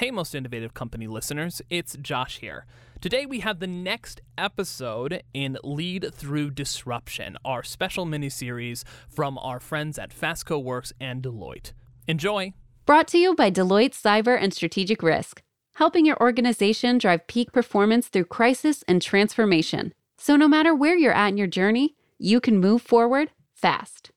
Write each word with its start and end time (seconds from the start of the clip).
Hey, 0.00 0.10
most 0.10 0.34
innovative 0.34 0.72
company 0.72 1.06
listeners, 1.06 1.60
it's 1.68 1.94
Josh 2.00 2.38
here. 2.38 2.64
Today 3.02 3.26
we 3.26 3.40
have 3.40 3.60
the 3.60 3.66
next 3.66 4.22
episode 4.38 5.22
in 5.34 5.58
Lead 5.62 6.14
Through 6.14 6.52
Disruption, 6.52 7.36
our 7.44 7.62
special 7.62 8.06
mini-series 8.06 8.82
from 9.10 9.36
our 9.36 9.60
friends 9.60 9.98
at 9.98 10.18
Fastco 10.18 10.64
Works 10.64 10.94
and 10.98 11.22
Deloitte. 11.22 11.72
Enjoy. 12.08 12.54
Brought 12.86 13.08
to 13.08 13.18
you 13.18 13.34
by 13.34 13.50
Deloitte 13.50 13.92
Cyber 13.92 14.38
and 14.40 14.54
Strategic 14.54 15.02
Risk, 15.02 15.42
helping 15.74 16.06
your 16.06 16.18
organization 16.18 16.96
drive 16.96 17.26
peak 17.26 17.52
performance 17.52 18.08
through 18.08 18.24
crisis 18.24 18.82
and 18.88 19.02
transformation. 19.02 19.92
So 20.16 20.34
no 20.34 20.48
matter 20.48 20.74
where 20.74 20.96
you're 20.96 21.12
at 21.12 21.28
in 21.28 21.36
your 21.36 21.46
journey, 21.46 21.94
you 22.18 22.40
can 22.40 22.58
move 22.58 22.80
forward 22.80 23.32
fast. 23.52 24.12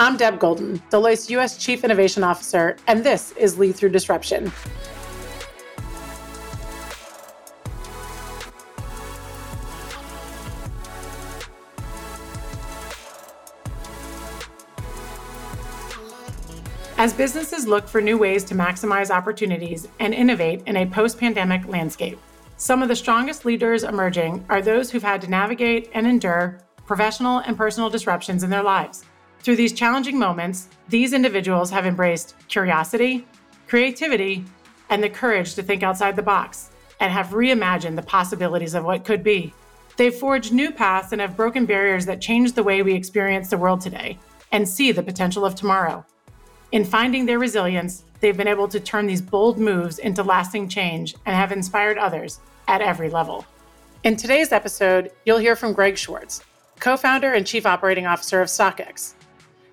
I'm 0.00 0.16
Deb 0.16 0.38
Golden, 0.38 0.80
Deloitte's 0.90 1.28
U.S. 1.30 1.58
Chief 1.58 1.82
Innovation 1.82 2.22
Officer, 2.22 2.76
and 2.86 3.02
this 3.02 3.32
is 3.32 3.58
Lead 3.58 3.74
Through 3.74 3.88
Disruption. 3.88 4.52
As 16.96 17.12
businesses 17.12 17.66
look 17.66 17.88
for 17.88 18.00
new 18.00 18.16
ways 18.16 18.44
to 18.44 18.54
maximize 18.54 19.10
opportunities 19.10 19.88
and 19.98 20.14
innovate 20.14 20.62
in 20.66 20.76
a 20.76 20.86
post 20.86 21.18
pandemic 21.18 21.66
landscape, 21.66 22.20
some 22.56 22.82
of 22.82 22.88
the 22.88 22.94
strongest 22.94 23.44
leaders 23.44 23.82
emerging 23.82 24.46
are 24.48 24.62
those 24.62 24.92
who've 24.92 25.02
had 25.02 25.20
to 25.22 25.28
navigate 25.28 25.90
and 25.92 26.06
endure 26.06 26.60
professional 26.86 27.38
and 27.40 27.56
personal 27.56 27.90
disruptions 27.90 28.44
in 28.44 28.50
their 28.50 28.62
lives. 28.62 29.04
Through 29.40 29.56
these 29.56 29.72
challenging 29.72 30.18
moments, 30.18 30.68
these 30.88 31.12
individuals 31.12 31.70
have 31.70 31.86
embraced 31.86 32.34
curiosity, 32.48 33.26
creativity, 33.66 34.44
and 34.90 35.02
the 35.02 35.10
courage 35.10 35.54
to 35.54 35.62
think 35.62 35.82
outside 35.82 36.16
the 36.16 36.22
box 36.22 36.70
and 37.00 37.12
have 37.12 37.28
reimagined 37.28 37.96
the 37.96 38.02
possibilities 38.02 38.74
of 38.74 38.84
what 38.84 39.04
could 39.04 39.22
be. 39.22 39.52
They've 39.96 40.14
forged 40.14 40.52
new 40.52 40.70
paths 40.70 41.12
and 41.12 41.20
have 41.20 41.36
broken 41.36 41.66
barriers 41.66 42.06
that 42.06 42.20
change 42.20 42.52
the 42.52 42.62
way 42.62 42.82
we 42.82 42.94
experience 42.94 43.50
the 43.50 43.58
world 43.58 43.80
today 43.80 44.18
and 44.52 44.68
see 44.68 44.92
the 44.92 45.02
potential 45.02 45.44
of 45.44 45.54
tomorrow. 45.54 46.04
In 46.70 46.84
finding 46.84 47.26
their 47.26 47.38
resilience, 47.38 48.04
they've 48.20 48.36
been 48.36 48.48
able 48.48 48.68
to 48.68 48.80
turn 48.80 49.06
these 49.06 49.22
bold 49.22 49.58
moves 49.58 49.98
into 49.98 50.22
lasting 50.22 50.68
change 50.68 51.14
and 51.26 51.34
have 51.34 51.52
inspired 51.52 51.98
others 51.98 52.40
at 52.66 52.80
every 52.80 53.10
level. 53.10 53.46
In 54.04 54.16
today's 54.16 54.52
episode, 54.52 55.10
you'll 55.24 55.38
hear 55.38 55.56
from 55.56 55.72
Greg 55.72 55.98
Schwartz, 55.98 56.42
co 56.78 56.96
founder 56.96 57.32
and 57.32 57.46
chief 57.46 57.66
operating 57.66 58.06
officer 58.06 58.40
of 58.40 58.48
StockX, 58.48 59.14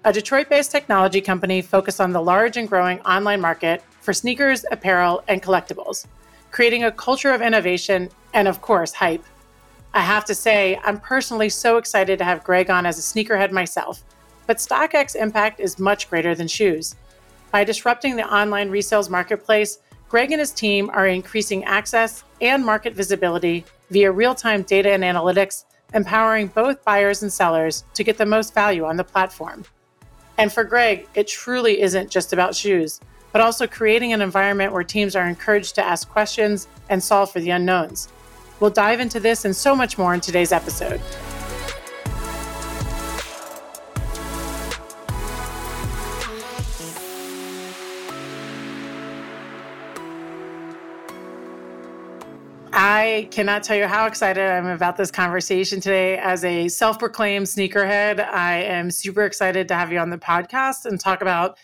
a 0.06 0.14
Detroit 0.14 0.48
based 0.50 0.70
technology 0.70 1.20
company 1.20 1.64
focused 1.64 2.00
on 2.00 2.12
the 2.12 2.22
large 2.22 2.58
and 2.58 2.70
growing 2.70 3.00
online 3.02 3.42
market 3.42 3.82
for 4.02 4.14
sneakers, 4.14 4.64
apparel, 4.72 5.24
and 5.28 5.42
collectibles, 5.42 6.06
creating 6.52 6.84
a 6.84 6.92
culture 6.92 7.32
of 7.32 7.42
innovation 7.42 8.08
and, 8.36 8.48
of 8.48 8.62
course, 8.62 8.94
hype. 8.94 9.24
I 9.96 10.02
have 10.02 10.24
to 10.26 10.36
say, 10.36 10.80
I'm 10.84 11.00
personally 11.00 11.50
so 11.50 11.78
excited 11.78 12.20
to 12.20 12.24
have 12.24 12.44
Greg 12.44 12.70
on 12.70 12.86
as 12.86 13.00
a 13.00 13.02
sneakerhead 13.02 13.52
myself, 13.52 14.04
but 14.46 14.58
StockX 14.58 15.16
impact 15.16 15.60
is 15.60 15.80
much 15.80 16.08
greater 16.08 16.36
than 16.36 16.48
shoes. 16.48 16.96
By 17.52 17.64
disrupting 17.64 18.16
the 18.16 18.32
online 18.32 18.70
resales 18.70 19.10
marketplace, 19.10 19.80
Greg 20.08 20.32
and 20.32 20.40
his 20.40 20.52
team 20.52 20.92
are 20.94 21.08
increasing 21.08 21.64
access 21.64 22.24
and 22.42 22.64
market 22.64 22.94
visibility 22.94 23.66
via 23.90 24.12
real 24.12 24.36
time 24.36 24.62
data 24.62 24.92
and 24.92 25.04
analytics, 25.04 25.66
empowering 25.96 26.46
both 26.46 26.86
buyers 26.86 27.24
and 27.24 27.34
sellers 27.34 27.86
to 27.96 28.04
get 28.04 28.20
the 28.20 28.26
most 28.26 28.54
value 28.54 28.86
on 28.86 28.98
the 28.98 29.04
platform. 29.04 29.66
And 30.38 30.52
for 30.52 30.64
Greg, 30.64 31.08
it 31.16 31.28
truly 31.28 31.82
isn't 31.82 32.10
just 32.10 32.34
about 32.34 32.56
shoes, 32.56 33.00
but 33.32 33.42
also 33.42 33.68
creating 33.68 34.14
an 34.14 34.22
environment 34.22 34.74
where 34.74 34.84
teams 34.84 35.16
are 35.16 35.28
encouraged 35.28 35.76
to 35.76 35.86
ask 35.86 36.10
questions 36.10 36.68
and 36.90 37.04
solve 37.04 37.32
for 37.32 37.40
the 37.40 37.52
unknowns. 37.52 38.10
We'll 38.60 38.70
dive 38.70 39.00
into 39.00 39.20
this 39.20 39.46
and 39.46 39.56
so 39.56 39.76
much 39.76 39.98
more 39.98 40.14
in 40.14 40.22
today's 40.22 40.52
episode. 40.52 41.02
I 52.88 53.28
cannot 53.32 53.64
tell 53.64 53.76
you 53.76 53.88
how 53.88 54.06
excited 54.06 54.48
I'm 54.48 54.68
about 54.68 54.96
this 54.96 55.10
conversation 55.10 55.82
today. 55.82 56.20
As 56.20 56.46
a 56.46 56.68
self 56.68 57.00
proclaimed 57.00 57.48
sneakerhead, 57.48 58.24
I 58.24 58.62
am 58.62 58.92
super 58.92 59.24
excited 59.24 59.68
to 59.70 59.74
have 59.74 59.92
you 59.92 59.98
on 59.98 60.12
the 60.12 60.20
podcast 60.20 60.86
and 60.86 61.00
talk 61.00 61.24
about 61.24 61.58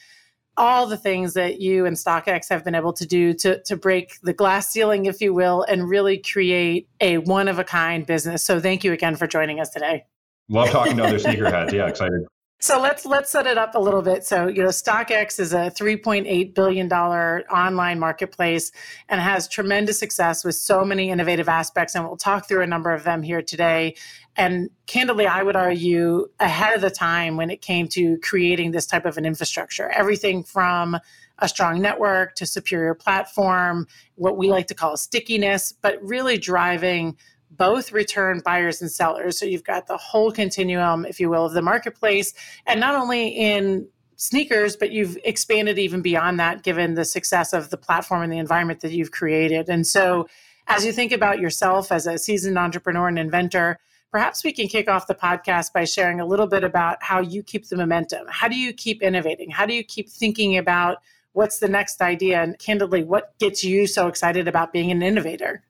all 0.57 0.87
the 0.87 0.97
things 0.97 1.35
that 1.35 1.61
you 1.61 1.85
and 1.85 1.95
StockX 1.95 2.49
have 2.49 2.65
been 2.65 2.73
able 2.73 2.91
to 2.93 3.05
do 3.05 3.35
to, 3.35 3.61
to 3.65 3.77
break 3.77 4.19
the 4.23 4.33
glass 4.33 4.69
ceiling, 4.69 5.05
if 5.05 5.21
you 5.21 5.31
will, 5.31 5.61
and 5.61 5.87
really 5.87 6.17
create 6.17 6.89
a 6.99 7.19
one 7.19 7.47
of 7.47 7.59
a 7.59 7.63
kind 7.63 8.03
business. 8.03 8.43
So 8.43 8.59
thank 8.59 8.83
you 8.83 8.91
again 8.91 9.15
for 9.15 9.27
joining 9.27 9.59
us 9.59 9.69
today. 9.69 10.05
Love 10.49 10.71
talking 10.71 10.97
to 10.97 11.03
other 11.03 11.19
sneakerheads. 11.19 11.71
Yeah, 11.71 11.87
excited. 11.87 12.25
So 12.63 12.79
let's 12.79 13.07
let's 13.07 13.31
set 13.31 13.47
it 13.47 13.57
up 13.57 13.73
a 13.73 13.79
little 13.79 14.03
bit. 14.03 14.23
So 14.23 14.47
you 14.47 14.61
know, 14.61 14.69
StockX 14.69 15.39
is 15.39 15.51
a 15.51 15.71
3.8 15.71 16.53
billion 16.53 16.87
dollar 16.87 17.43
online 17.51 17.97
marketplace 17.97 18.71
and 19.09 19.19
has 19.19 19.47
tremendous 19.47 19.97
success 19.97 20.45
with 20.45 20.53
so 20.53 20.85
many 20.85 21.09
innovative 21.09 21.49
aspects, 21.49 21.95
and 21.95 22.05
we'll 22.05 22.17
talk 22.17 22.47
through 22.47 22.61
a 22.61 22.67
number 22.67 22.93
of 22.93 23.03
them 23.03 23.23
here 23.23 23.41
today. 23.41 23.95
And 24.35 24.69
candidly, 24.85 25.25
I 25.25 25.41
would 25.41 25.55
argue 25.55 26.27
ahead 26.39 26.75
of 26.75 26.81
the 26.81 26.91
time 26.91 27.35
when 27.35 27.49
it 27.49 27.63
came 27.63 27.87
to 27.89 28.19
creating 28.19 28.71
this 28.71 28.85
type 28.85 29.05
of 29.05 29.17
an 29.17 29.25
infrastructure. 29.25 29.89
Everything 29.89 30.43
from 30.43 30.99
a 31.39 31.49
strong 31.49 31.81
network 31.81 32.35
to 32.35 32.45
superior 32.45 32.93
platform, 32.93 33.87
what 34.15 34.37
we 34.37 34.51
like 34.51 34.67
to 34.67 34.75
call 34.75 34.95
stickiness, 34.97 35.73
but 35.81 35.97
really 36.03 36.37
driving 36.37 37.17
both 37.61 37.91
return 37.91 38.41
buyers 38.43 38.81
and 38.81 38.91
sellers. 38.91 39.37
So 39.37 39.45
you've 39.45 39.63
got 39.63 39.85
the 39.85 39.95
whole 39.95 40.31
continuum, 40.31 41.05
if 41.05 41.19
you 41.19 41.29
will, 41.29 41.45
of 41.45 41.53
the 41.53 41.61
marketplace. 41.61 42.33
And 42.65 42.79
not 42.79 42.95
only 42.95 43.27
in 43.27 43.87
sneakers, 44.15 44.75
but 44.75 44.91
you've 44.91 45.15
expanded 45.23 45.77
even 45.77 46.01
beyond 46.01 46.39
that 46.39 46.63
given 46.63 46.95
the 46.95 47.05
success 47.05 47.53
of 47.53 47.69
the 47.69 47.77
platform 47.77 48.23
and 48.23 48.33
the 48.33 48.39
environment 48.39 48.79
that 48.79 48.93
you've 48.93 49.11
created. 49.11 49.69
And 49.69 49.85
so 49.85 50.27
as 50.65 50.83
you 50.83 50.91
think 50.91 51.11
about 51.11 51.39
yourself 51.39 51.91
as 51.91 52.07
a 52.07 52.17
seasoned 52.17 52.57
entrepreneur 52.57 53.07
and 53.07 53.19
inventor, 53.19 53.77
perhaps 54.09 54.43
we 54.43 54.53
can 54.53 54.67
kick 54.67 54.89
off 54.89 55.05
the 55.05 55.13
podcast 55.13 55.71
by 55.71 55.85
sharing 55.85 56.19
a 56.19 56.25
little 56.25 56.47
bit 56.47 56.63
about 56.63 56.97
how 57.03 57.21
you 57.21 57.43
keep 57.43 57.67
the 57.67 57.77
momentum. 57.77 58.25
How 58.27 58.47
do 58.47 58.57
you 58.57 58.73
keep 58.73 59.03
innovating? 59.03 59.51
How 59.51 59.67
do 59.67 59.75
you 59.75 59.83
keep 59.83 60.09
thinking 60.09 60.57
about 60.57 60.97
what's 61.33 61.59
the 61.59 61.69
next 61.69 62.01
idea? 62.01 62.41
And 62.41 62.57
candidly, 62.57 63.03
what 63.03 63.37
gets 63.37 63.63
you 63.63 63.85
so 63.85 64.07
excited 64.07 64.47
about 64.47 64.73
being 64.73 64.89
an 64.89 65.03
innovator? 65.03 65.61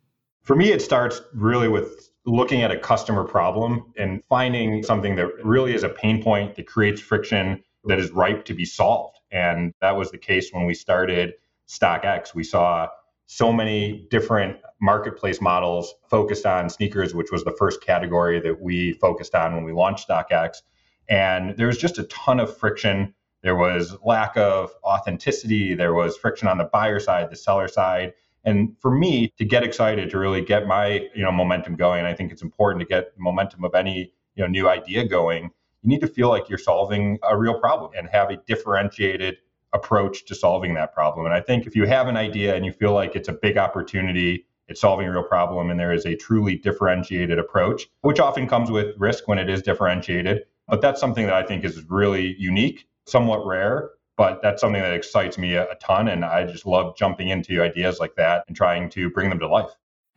For 0.52 0.58
me, 0.58 0.74
it 0.74 0.82
starts 0.82 1.22
really 1.34 1.70
with 1.70 2.10
looking 2.26 2.62
at 2.62 2.72
a 2.72 2.78
customer 2.78 3.24
problem 3.24 3.94
and 3.96 4.22
finding 4.26 4.84
something 4.84 5.16
that 5.16 5.46
really 5.46 5.74
is 5.74 5.84
a 5.84 5.88
pain 5.88 6.22
point 6.22 6.56
that 6.56 6.68
creates 6.68 7.00
friction 7.00 7.64
that 7.86 8.00
is 8.00 8.12
ripe 8.12 8.44
to 8.44 8.54
be 8.54 8.66
solved. 8.66 9.18
And 9.32 9.74
that 9.80 9.96
was 9.96 10.12
the 10.12 10.18
case 10.18 10.52
when 10.52 10.66
we 10.66 10.74
started 10.74 11.36
StockX. 11.70 12.36
We 12.36 12.44
saw 12.44 12.90
so 13.28 13.54
many 13.54 14.10
different 14.12 14.58
marketplace 14.82 15.40
models 15.40 15.96
focused 16.10 16.46
on 16.46 16.70
sneakers, 16.70 17.16
which 17.16 17.32
was 17.32 17.46
the 17.46 17.56
first 17.58 17.82
category 17.82 18.42
that 18.42 18.62
we 18.62 18.92
focused 18.92 19.34
on 19.34 19.56
when 19.56 19.64
we 19.64 19.72
launched 19.72 20.10
StockX. 20.10 20.64
And 21.08 21.56
there 21.56 21.68
was 21.68 21.78
just 21.78 21.98
a 21.98 22.04
ton 22.04 22.42
of 22.42 22.58
friction. 22.58 23.14
There 23.42 23.56
was 23.56 23.96
lack 24.04 24.36
of 24.36 24.72
authenticity. 24.84 25.76
There 25.76 25.94
was 25.94 26.18
friction 26.18 26.50
on 26.50 26.58
the 26.58 26.66
buyer 26.66 27.00
side, 27.00 27.30
the 27.30 27.38
seller 27.38 27.70
side. 27.70 28.12
And 28.44 28.76
for 28.80 28.92
me 28.92 29.34
to 29.38 29.46
get 29.46 29.64
excited 29.64 30.10
to 30.10 30.18
really 30.18 30.44
get 30.44 30.68
my 30.68 31.08
you 31.14 31.24
know 31.24 31.32
momentum 31.32 31.76
going, 31.76 32.06
I 32.06 32.14
think 32.14 32.32
it's 32.32 32.42
important 32.42 32.82
to 32.82 32.88
get 32.88 33.12
momentum 33.18 33.64
of 33.64 33.76
any 33.76 34.12
you 34.36 34.44
know 34.44 34.48
new 34.48 34.68
idea 34.68 35.08
going. 35.08 35.52
You 35.84 35.90
need 35.90 36.02
to 36.02 36.08
feel 36.08 36.30
like 36.30 36.50
you're 36.50 36.60
solving 36.60 37.18
a 37.24 37.38
real 37.38 37.60
problem 37.60 37.92
and 37.98 38.08
have 38.10 38.30
a 38.30 38.38
differentiated 38.38 39.38
approach 39.74 40.26
to 40.26 40.36
solving 40.36 40.74
that 40.76 40.94
problem. 40.94 41.26
And 41.26 41.34
I 41.34 41.42
think 41.42 41.66
if 41.66 41.76
you 41.76 41.86
have 41.86 42.08
an 42.08 42.18
idea 42.18 42.56
and 42.56 42.66
you 42.66 42.72
feel 42.72 42.94
like 42.94 43.16
it's 43.16 43.30
a 43.30 43.34
big 43.34 43.58
opportunity, 43.58 44.46
it's 44.68 44.82
solving 44.82 45.08
a 45.08 45.12
real 45.12 45.24
problem, 45.24 45.70
and 45.70 45.80
there 45.80 45.94
is 45.94 46.06
a 46.06 46.16
truly 46.16 46.56
differentiated 46.56 47.40
approach, 47.40 47.88
which 48.02 48.20
often 48.20 48.48
comes 48.48 48.70
with 48.70 48.96
risk 48.98 49.28
when 49.28 49.38
it 49.38 49.50
is 49.50 49.62
differentiated. 49.62 50.44
But 50.68 50.82
that's 50.82 51.00
something 51.00 51.26
that 51.26 51.36
I 51.36 51.44
think 51.44 51.66
is 51.66 51.84
really 51.90 52.36
unique, 52.38 52.88
somewhat 53.06 53.46
rare, 53.46 53.92
but 54.18 54.42
that's 54.42 54.62
something 54.62 54.82
that 54.82 54.94
excites 54.94 55.38
me 55.38 55.56
a, 55.56 55.70
a 55.70 55.76
ton. 55.76 56.08
And 56.08 56.24
I 56.24 56.46
just 56.46 56.66
love 56.66 56.96
jumping 56.98 57.30
into 57.30 57.62
ideas 57.62 58.00
like 58.00 58.16
that 58.16 58.44
and 58.48 58.56
trying 58.56 58.90
to 58.92 59.10
bring 59.10 59.30
them 59.30 59.40
to 59.40 59.48
life. 59.48 59.72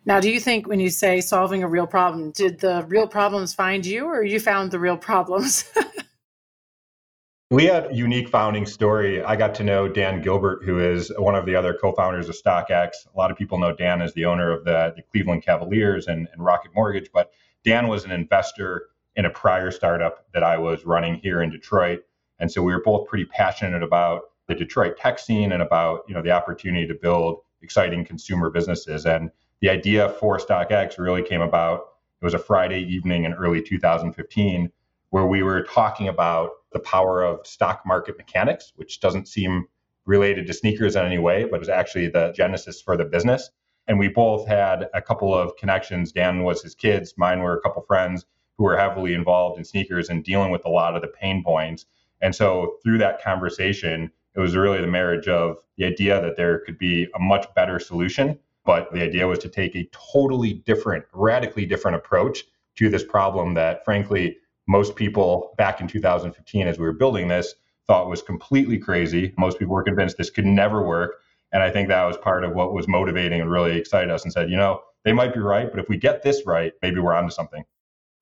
Now, 0.06 0.20
do 0.20 0.31
you 0.31 0.38
think 0.38 0.69
when 0.69 0.81
you 0.81 0.91
say 0.91 1.20
solving 1.20 1.62
a 1.62 1.69
real 1.69 1.87
problem, 1.87 2.31
did 2.32 2.61
the 2.61 2.85
real 2.88 3.08
problems 3.08 3.55
find 3.55 3.87
you 3.87 4.05
or 4.05 4.23
you 4.23 4.38
found 4.38 4.70
the 4.70 4.79
real 4.79 4.99
problems? 4.99 5.64
we 7.50 7.64
had 7.64 7.91
a 7.91 7.94
unique 7.94 8.29
founding 8.29 8.67
story. 8.67 9.23
I 9.23 9.37
got 9.37 9.55
to 9.56 9.64
know 9.64 9.88
Dan 9.88 10.20
Gilbert, 10.20 10.64
who 10.64 10.79
is 10.79 11.11
one 11.17 11.35
of 11.35 11.47
the 11.47 11.56
other 11.56 11.73
co 11.73 11.93
founders 11.93 12.29
of 12.29 12.37
StockX. 12.37 12.90
A 13.14 13.17
lot 13.17 13.31
of 13.31 13.38
people 13.38 13.58
know 13.58 13.75
Dan 13.75 14.02
as 14.02 14.12
the 14.12 14.26
owner 14.26 14.52
of 14.52 14.64
the, 14.64 14.93
the 14.94 15.02
Cleveland 15.02 15.43
Cavaliers 15.43 16.06
and, 16.06 16.29
and 16.32 16.44
Rocket 16.44 16.73
Mortgage, 16.75 17.08
but 17.12 17.32
Dan 17.64 17.88
was 17.88 18.05
an 18.05 18.11
investor 18.11 18.88
in 19.17 19.25
a 19.25 19.31
prior 19.31 19.70
startup 19.70 20.26
that 20.35 20.43
I 20.43 20.58
was 20.58 20.85
running 20.85 21.14
here 21.14 21.43
in 21.43 21.50
Detroit. 21.50 22.02
And 22.38 22.50
so 22.50 22.62
we 22.62 22.72
were 22.72 22.82
both 22.82 23.08
pretty 23.08 23.25
passionate 23.25 23.82
about 23.82 24.22
the 24.48 24.54
Detroit 24.54 24.96
tech 24.96 25.19
scene 25.19 25.52
and 25.52 25.62
about 25.62 26.04
you 26.08 26.14
know 26.14 26.22
the 26.22 26.31
opportunity 26.31 26.86
to 26.86 26.94
build 26.94 27.40
exciting 27.62 28.04
consumer 28.04 28.50
businesses. 28.50 29.06
And 29.06 29.31
the 29.60 29.70
idea 29.70 30.10
for 30.20 30.38
StockX 30.38 30.98
really 30.98 31.22
came 31.22 31.40
about. 31.40 31.88
It 32.20 32.25
was 32.25 32.34
a 32.34 32.38
Friday 32.38 32.82
evening 32.82 33.25
in 33.25 33.34
early 33.34 33.62
2015 33.62 34.70
where 35.10 35.26
we 35.26 35.42
were 35.42 35.62
talking 35.62 36.08
about 36.08 36.50
the 36.72 36.81
power 36.81 37.22
of 37.22 37.46
stock 37.46 37.82
market 37.86 38.19
mechanics, 38.19 38.72
which 38.76 39.00
doesn't 39.00 39.28
seem 39.28 39.66
related 40.06 40.46
to 40.46 40.52
sneakers 40.52 40.96
in 40.96 41.04
any 41.04 41.19
way, 41.19 41.44
but 41.44 41.60
was 41.60 41.69
actually 41.69 42.08
the 42.08 42.32
genesis 42.37 42.80
for 42.80 42.96
the 42.96 43.04
business. 43.04 43.50
And 43.87 43.98
we 43.98 44.08
both 44.08 44.46
had 44.48 44.88
a 44.92 45.00
couple 45.00 45.34
of 45.34 45.56
connections. 45.56 46.12
Dan 46.12 46.42
was 46.42 46.62
his 46.62 46.75
kids, 46.75 47.14
mine 47.16 47.40
were 47.40 47.56
a 47.56 47.60
couple 47.60 47.82
friends 47.82 48.25
who 48.56 48.64
were 48.64 48.76
heavily 48.76 49.14
involved 49.14 49.58
in 49.58 49.64
sneakers 49.64 50.08
and 50.08 50.25
dealing 50.25 50.50
with 50.50 50.64
a 50.64 50.70
lot 50.70 50.96
of 50.96 51.02
the 51.02 51.08
pain 51.08 51.42
points. 51.44 51.87
And 52.25 52.35
so 52.35 52.79
through 52.82 52.97
that 52.99 53.23
conversation, 53.23 54.11
it 54.35 54.41
was 54.41 54.56
really 54.56 54.81
the 54.81 54.87
marriage 54.87 55.29
of 55.29 55.59
the 55.76 55.85
idea 55.85 56.23
that 56.23 56.37
there 56.37 56.61
could 56.61 56.79
be 56.79 57.06
a 57.15 57.19
much 57.19 57.47
better 57.55 57.79
solution. 57.79 58.38
But 58.65 58.91
the 58.94 59.03
idea 59.03 59.29
was 59.29 59.41
to 59.41 59.50
take 59.50 59.76
a 59.76 59.87
totally 59.93 60.55
different, 60.55 61.05
radically 61.12 61.67
different 61.67 61.97
approach 61.99 62.44
to 62.76 62.88
this 62.88 63.05
problem 63.05 63.53
that, 63.55 63.85
frankly, 63.85 64.38
most 64.67 64.97
people 64.97 65.53
back 65.59 65.82
in 65.82 65.87
2015, 65.87 66.67
as 66.67 66.79
we 66.79 66.87
were 66.87 66.94
building 66.94 67.29
this, 67.29 67.56
thought 67.87 68.09
was 68.09 68.23
completely 68.23 68.79
crazy. 68.79 69.35
Most 69.37 69.59
people 69.59 69.75
were 69.75 69.82
convinced 69.82 70.17
this 70.17 70.31
could 70.31 70.47
never 70.47 70.82
work. 70.82 71.17
And 71.53 71.62
I 71.62 71.71
think 71.71 71.88
that 71.88 72.05
was 72.05 72.17
part 72.17 72.43
of 72.43 72.55
what 72.55 72.73
was 72.73 72.88
motivating 72.88 73.43
and 73.43 73.50
really 73.50 73.76
excited 73.76 74.11
us 74.11 74.25
and 74.25 74.32
said, 74.32 74.49
you 74.49 74.56
know, 74.56 74.81
they 75.05 75.12
might 75.12 75.35
be 75.35 75.41
right, 75.41 75.71
but 75.71 75.79
if 75.79 75.91
we 75.91 75.99
get 75.99 76.23
this 76.23 76.47
right, 76.47 76.73
maybe 76.81 77.00
we're 77.00 77.12
onto 77.12 77.31
something. 77.31 77.67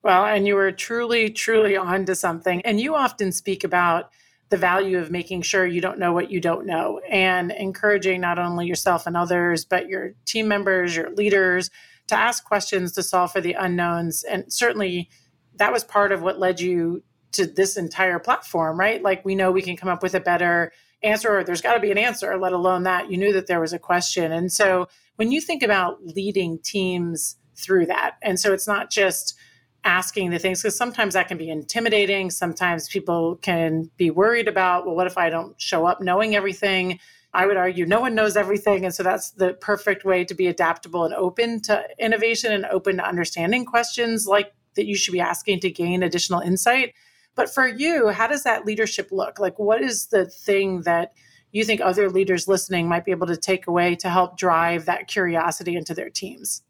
Well, 0.03 0.25
and 0.25 0.47
you 0.47 0.57
were 0.57 0.73
truly, 0.73 1.31
truly 1.31 1.77
onto 1.77 2.15
something. 2.15 2.61
And 2.63 2.81
you 2.81 2.95
often 2.95 3.33
speak 3.33 3.63
about 3.65 4.11
the 4.49 4.57
value 4.57 4.99
of 4.99 5.11
making 5.11 5.43
sure 5.43 5.67
you 5.67 5.81
don't 5.81 5.99
know 5.99 6.13
what 6.13 6.31
you 6.31 6.41
don't 6.41 6.67
know 6.67 7.01
and 7.09 7.51
encouraging 7.53 8.21
not 8.21 8.39
only 8.39 8.67
yourself 8.67 9.07
and 9.07 9.17
others, 9.17 9.65
but 9.65 9.89
your 9.89 10.13
team 10.27 10.47
members, 10.47 10.95
your 10.95 11.11
leaders 11.15 11.71
to 12.09 12.17
ask 12.17 12.45
questions 12.45 12.93
to 12.93 13.03
solve 13.03 13.33
for 13.33 13.41
the 13.41 13.55
unknowns. 13.55 14.25
And 14.25 14.53
certainly 14.53 15.09
that 15.57 15.73
was 15.73 15.85
part 15.85 16.13
of 16.13 16.21
what 16.21 16.39
led 16.39 16.61
you 16.61 17.03
to 17.33 17.47
this 17.47 17.79
entire 17.79 18.19
platform, 18.19 18.79
right? 18.79 19.03
Like 19.03 19.25
we 19.25 19.35
know 19.35 19.51
we 19.51 19.63
can 19.63 19.77
come 19.77 19.89
up 19.89 20.03
with 20.03 20.15
a 20.15 20.21
better 20.21 20.73
answer 21.03 21.35
or 21.35 21.45
there's 21.45 21.63
got 21.63 21.75
to 21.75 21.81
be 21.81 21.91
an 21.91 21.97
answer, 21.97 22.37
let 22.37 22.53
alone 22.53 22.83
that 22.83 23.11
you 23.11 23.17
knew 23.17 23.33
that 23.33 23.47
there 23.47 23.61
was 23.61 23.73
a 23.73 23.79
question. 23.79 24.33
And 24.33 24.53
so 24.53 24.87
when 25.17 25.33
you 25.33 25.41
think 25.41 25.63
about 25.63 26.05
leading 26.05 26.59
teams 26.59 27.37
through 27.57 27.87
that, 27.87 28.17
and 28.21 28.39
so 28.39 28.53
it's 28.53 28.67
not 28.67 28.91
just 28.91 29.35
asking 29.84 30.31
the 30.31 30.38
things 30.38 30.62
because 30.62 30.76
sometimes 30.76 31.14
that 31.14 31.29
can 31.29 31.38
be 31.38 31.50
intimidating. 31.50 32.31
Sometimes 32.31 32.88
people 32.88 33.37
can 33.37 33.90
be 33.96 34.11
worried 34.11 34.49
about, 34.49 34.87
well, 34.87 34.94
what 34.94 35.06
if 35.06 35.19
I 35.19 35.29
don't 35.29 35.61
show 35.61 35.87
up 35.87 36.00
knowing 36.00 36.37
everything? 36.37 36.99
I 37.34 37.46
would 37.46 37.56
argue 37.56 37.87
no 37.87 38.00
one 38.00 38.14
knows 38.14 38.37
everything. 38.37 38.84
And 38.84 38.94
so 38.94 39.02
that's 39.02 39.31
the 39.31 39.55
perfect 39.55 40.05
way 40.05 40.25
to 40.25 40.34
be 40.34 40.46
adaptable 40.46 41.05
and 41.05 41.14
open 41.14 41.61
to 41.62 41.84
innovation 41.99 42.52
and 42.52 42.67
open 42.67 42.99
to 42.99 43.06
understanding 43.06 43.64
questions 43.64 44.26
like 44.26 44.52
that 44.76 44.87
you 44.87 44.96
should 44.96 45.12
be 45.12 45.20
asking 45.20 45.61
to 45.61 45.70
gain 45.70 46.02
additional 46.02 46.40
insight. 46.40 46.94
But 47.34 47.52
for 47.52 47.67
you, 47.67 48.08
how 48.08 48.26
does 48.26 48.44
that 48.44 48.67
leadership 48.67 49.08
look? 49.11 49.38
Like, 49.38 49.58
what 49.58 49.82
is 49.82 50.06
the 50.06 50.26
thing 50.26 50.82
that 50.82 51.12
you 51.50 51.64
think 51.64 51.81
other 51.81 52.11
leaders 52.11 52.46
listening 52.46 52.88
might 52.88 53.05
be 53.05 53.11
able 53.11 53.26
to 53.26 53.37
take 53.37 53.67
away 53.67 53.94
to 53.96 54.11
help 54.11 54.37
drive 54.37 54.84
that 54.84 55.08
curiosity 55.08 55.75
into 55.75 55.94
their 55.94 56.11
teams? 56.11 56.62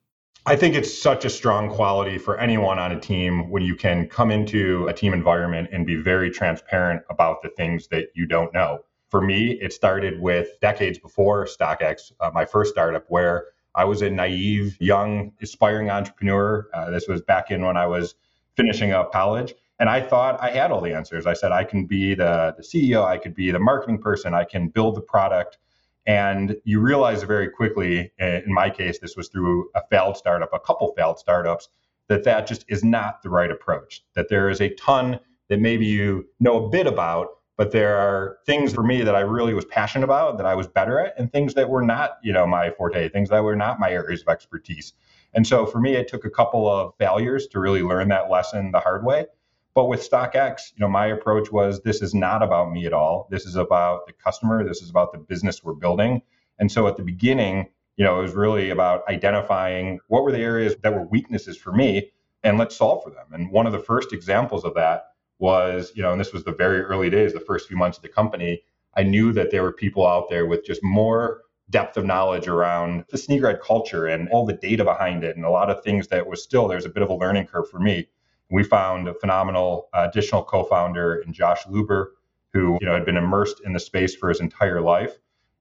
I 0.44 0.56
think 0.56 0.74
it's 0.74 0.92
such 1.00 1.24
a 1.24 1.30
strong 1.30 1.70
quality 1.70 2.18
for 2.18 2.36
anyone 2.36 2.80
on 2.80 2.90
a 2.90 2.98
team 2.98 3.48
when 3.48 3.62
you 3.62 3.76
can 3.76 4.08
come 4.08 4.32
into 4.32 4.88
a 4.88 4.92
team 4.92 5.14
environment 5.14 5.68
and 5.72 5.86
be 5.86 5.94
very 5.94 6.32
transparent 6.32 7.02
about 7.10 7.42
the 7.42 7.48
things 7.50 7.86
that 7.88 8.08
you 8.14 8.26
don't 8.26 8.52
know. 8.52 8.80
For 9.08 9.20
me, 9.20 9.52
it 9.52 9.72
started 9.72 10.20
with 10.20 10.58
decades 10.60 10.98
before 10.98 11.46
StockX, 11.46 12.10
uh, 12.18 12.32
my 12.34 12.44
first 12.44 12.72
startup, 12.72 13.04
where 13.06 13.46
I 13.76 13.84
was 13.84 14.02
a 14.02 14.10
naive, 14.10 14.76
young, 14.80 15.32
aspiring 15.40 15.90
entrepreneur. 15.90 16.68
Uh, 16.74 16.90
this 16.90 17.06
was 17.06 17.22
back 17.22 17.52
in 17.52 17.64
when 17.64 17.76
I 17.76 17.86
was 17.86 18.16
finishing 18.56 18.90
up 18.90 19.12
college. 19.12 19.54
And 19.78 19.88
I 19.88 20.00
thought 20.00 20.42
I 20.42 20.50
had 20.50 20.72
all 20.72 20.80
the 20.80 20.92
answers. 20.92 21.24
I 21.24 21.34
said, 21.34 21.52
I 21.52 21.62
can 21.62 21.86
be 21.86 22.14
the, 22.14 22.52
the 22.56 22.64
CEO, 22.64 23.04
I 23.04 23.16
could 23.16 23.36
be 23.36 23.52
the 23.52 23.60
marketing 23.60 23.98
person, 23.98 24.34
I 24.34 24.44
can 24.44 24.68
build 24.68 24.96
the 24.96 25.02
product. 25.02 25.58
And 26.06 26.56
you 26.64 26.81
realize 26.81 27.22
very 27.22 27.49
quickly, 27.49 28.12
eh, 28.19 28.40
in 28.44 28.52
my 28.52 28.70
case, 28.70 28.99
this 28.99 29.16
was 29.16 29.28
through 29.28 29.70
a 29.75 29.82
failed 29.90 30.16
startup, 30.16 30.50
a 30.52 30.58
couple 30.58 30.93
failed 30.96 31.19
startups, 31.19 31.69
that 32.08 32.25
that 32.25 32.46
just 32.46 32.64
is 32.69 32.82
not 32.82 33.22
the 33.22 33.31
right 33.31 33.50
approach. 33.50 34.02
That 34.14 34.28
there 34.28 34.50
is 34.50 34.60
a 34.60 34.75
ton 34.75 35.20
that 35.49 35.60
maybe 35.60 35.87
you 35.87 36.26
know 36.40 36.66
a 36.66 36.69
bit 36.69 36.87
about, 36.87 37.28
but 37.56 37.70
there 37.70 37.96
are 37.96 38.38
things 38.46 38.72
for 38.72 38.82
me 38.82 39.02
that 39.02 39.14
I 39.14 39.20
really 39.20 39.54
was 39.54 39.64
passionate 39.64 40.04
about, 40.04 40.38
that 40.38 40.46
I 40.46 40.54
was 40.54 40.66
better 40.66 40.99
at, 40.99 41.14
and 41.19 41.31
things 41.31 41.54
that 41.54 41.69
were 41.69 41.82
not, 41.82 42.19
you 42.22 42.32
know, 42.32 42.46
my 42.46 42.70
forte, 42.70 43.08
things 43.08 43.28
that 43.28 43.44
were 43.44 43.56
not 43.56 43.78
my 43.78 43.90
areas 43.90 44.22
of 44.22 44.28
expertise. 44.28 44.94
And 45.34 45.46
so 45.46 45.66
for 45.66 45.81
me, 45.81 45.94
it 45.94 46.08
took 46.08 46.25
a 46.25 46.31
couple 46.31 46.69
of 46.69 46.94
failures 46.98 47.46
to 47.48 47.60
really 47.60 47.82
learn 47.82 48.08
that 48.08 48.31
lesson 48.31 48.72
the 48.72 48.81
hard 48.81 49.05
way. 49.05 49.26
But 49.74 49.86
with 49.86 50.08
StockX, 50.08 50.72
you 50.74 50.80
know, 50.80 50.88
my 50.88 51.06
approach 51.06 51.50
was 51.50 51.80
this 51.80 52.02
is 52.02 52.14
not 52.14 52.42
about 52.42 52.70
me 52.70 52.84
at 52.84 52.92
all. 52.92 53.26
This 53.30 53.46
is 53.46 53.56
about 53.56 54.06
the 54.06 54.12
customer. 54.12 54.66
This 54.66 54.82
is 54.82 54.90
about 54.90 55.12
the 55.12 55.19
business 55.19 55.64
we're 55.64 55.72
building. 55.72 56.22
And 56.58 56.70
so 56.70 56.86
at 56.86 56.96
the 56.96 57.02
beginning, 57.02 57.69
you 57.96 58.04
know, 58.04 58.19
it 58.19 58.22
was 58.22 58.34
really 58.34 58.70
about 58.70 59.08
identifying 59.08 60.00
what 60.08 60.24
were 60.24 60.32
the 60.32 60.38
areas 60.38 60.76
that 60.82 60.92
were 60.92 61.06
weaknesses 61.06 61.56
for 61.56 61.72
me 61.72 62.10
and 62.42 62.58
let's 62.58 62.76
solve 62.76 63.02
for 63.02 63.10
them. 63.10 63.26
And 63.32 63.50
one 63.50 63.66
of 63.66 63.72
the 63.72 63.78
first 63.78 64.12
examples 64.12 64.64
of 64.64 64.74
that 64.74 65.04
was, 65.38 65.92
you 65.94 66.02
know, 66.02 66.12
and 66.12 66.20
this 66.20 66.32
was 66.32 66.44
the 66.44 66.52
very 66.52 66.82
early 66.82 67.10
days, 67.10 67.32
the 67.32 67.40
first 67.40 67.69
few 67.69 67.76
months 67.76 67.98
of 67.98 68.02
the 68.02 68.08
company. 68.08 68.62
I 68.94 69.02
knew 69.02 69.32
that 69.32 69.50
there 69.50 69.62
were 69.62 69.72
people 69.72 70.06
out 70.06 70.28
there 70.28 70.46
with 70.46 70.64
just 70.64 70.82
more 70.82 71.42
depth 71.70 71.96
of 71.96 72.04
knowledge 72.04 72.48
around 72.48 73.04
the 73.10 73.16
sneakerhead 73.16 73.60
culture 73.60 74.06
and 74.06 74.28
all 74.28 74.44
the 74.44 74.52
data 74.52 74.84
behind 74.84 75.24
it 75.24 75.36
and 75.36 75.44
a 75.44 75.50
lot 75.50 75.70
of 75.70 75.82
things 75.82 76.08
that 76.08 76.26
was 76.26 76.42
still 76.42 76.69
there's 76.69 76.84
a 76.84 76.90
bit 76.90 77.02
of 77.02 77.08
a 77.08 77.14
learning 77.14 77.46
curve 77.46 77.69
for 77.70 77.78
me 77.78 78.06
we 78.52 78.62
found 78.62 79.08
a 79.08 79.14
phenomenal 79.14 79.88
additional 79.94 80.44
co-founder 80.44 81.22
in 81.26 81.32
Josh 81.32 81.64
Luber, 81.64 82.08
who 82.52 82.76
you 82.81 82.87
know 82.87 82.93
had 82.93 83.06
been 83.06 83.16
immersed 83.16 83.62
in 83.64 83.72
the 83.72 83.81
space 83.81 84.14
for 84.14 84.28
his 84.28 84.40
entire 84.40 84.81
life. 84.81 85.16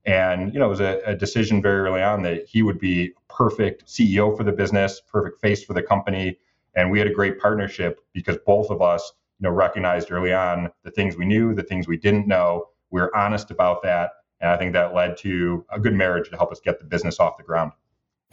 And 0.06 0.54
you 0.54 0.60
know, 0.60 0.66
it 0.66 0.70
was 0.70 0.82
a, 0.82 1.02
a, 1.06 1.16
decision 1.16 1.62
very 1.62 1.82
early 1.82 2.02
on 2.02 2.24
that 2.24 2.48
he 2.48 2.64
would 2.64 2.80
be 2.80 3.14
perfect 3.30 3.86
CEO 3.86 4.36
for 4.36 4.44
the 4.44 4.52
business, 4.52 5.00
perfect 5.00 5.40
face 5.40 5.64
for 5.64 5.74
the 5.74 5.84
company. 5.84 6.40
And 6.76 6.90
we 6.90 6.98
had 6.98 7.08
a 7.08 7.14
great 7.14 7.40
partnership 7.40 8.02
because 8.14 8.38
both 8.46 8.72
of 8.72 8.82
us, 8.82 9.14
you 9.40 9.48
know, 9.48 9.52
recognized 9.52 10.12
early 10.12 10.34
on 10.34 10.72
the 10.84 10.92
things 10.92 11.16
we 11.16 11.26
knew, 11.26 11.54
the 11.54 11.64
things 11.64 11.88
we 11.88 11.98
didn't 11.98 12.28
know. 12.28 12.66
We 12.90 13.00
were 13.00 13.16
honest 13.16 13.52
about 13.52 13.84
that. 13.84 14.12
And 14.42 14.50
I 14.50 14.58
think 14.58 14.74
that 14.74 14.96
led 14.96 15.18
to 15.18 15.66
a 15.70 15.80
good 15.80 15.94
marriage 15.94 16.30
to 16.32 16.36
help 16.36 16.52
us 16.52 16.60
get 16.60 16.80
the 16.80 16.86
business 16.86 17.20
off 17.20 17.38
the 17.38 17.44
ground. 17.44 17.72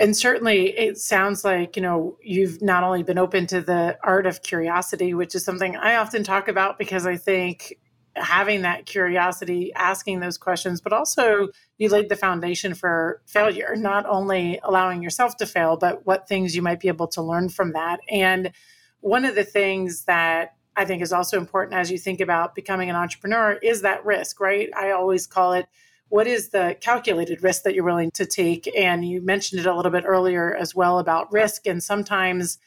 And 0.01 0.17
certainly 0.17 0.79
it 0.79 0.99
sounds 0.99 1.45
like, 1.45 1.75
you 1.75 1.83
know, 1.83 2.17
you've 2.23 2.63
not 2.63 2.85
only 2.85 3.03
been 3.03 3.19
open 3.19 3.47
to 3.49 3.61
the 3.61 3.99
art 4.03 4.27
of 4.27 4.43
curiosity, 4.43 5.13
which 5.13 5.35
is 5.35 5.45
something 5.45 5.77
I 5.77 5.97
often 5.97 6.23
talk 6.23 6.47
about 6.47 6.79
because 6.79 7.05
I 7.05 7.17
think 7.17 7.79
having 8.15 8.63
that 8.63 8.87
curiosity, 8.87 9.73
asking 9.75 10.21
those 10.21 10.39
questions, 10.39 10.81
but 10.81 10.93
also 10.93 11.49
you 11.79 11.89
laid 11.89 12.09
the 12.09 12.17
foundation 12.17 12.75
for 12.75 13.23
failure, 13.27 13.75
not 13.77 14.07
only 14.07 14.61
allowing 14.63 15.03
yourself 15.03 15.37
to 15.39 15.47
fail, 15.47 15.77
but 15.77 16.07
what 16.07 16.29
things 16.29 16.55
you 16.55 16.63
might 16.63 16.81
be 16.81 16.89
able 16.89 17.09
to 17.09 17.23
learn 17.23 17.49
from 17.49 17.73
that. 17.73 18.01
And 18.09 18.53
one 19.01 19.25
of 19.25 19.35
the 19.35 19.45
things 19.45 20.05
that 20.05 20.55
I 20.77 20.85
think 20.85 21.03
is 21.03 21.13
also 21.13 21.39
important 21.39 21.75
as 21.75 21.91
you 21.91 21.99
think 21.99 22.21
about 22.21 22.55
becoming 22.55 22.89
an 22.89 22.97
entrepreneur 22.97 23.53
is 23.63 23.83
that 23.83 24.05
risk, 24.05 24.41
right? 24.41 24.69
I 24.77 24.93
always 24.93 25.27
call 25.27 25.53
it 25.55 25.67
what 26.09 26.27
is 26.27 26.51
the 26.51 26.77
calculated 26.81 27.43
risk 27.43 27.63
that 27.63 27.75
you're 27.75 27.85
willing 27.85 28.11
to 28.13 28.27
take? 28.27 28.69
And 28.77 29.05
you 29.05 29.21
mentioned 29.21 29.61
it 29.61 29.67
a 29.67 29.75
little 29.75 29.93
bit 29.93 30.05
earlier 30.07 30.55
as 30.55 30.75
well 30.75 30.99
about 30.99 31.33
risk. 31.33 31.67
And 31.67 31.83
sometimes 31.83 32.59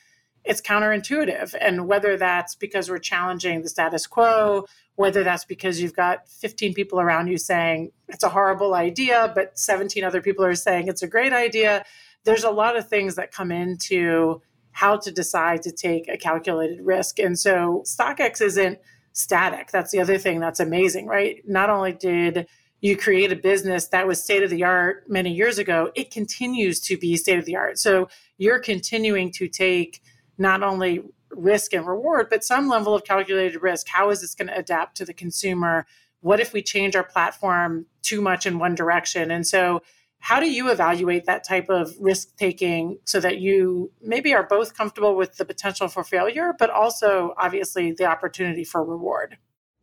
it's 0.44 0.62
counterintuitive. 0.62 1.56
And 1.60 1.88
whether 1.88 2.18
that's 2.18 2.56
because 2.56 2.90
we're 2.90 3.00
challenging 3.00 3.62
the 3.62 3.70
status 3.70 4.08
quo, 4.08 4.66
whether 4.96 5.24
that's 5.24 5.46
because 5.46 5.82
you've 5.82 5.96
got 5.96 6.30
15 6.30 6.74
people 6.74 7.00
around 7.00 7.28
you 7.28 7.38
saying 7.38 7.92
it's 8.08 8.24
a 8.24 8.30
horrible 8.30 8.76
idea, 8.76 9.32
but 9.34 9.58
17 9.58 10.04
other 10.04 10.22
people 10.22 10.46
are 10.46 10.56
saying 10.56 10.88
it's 10.88 11.04
a 11.04 11.08
great 11.08 11.34
idea. 11.34 11.84
There's 12.24 12.44
a 12.44 12.52
lot 12.52 12.78
of 12.78 12.88
things 12.88 13.16
that 13.16 13.32
come 13.32 13.52
into 13.52 14.42
how 14.72 14.98
to 14.98 15.12
decide 15.12 15.64
to 15.64 15.72
take 15.72 16.08
a 16.08 16.18
calculated 16.18 16.82
risk. 16.82 17.20
And 17.20 17.38
so 17.38 17.84
StockX 17.86 18.42
isn't 18.42 18.80
static. 19.14 19.72
That's 19.72 19.92
the 19.92 20.00
other 20.00 20.18
thing 20.18 20.40
that's 20.40 20.60
amazing, 20.60 21.08
right? 21.08 21.42
Not 21.46 21.70
only 21.70 21.94
did 21.94 22.48
you 22.82 22.98
create 22.98 23.32
a 23.32 23.36
business 23.36 23.88
that 23.88 24.08
was 24.08 24.22
state 24.22 24.44
of 24.44 24.50
the 24.50 24.64
art 24.64 25.06
many 25.08 25.32
years 25.32 25.60
ago, 25.60 25.92
it 25.96 26.12
continues 26.12 26.80
to 26.80 26.98
be 26.98 27.16
state 27.16 27.38
of 27.38 27.46
the 27.46 27.56
art. 27.56 27.78
So 27.78 28.10
you're 28.38 28.60
continuing 28.60 29.32
to 29.34 29.48
take 29.48 30.02
not 30.38 30.64
only 30.64 31.04
risk 31.30 31.74
and 31.74 31.86
reward, 31.86 32.28
but 32.30 32.44
some 32.44 32.68
level 32.68 32.96
of 32.96 33.04
calculated 33.04 33.62
risk. 33.62 33.88
How 33.88 34.10
is 34.10 34.22
this 34.22 34.34
going 34.34 34.48
to 34.48 34.58
adapt 34.58 34.98
to 34.98 35.06
the 35.06 35.14
consumer? 35.14 35.86
What 36.22 36.40
if 36.40 36.54
we 36.54 36.64
change 36.64 36.96
our 36.96 37.04
platform 37.04 37.86
too 38.02 38.20
much 38.20 38.46
in 38.46 38.58
one 38.58 38.76
direction? 38.76 39.32
And 39.32 39.46
so, 39.46 39.82
how 40.24 40.40
do 40.40 40.52
you 40.52 40.70
evaluate 40.70 41.26
that 41.26 41.44
type 41.44 41.68
of 41.70 41.96
risk 42.00 42.38
taking 42.38 43.00
so 43.06 43.20
that 43.20 43.40
you 43.40 43.92
maybe 44.04 44.36
are 44.36 44.44
both 44.44 44.78
comfortable 44.78 45.16
with 45.16 45.38
the 45.38 45.46
potential 45.46 45.88
for 45.88 46.04
failure, 46.04 46.54
but 46.60 46.70
also 46.70 47.34
obviously 47.40 47.92
the 47.92 48.06
opportunity 48.06 48.64
for 48.64 48.84
reward? 48.84 49.38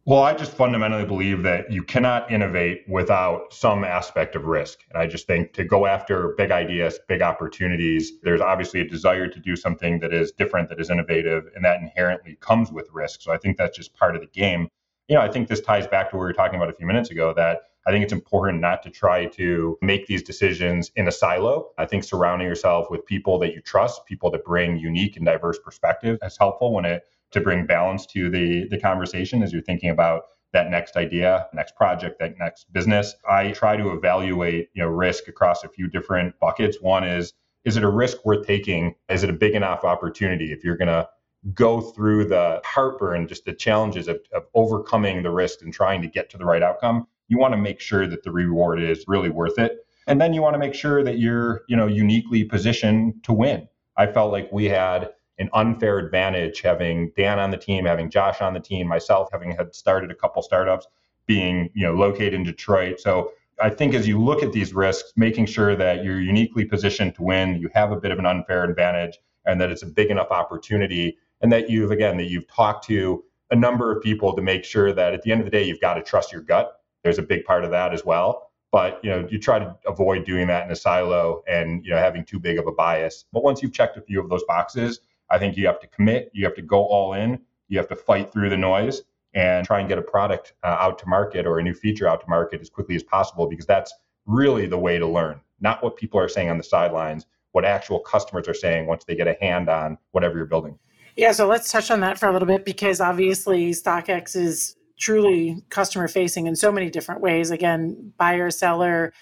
Well, 0.09 0.23
I 0.23 0.33
just 0.33 0.53
fundamentally 0.53 1.05
believe 1.05 1.43
that 1.43 1.71
you 1.71 1.83
cannot 1.83 2.33
innovate 2.33 2.85
without 2.89 3.53
some 3.53 3.85
aspect 3.85 4.37
of 4.37 4.47
risk. 4.47 4.79
And 4.89 4.97
I 4.97 5.07
just 5.07 5.27
think 5.27 5.53
to 5.53 5.65
go 5.65 5.85
after 5.85 6.29
big 6.39 6.51
ideas, 6.51 6.99
big 7.09 7.21
opportunities, 7.21 8.19
there's 8.23 8.41
obviously 8.41 8.81
a 8.81 8.89
desire 8.89 9.29
to 9.29 9.39
do 9.39 9.55
something 9.55 10.01
that 10.01 10.15
is 10.15 10.33
different, 10.33 10.71
that 10.71 10.81
is 10.81 10.89
innovative, 10.89 11.51
and 11.55 11.63
that 11.63 11.83
inherently 11.83 12.39
comes 12.41 12.73
with 12.73 12.89
risk. 12.91 13.21
So 13.21 13.33
I 13.33 13.37
think 13.37 13.59
that's 13.59 13.77
just 13.77 13.93
part 13.93 14.17
of 14.17 14.23
the 14.23 14.29
game. 14.29 14.71
You 15.09 15.17
know, 15.17 15.21
I 15.21 15.31
think 15.31 15.47
this 15.47 15.61
ties 15.61 15.87
back 15.87 16.09
to 16.09 16.17
what 16.17 16.23
we 16.23 16.29
were 16.29 16.33
talking 16.33 16.57
about 16.57 16.71
a 16.71 16.73
few 16.73 16.87
minutes 16.87 17.11
ago 17.11 17.35
that 17.37 17.65
I 17.87 17.91
think 17.91 18.03
it's 18.03 18.15
important 18.15 18.63
not 18.63 18.83
to 18.85 18.91
try 18.91 19.27
to 19.27 19.77
make 19.83 20.07
these 20.07 20.23
decisions 20.23 20.91
in 20.97 21.07
a 21.07 21.13
silo. 21.13 21.73
I 21.77 21.85
think 21.85 22.03
surrounding 22.03 22.49
yourself 22.49 22.87
with 22.91 23.05
people 23.05 23.39
that 23.41 23.53
you 23.53 23.61
trust, 23.61 24.07
people 24.07 24.31
that 24.31 24.43
bring 24.43 24.79
unique 24.79 25.19
and 25.19 25.27
diverse 25.27 25.59
perspectives 25.59 26.19
is 26.23 26.39
helpful 26.39 26.73
when 26.73 26.87
it 26.87 27.03
to 27.33 27.41
bring 27.41 27.67
balance 27.67 28.07
to 28.07 28.31
the 28.31 28.67
the 28.69 28.79
conversation 28.79 29.43
as 29.43 29.53
you're 29.53 29.63
thinking 29.63 29.91
about 29.91 30.23
that 30.53 30.71
next 30.71 30.97
idea, 30.97 31.47
next 31.53 31.77
project, 31.77 32.19
that 32.19 32.39
next 32.39 32.73
business. 32.73 33.15
I 33.29 33.51
try 33.51 33.77
to 33.77 33.93
evaluate, 33.93 34.71
you 34.73 34.83
know, 34.83 34.89
risk 34.89 35.29
across 35.29 35.63
a 35.63 35.69
few 35.69 35.89
different 35.89 36.39
buckets. 36.41 36.79
One 36.81 37.05
is 37.05 37.35
is 37.65 37.77
it 37.77 37.85
a 37.85 37.89
risk 37.89 38.25
worth 38.25 38.47
taking? 38.47 38.95
Is 39.09 39.25
it 39.25 39.31
a 39.31 39.35
big 39.35 39.55
enough 39.55 39.85
opportunity? 39.85 40.53
If 40.53 40.65
you're 40.65 40.77
going 40.77 40.89
to 40.89 41.09
go 41.55 41.81
through 41.81 42.25
the 42.27 42.61
heartburn, 42.65 43.29
just 43.29 43.45
the 43.45 43.53
challenges 43.53 44.09
of, 44.09 44.21
of 44.33 44.45
overcoming 44.55 45.23
the 45.23 45.31
risk 45.31 45.63
and 45.63 45.73
trying 45.73 46.03
to 46.03 46.09
get 46.09 46.31
to 46.31 46.39
the 46.39 46.45
right 46.45 46.63
outcome, 46.63 47.07
you 47.29 47.39
want 47.39 47.53
to 47.53 47.59
make 47.59 47.81
sure 47.81 48.07
that 48.07 48.23
the 48.23 48.33
reward 48.33 48.81
is 48.81 49.05
really 49.07 49.29
worth 49.29 49.59
it. 49.59 49.85
And 50.07 50.21
then 50.21 50.33
you 50.33 50.41
want 50.41 50.55
to 50.55 50.59
make 50.59 50.75
sure 50.75 51.05
that 51.05 51.19
you're, 51.19 51.63
you 51.69 51.77
know, 51.77 51.87
uniquely 51.87 52.43
positioned 52.43 53.23
to 53.25 53.33
win. 53.33 53.69
I 53.97 54.07
felt 54.07 54.33
like 54.33 54.51
we 54.51 54.65
had 54.65 55.11
an 55.39 55.49
unfair 55.53 55.99
advantage 55.99 56.61
having 56.61 57.13
Dan 57.17 57.39
on 57.39 57.51
the 57.51 57.57
team, 57.57 57.85
having 57.85 58.11
Josh 58.11 58.41
on 58.41 58.55
the 58.55 58.61
team, 58.61 58.87
myself 58.87 59.29
having 59.33 59.53
had 59.53 59.75
started 59.75 60.11
a 60.11 60.15
couple 60.15 60.43
startups, 60.43 60.87
being 61.27 61.71
you 61.75 61.85
know 61.85 61.95
located 61.95 62.35
in 62.35 62.45
Detroit. 62.45 63.01
So 63.01 63.33
I 63.61 63.71
think 63.71 63.95
as 63.95 64.07
you 64.07 64.21
look 64.21 64.43
at 64.43 64.53
these 64.53 64.73
risks, 64.73 65.13
making 65.17 65.47
sure 65.47 65.75
that 65.77 66.05
you're 66.05 66.21
uniquely 66.21 66.65
positioned 66.65 67.15
to 67.17 67.23
win, 67.23 67.57
you 67.57 67.69
have 67.75 67.93
a 67.93 67.97
bit 67.97 68.11
of 68.11 68.19
an 68.19 68.27
unfair 68.27 68.65
advantage, 68.65 69.19
and 69.47 69.61
that 69.61 69.71
it's 69.71 69.83
a 69.83 69.87
big 69.87 70.11
enough 70.11 70.31
opportunity, 70.31 71.19
and 71.41 71.53
that 71.53 71.71
you've 71.71 71.91
again 71.91 72.17
that 72.17 72.31
you've 72.31 72.49
talked 72.49 72.87
to 72.87 73.25
a 73.51 73.57
number 73.57 73.97
of 73.97 74.03
people 74.03 74.35
to 74.35 74.43
make 74.43 74.65
sure 74.65 74.93
that 74.93 75.15
at 75.15 75.23
the 75.23 75.33
end 75.33 75.41
of 75.41 75.47
the 75.47 75.51
day 75.51 75.63
you've 75.63 75.81
got 75.81 75.95
to 75.95 76.03
trust 76.03 76.33
your 76.33 76.43
gut. 76.43 76.81
There's 77.03 77.19
a 77.19 77.23
big 77.23 77.45
part 77.45 77.65
of 77.65 77.71
that 77.71 77.95
as 77.95 78.05
well. 78.05 78.51
But 78.71 79.01
you 79.03 79.11
know, 79.11 79.27
you 79.31 79.39
try 79.39 79.59
to 79.59 79.75
avoid 79.87 80.27
doing 80.27 80.47
that 80.49 80.67
in 80.67 80.71
a 80.71 80.77
silo 80.77 81.43
and 81.49 81.85
you 81.85 81.91
know 81.91 81.97
having 81.97 82.25
too 82.25 82.39
big 82.39 82.59
of 82.59 82.67
a 82.67 82.73
bias. 82.73 83.25
But 83.33 83.43
once 83.43 83.63
you've 83.63 83.73
checked 83.73 83.97
a 83.97 84.03
few 84.03 84.21
of 84.21 84.29
those 84.29 84.45
boxes, 84.45 85.01
I 85.31 85.39
think 85.39 85.57
you 85.57 85.67
have 85.67 85.81
to 85.81 85.87
commit, 85.87 86.31
you 86.33 86.45
have 86.45 86.55
to 86.55 86.63
go 86.63 86.85
all 86.87 87.15
in, 87.15 87.41
you 87.69 87.79
have 87.79 87.89
to 87.89 87.97
fight 87.97 88.33
through 88.33 88.51
the 88.51 88.57
noise 88.57 89.03
and 89.35 89.67
try 89.67 89.81
and 89.81 89.89
get 89.89 89.99
a 89.99 90.03
product 90.03 90.55
uh, 90.65 90.69
out 90.69 90.99
to 91.01 91.07
market 91.07 91.47
or 91.47 91.59
a 91.59 91.63
new 91.63 91.75
feature 91.75 92.09
out 92.09 92.21
to 92.23 92.29
market 92.29 92.61
as 92.61 92.71
quickly 92.71 92.97
as 92.97 93.03
possible 93.03 93.47
because 93.47 93.67
that's 93.67 93.93
really 94.27 94.67
the 94.67 94.79
way 94.79 94.99
to 94.99 95.07
learn, 95.07 95.41
not 95.61 95.83
what 95.83 95.97
people 95.97 96.19
are 96.19 96.29
saying 96.29 96.51
on 96.51 96.59
the 96.59 96.65
sidelines, 96.65 97.27
what 97.53 97.65
actual 97.65 97.99
customers 98.01 98.49
are 98.49 98.55
saying 98.55 98.87
once 98.87 99.05
they 99.05 99.15
get 99.15 99.27
a 99.27 99.37
hand 99.41 99.69
on 99.69 99.99
whatever 100.13 100.37
you're 100.37 100.47
building. 100.47 100.79
Yeah, 101.17 101.33
so 101.33 101.47
let's 101.47 101.71
touch 101.73 101.91
on 101.91 102.01
that 102.01 102.19
for 102.19 102.29
a 102.29 102.33
little 102.33 102.47
bit 102.47 102.65
because 102.65 103.01
obviously 103.01 103.73
StockX 103.73 104.37
is 104.37 104.77
truly 104.99 105.63
customer 105.69 106.09
facing 106.09 106.47
in 106.47 106.57
so 106.57 106.71
many 106.71 106.91
different 106.91 107.21
ways. 107.21 107.51
Again, 107.51 108.13
buyer, 108.19 108.51
seller, 108.51 109.13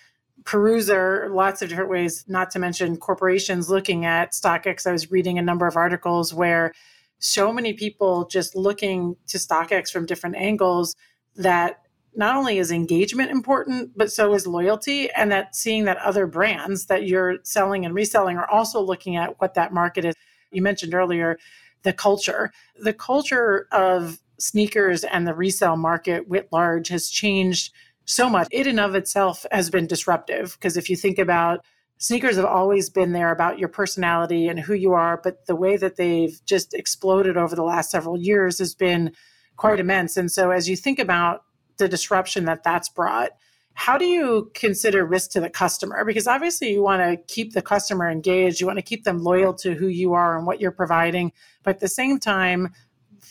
peruser, 0.47 1.29
lots 1.35 1.61
of 1.61 1.69
different 1.69 1.91
ways, 1.91 2.25
not 2.29 2.51
to 2.53 2.59
mention 2.59 2.97
corporations 2.97 3.69
looking 3.69 4.05
at 4.05 4.33
StockX. 4.33 4.87
I 4.87 4.93
was 4.93 5.11
reading 5.11 5.39
a 5.39 5.43
number 5.43 5.67
of 5.67 5.77
articles 5.77 6.33
where 6.33 6.73
so 7.19 7.53
many 7.53 7.73
people 7.73 8.27
just 8.27 8.55
looking 8.55 9.17
to 9.27 9.39
StockX 9.39 9.91
from 9.91 10.07
different 10.07 10.37
angles 10.37 10.95
that 11.35 11.83
not 12.15 12.37
only 12.37 12.59
is 12.59 12.71
engagement 12.71 13.31
important, 13.31 13.91
but 13.97 14.11
so 14.11 14.33
is 14.35 14.47
loyalty, 14.47 15.11
and 15.11 15.31
that 15.33 15.55
seeing 15.55 15.85
that 15.85 15.99
other 15.99 16.27
brands 16.27 16.87
that 16.87 17.07
you're 17.07 17.39
selling 17.43 17.85
and 17.85 17.95
reselling 17.95 18.39
are 18.39 18.49
also 18.49 18.81
looking 18.81 19.17
at 19.17 19.39
what 19.41 19.55
that 19.55 19.73
market 19.73 20.05
is. 20.05 20.15
You 20.51 20.63
mentioned 20.63 20.95
earlier 20.95 21.39
the 21.83 21.93
culture. 21.93 22.53
The 22.79 22.95
culture 22.95 23.67
of 23.73 24.19
sneakers 24.39 25.05
and 25.05 25.27
the 25.27 25.35
resale 25.35 25.77
market 25.77 26.25
writ 26.29 26.49
large 26.53 26.89
has 26.89 27.11
changed 27.11 27.73
so 28.07 28.31
much. 28.31 28.49
It 28.51 28.67
in 28.67 28.79
of 28.79 28.95
itself 28.95 29.45
has 29.53 29.69
been 29.69 29.87
disruptive 29.87 30.57
because 30.59 30.77
if 30.77 30.89
you 30.89 30.97
think 30.97 31.19
about 31.19 31.65
sneakers 31.99 32.37
have 32.37 32.45
always 32.45 32.89
been 32.89 33.13
there 33.13 33.33
about 33.33 33.59
your 33.59 33.69
personality 33.69 34.49
and 34.49 34.59
who 34.61 34.75
you 34.75 34.93
are, 34.93 35.21
but 35.23 35.47
the 35.47 35.57
way 35.57 35.77
that 35.77 35.97
they've 35.97 36.41
just 36.47 36.73
exploded 36.73 37.37
over 37.37 37.55
the 37.55 37.63
last 37.63 37.91
several 37.91 38.17
years 38.17 38.59
has 38.59 38.75
been 38.75 39.13
quite 39.57 39.81
immense. 39.81 40.17
And 40.17 40.31
so 40.31 40.51
as 40.51 40.69
you 40.69 40.77
think 40.77 40.99
about 40.99 41.43
the 41.79 41.89
disruption 41.89 42.45
that 42.45 42.63
that's 42.63 42.89
brought, 42.89 43.31
how 43.75 43.99
do 43.99 44.07
you 44.07 44.51
consider 44.55 45.05
risk 45.05 45.33
to 45.33 45.41
the 45.41 45.51
customer? 45.51 46.03
Because 46.05 46.27
obviously 46.27 46.73
you 46.73 46.83
want 46.83 47.03
to 47.03 47.23
keep 47.35 47.53
the 47.53 47.61
customer 47.61 48.09
engaged, 48.09 48.61
you 48.61 48.67
want 48.67 48.79
to 48.79 48.83
keep 48.83 49.05
them 49.05 49.19
loyal 49.19 49.53
to 49.55 49.75
who 49.75 49.89
you 49.89 50.15
are 50.15 50.39
and 50.39 50.47
what 50.47 50.61
you're 50.61 50.71
providing, 50.71 51.33
but 51.63 51.75
at 51.75 51.81
the 51.81 51.89
same 51.89 52.19
time, 52.19 52.73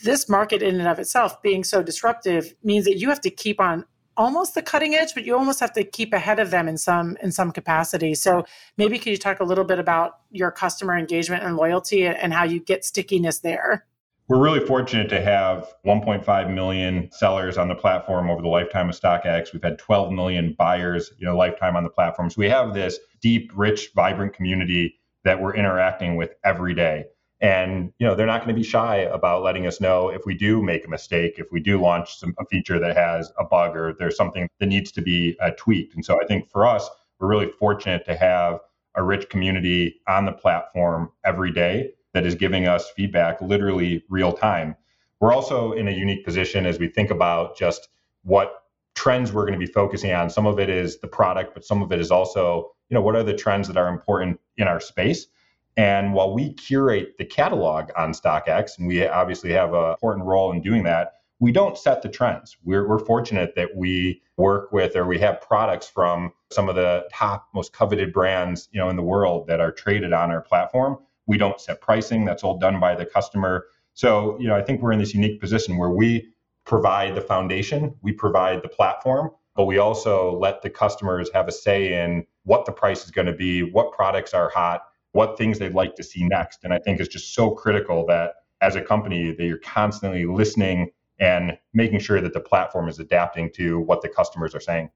this 0.03 0.29
market 0.29 0.61
in 0.61 0.79
and 0.79 0.87
of 0.87 0.99
itself 0.99 1.41
being 1.41 1.63
so 1.63 1.81
disruptive 1.81 2.53
means 2.63 2.85
that 2.85 2.97
you 2.97 3.09
have 3.09 3.21
to 3.21 3.29
keep 3.29 3.59
on 3.59 3.85
almost 4.17 4.55
the 4.55 4.61
cutting 4.61 4.95
edge, 4.95 5.13
but 5.13 5.25
you 5.25 5.35
almost 5.35 5.59
have 5.59 5.73
to 5.73 5.83
keep 5.83 6.13
ahead 6.13 6.39
of 6.39 6.51
them 6.51 6.67
in 6.67 6.77
some 6.77 7.17
in 7.21 7.31
some 7.31 7.51
capacity. 7.51 8.15
So 8.15 8.45
maybe 8.77 8.97
could 8.97 9.11
you 9.11 9.17
talk 9.17 9.39
a 9.39 9.43
little 9.43 9.63
bit 9.63 9.79
about 9.79 10.19
your 10.31 10.51
customer 10.51 10.97
engagement 10.97 11.43
and 11.43 11.55
loyalty 11.55 12.05
and 12.05 12.33
how 12.33 12.43
you 12.43 12.59
get 12.59 12.85
stickiness 12.85 13.39
there? 13.39 13.85
We're 14.27 14.41
really 14.41 14.65
fortunate 14.65 15.07
to 15.09 15.21
have 15.21 15.71
1.5 15.85 16.53
million 16.53 17.09
sellers 17.11 17.59
on 17.59 17.67
the 17.67 17.75
platform 17.75 18.27
over 18.31 18.41
the 18.41 18.47
lifetime 18.47 18.89
of 18.89 18.99
StockX. 18.99 19.53
We've 19.53 19.61
had 19.61 19.77
12 19.77 20.11
million 20.11 20.55
buyers, 20.57 21.11
you 21.19 21.27
know, 21.27 21.37
lifetime 21.37 21.75
on 21.75 21.83
the 21.83 21.91
platform. 21.91 22.31
So 22.31 22.35
we 22.39 22.49
have 22.49 22.73
this 22.73 22.97
deep, 23.21 23.51
rich, 23.53 23.91
vibrant 23.95 24.33
community 24.33 24.99
that 25.25 25.39
we're 25.39 25.53
interacting 25.55 26.15
with 26.15 26.33
every 26.43 26.73
day 26.73 27.05
and 27.45 27.93
you 27.99 28.07
know 28.07 28.15
they're 28.15 28.25
not 28.25 28.39
going 28.39 28.55
to 28.55 28.59
be 28.59 28.67
shy 28.67 28.95
about 28.97 29.43
letting 29.43 29.67
us 29.67 29.79
know 29.79 30.09
if 30.09 30.25
we 30.25 30.33
do 30.33 30.63
make 30.63 30.83
a 30.83 30.89
mistake 30.89 31.35
if 31.37 31.45
we 31.51 31.59
do 31.59 31.79
launch 31.79 32.17
some, 32.17 32.33
a 32.39 32.45
feature 32.45 32.79
that 32.79 32.97
has 32.97 33.31
a 33.37 33.45
bug 33.45 33.77
or 33.77 33.93
there's 33.99 34.17
something 34.17 34.49
that 34.59 34.65
needs 34.65 34.91
to 34.91 35.01
be 35.01 35.37
uh, 35.39 35.51
tweaked. 35.55 35.93
And 35.93 36.03
so 36.03 36.19
i 36.21 36.25
think 36.25 36.49
for 36.49 36.65
us 36.65 36.89
we're 37.19 37.27
really 37.27 37.51
fortunate 37.51 38.03
to 38.05 38.15
have 38.15 38.59
a 38.95 39.03
rich 39.03 39.29
community 39.29 40.01
on 40.07 40.25
the 40.25 40.31
platform 40.31 41.11
every 41.23 41.51
day 41.51 41.91
that 42.13 42.25
is 42.25 42.33
giving 42.33 42.65
us 42.65 42.89
feedback 42.89 43.39
literally 43.41 44.03
real 44.09 44.31
time. 44.33 44.75
We're 45.19 45.33
also 45.33 45.73
in 45.73 45.87
a 45.87 45.91
unique 45.91 46.25
position 46.25 46.65
as 46.65 46.79
we 46.79 46.87
think 46.87 47.11
about 47.11 47.57
just 47.57 47.89
what 48.23 48.63
trends 48.95 49.33
we're 49.33 49.45
going 49.45 49.59
to 49.59 49.65
be 49.65 49.71
focusing 49.71 50.13
on. 50.13 50.29
Some 50.29 50.47
of 50.47 50.59
it 50.59 50.69
is 50.69 50.99
the 50.99 51.07
product 51.07 51.53
but 51.53 51.63
some 51.63 51.83
of 51.83 51.91
it 51.91 51.99
is 51.99 52.09
also 52.09 52.71
you 52.89 52.95
know 52.95 53.01
what 53.01 53.15
are 53.15 53.23
the 53.23 53.35
trends 53.35 53.67
that 53.67 53.77
are 53.77 53.89
important 53.89 54.39
in 54.57 54.67
our 54.67 54.79
space 54.79 55.27
and 55.77 56.13
while 56.13 56.33
we 56.33 56.53
curate 56.53 57.17
the 57.17 57.25
catalog 57.25 57.89
on 57.97 58.13
StockX, 58.13 58.77
and 58.77 58.87
we 58.87 59.05
obviously 59.05 59.51
have 59.51 59.73
an 59.73 59.91
important 59.91 60.25
role 60.25 60.51
in 60.51 60.61
doing 60.61 60.83
that, 60.83 61.13
we 61.39 61.51
don't 61.51 61.77
set 61.77 62.01
the 62.01 62.07
trends. 62.07 62.55
We're, 62.63 62.87
we're 62.87 62.99
fortunate 62.99 63.55
that 63.55 63.75
we 63.75 64.21
work 64.37 64.71
with 64.71 64.95
or 64.95 65.05
we 65.05 65.19
have 65.19 65.41
products 65.41 65.87
from 65.87 66.31
some 66.51 66.69
of 66.69 66.75
the 66.75 67.07
top, 67.11 67.47
most 67.53 67.73
coveted 67.73 68.13
brands, 68.13 68.69
you 68.71 68.79
know, 68.79 68.89
in 68.89 68.95
the 68.95 69.03
world 69.03 69.47
that 69.47 69.59
are 69.59 69.71
traded 69.71 70.13
on 70.13 70.31
our 70.31 70.41
platform. 70.41 70.97
We 71.27 71.37
don't 71.37 71.59
set 71.59 71.81
pricing; 71.81 72.23
that's 72.23 72.43
all 72.43 72.57
done 72.57 72.79
by 72.79 72.95
the 72.95 73.05
customer. 73.05 73.65
So, 73.95 74.37
you 74.39 74.47
know, 74.47 74.55
I 74.55 74.61
think 74.61 74.81
we're 74.81 74.91
in 74.91 74.99
this 74.99 75.13
unique 75.13 75.41
position 75.41 75.77
where 75.77 75.89
we 75.89 76.29
provide 76.65 77.15
the 77.15 77.21
foundation, 77.21 77.95
we 78.01 78.11
provide 78.11 78.61
the 78.61 78.69
platform, 78.69 79.31
but 79.55 79.65
we 79.65 79.77
also 79.77 80.37
let 80.37 80.61
the 80.61 80.69
customers 80.69 81.29
have 81.33 81.47
a 81.47 81.51
say 81.51 82.03
in 82.03 82.25
what 82.43 82.65
the 82.65 82.71
price 82.71 83.05
is 83.05 83.11
going 83.11 83.27
to 83.27 83.33
be, 83.33 83.63
what 83.63 83.91
products 83.91 84.33
are 84.33 84.49
hot, 84.49 84.83
what 85.15 85.37
things 85.37 85.59
they'd 85.59 85.73
like 85.73 85.95
to 85.95 86.03
see 86.03 86.25
next. 86.25 86.65
And 86.65 86.73
I 86.73 86.77
think 86.77 86.99
it's 86.99 87.07
just 87.07 87.33
so 87.33 87.51
critical 87.51 88.05
that 88.07 88.33
as 88.59 88.75
a 88.75 88.81
company 88.81 89.31
that 89.31 89.45
you're 89.45 89.59
constantly 89.59 90.25
listening 90.25 90.91
and 91.21 91.57
making 91.73 91.99
sure 91.99 92.19
that 92.19 92.33
the 92.33 92.41
platform 92.41 92.89
is 92.89 92.99
adapting 92.99 93.49
to 93.53 93.79
what 93.79 94.01
the 94.01 94.09
customers 94.09 94.53
are 94.53 94.59
saying. 94.59 94.89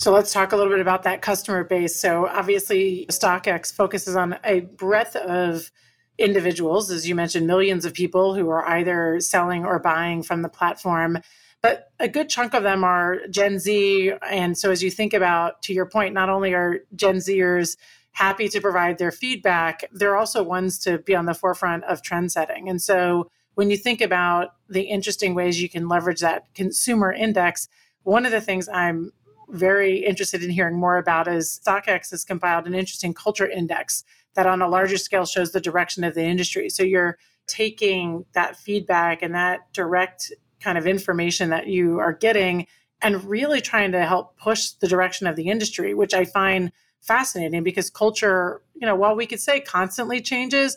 So 0.00 0.10
let's 0.10 0.32
talk 0.32 0.50
a 0.50 0.56
little 0.56 0.72
bit 0.72 0.80
about 0.80 1.04
that 1.04 1.22
customer 1.22 1.62
base. 1.62 1.94
So 1.94 2.26
obviously 2.26 3.06
StockX 3.10 3.72
focuses 3.72 4.16
on 4.16 4.36
a 4.42 4.60
breadth 4.60 5.14
of 5.14 5.70
individuals, 6.18 6.90
as 6.90 7.08
you 7.08 7.14
mentioned, 7.14 7.46
millions 7.46 7.84
of 7.84 7.94
people 7.94 8.34
who 8.34 8.48
are 8.48 8.66
either 8.66 9.20
selling 9.20 9.64
or 9.64 9.78
buying 9.78 10.24
from 10.24 10.42
the 10.42 10.48
platform. 10.48 11.18
But 11.62 11.92
a 12.00 12.08
good 12.08 12.28
chunk 12.28 12.54
of 12.54 12.64
them 12.64 12.82
are 12.82 13.18
Gen 13.28 13.60
Z. 13.60 14.14
And 14.28 14.58
so 14.58 14.72
as 14.72 14.82
you 14.82 14.90
think 14.90 15.14
about, 15.14 15.62
to 15.62 15.72
your 15.72 15.86
point, 15.86 16.12
not 16.12 16.28
only 16.28 16.54
are 16.54 16.80
Gen 16.96 17.18
Zers 17.18 17.76
happy 18.12 18.48
to 18.48 18.60
provide 18.60 18.98
their 18.98 19.12
feedback, 19.12 19.84
they're 19.92 20.16
also 20.16 20.42
ones 20.42 20.78
to 20.80 20.98
be 20.98 21.14
on 21.14 21.26
the 21.26 21.34
forefront 21.34 21.84
of 21.84 22.02
trend 22.02 22.32
setting. 22.32 22.68
And 22.68 22.80
so 22.80 23.30
when 23.54 23.70
you 23.70 23.76
think 23.76 24.00
about 24.00 24.54
the 24.68 24.82
interesting 24.82 25.34
ways 25.34 25.60
you 25.60 25.68
can 25.68 25.88
leverage 25.88 26.20
that 26.20 26.52
consumer 26.54 27.12
index, 27.12 27.68
one 28.02 28.24
of 28.24 28.32
the 28.32 28.40
things 28.40 28.68
I'm 28.68 29.12
very 29.48 29.98
interested 29.98 30.42
in 30.42 30.50
hearing 30.50 30.78
more 30.78 30.96
about 30.96 31.28
is 31.28 31.60
StockX 31.64 32.10
has 32.10 32.24
compiled 32.24 32.66
an 32.66 32.74
interesting 32.74 33.14
culture 33.14 33.48
index 33.48 34.04
that 34.34 34.46
on 34.46 34.62
a 34.62 34.68
larger 34.68 34.96
scale 34.96 35.26
shows 35.26 35.52
the 35.52 35.60
direction 35.60 36.04
of 36.04 36.14
the 36.14 36.24
industry. 36.24 36.70
So 36.70 36.82
you're 36.82 37.18
taking 37.46 38.24
that 38.32 38.56
feedback 38.56 39.22
and 39.22 39.34
that 39.34 39.72
direct 39.72 40.32
kind 40.60 40.78
of 40.78 40.86
information 40.86 41.50
that 41.50 41.66
you 41.66 41.98
are 41.98 42.12
getting 42.12 42.66
and 43.02 43.24
really 43.24 43.60
trying 43.60 43.92
to 43.92 44.06
help 44.06 44.36
push 44.36 44.70
the 44.70 44.86
direction 44.86 45.26
of 45.26 45.34
the 45.34 45.48
industry, 45.48 45.94
which 45.94 46.14
I 46.14 46.24
find 46.24 46.70
fascinating 47.00 47.62
because 47.62 47.90
culture, 47.90 48.62
you 48.74 48.86
know, 48.86 48.94
while 48.94 49.16
we 49.16 49.26
could 49.26 49.40
say 49.40 49.60
constantly 49.60 50.20
changes, 50.20 50.76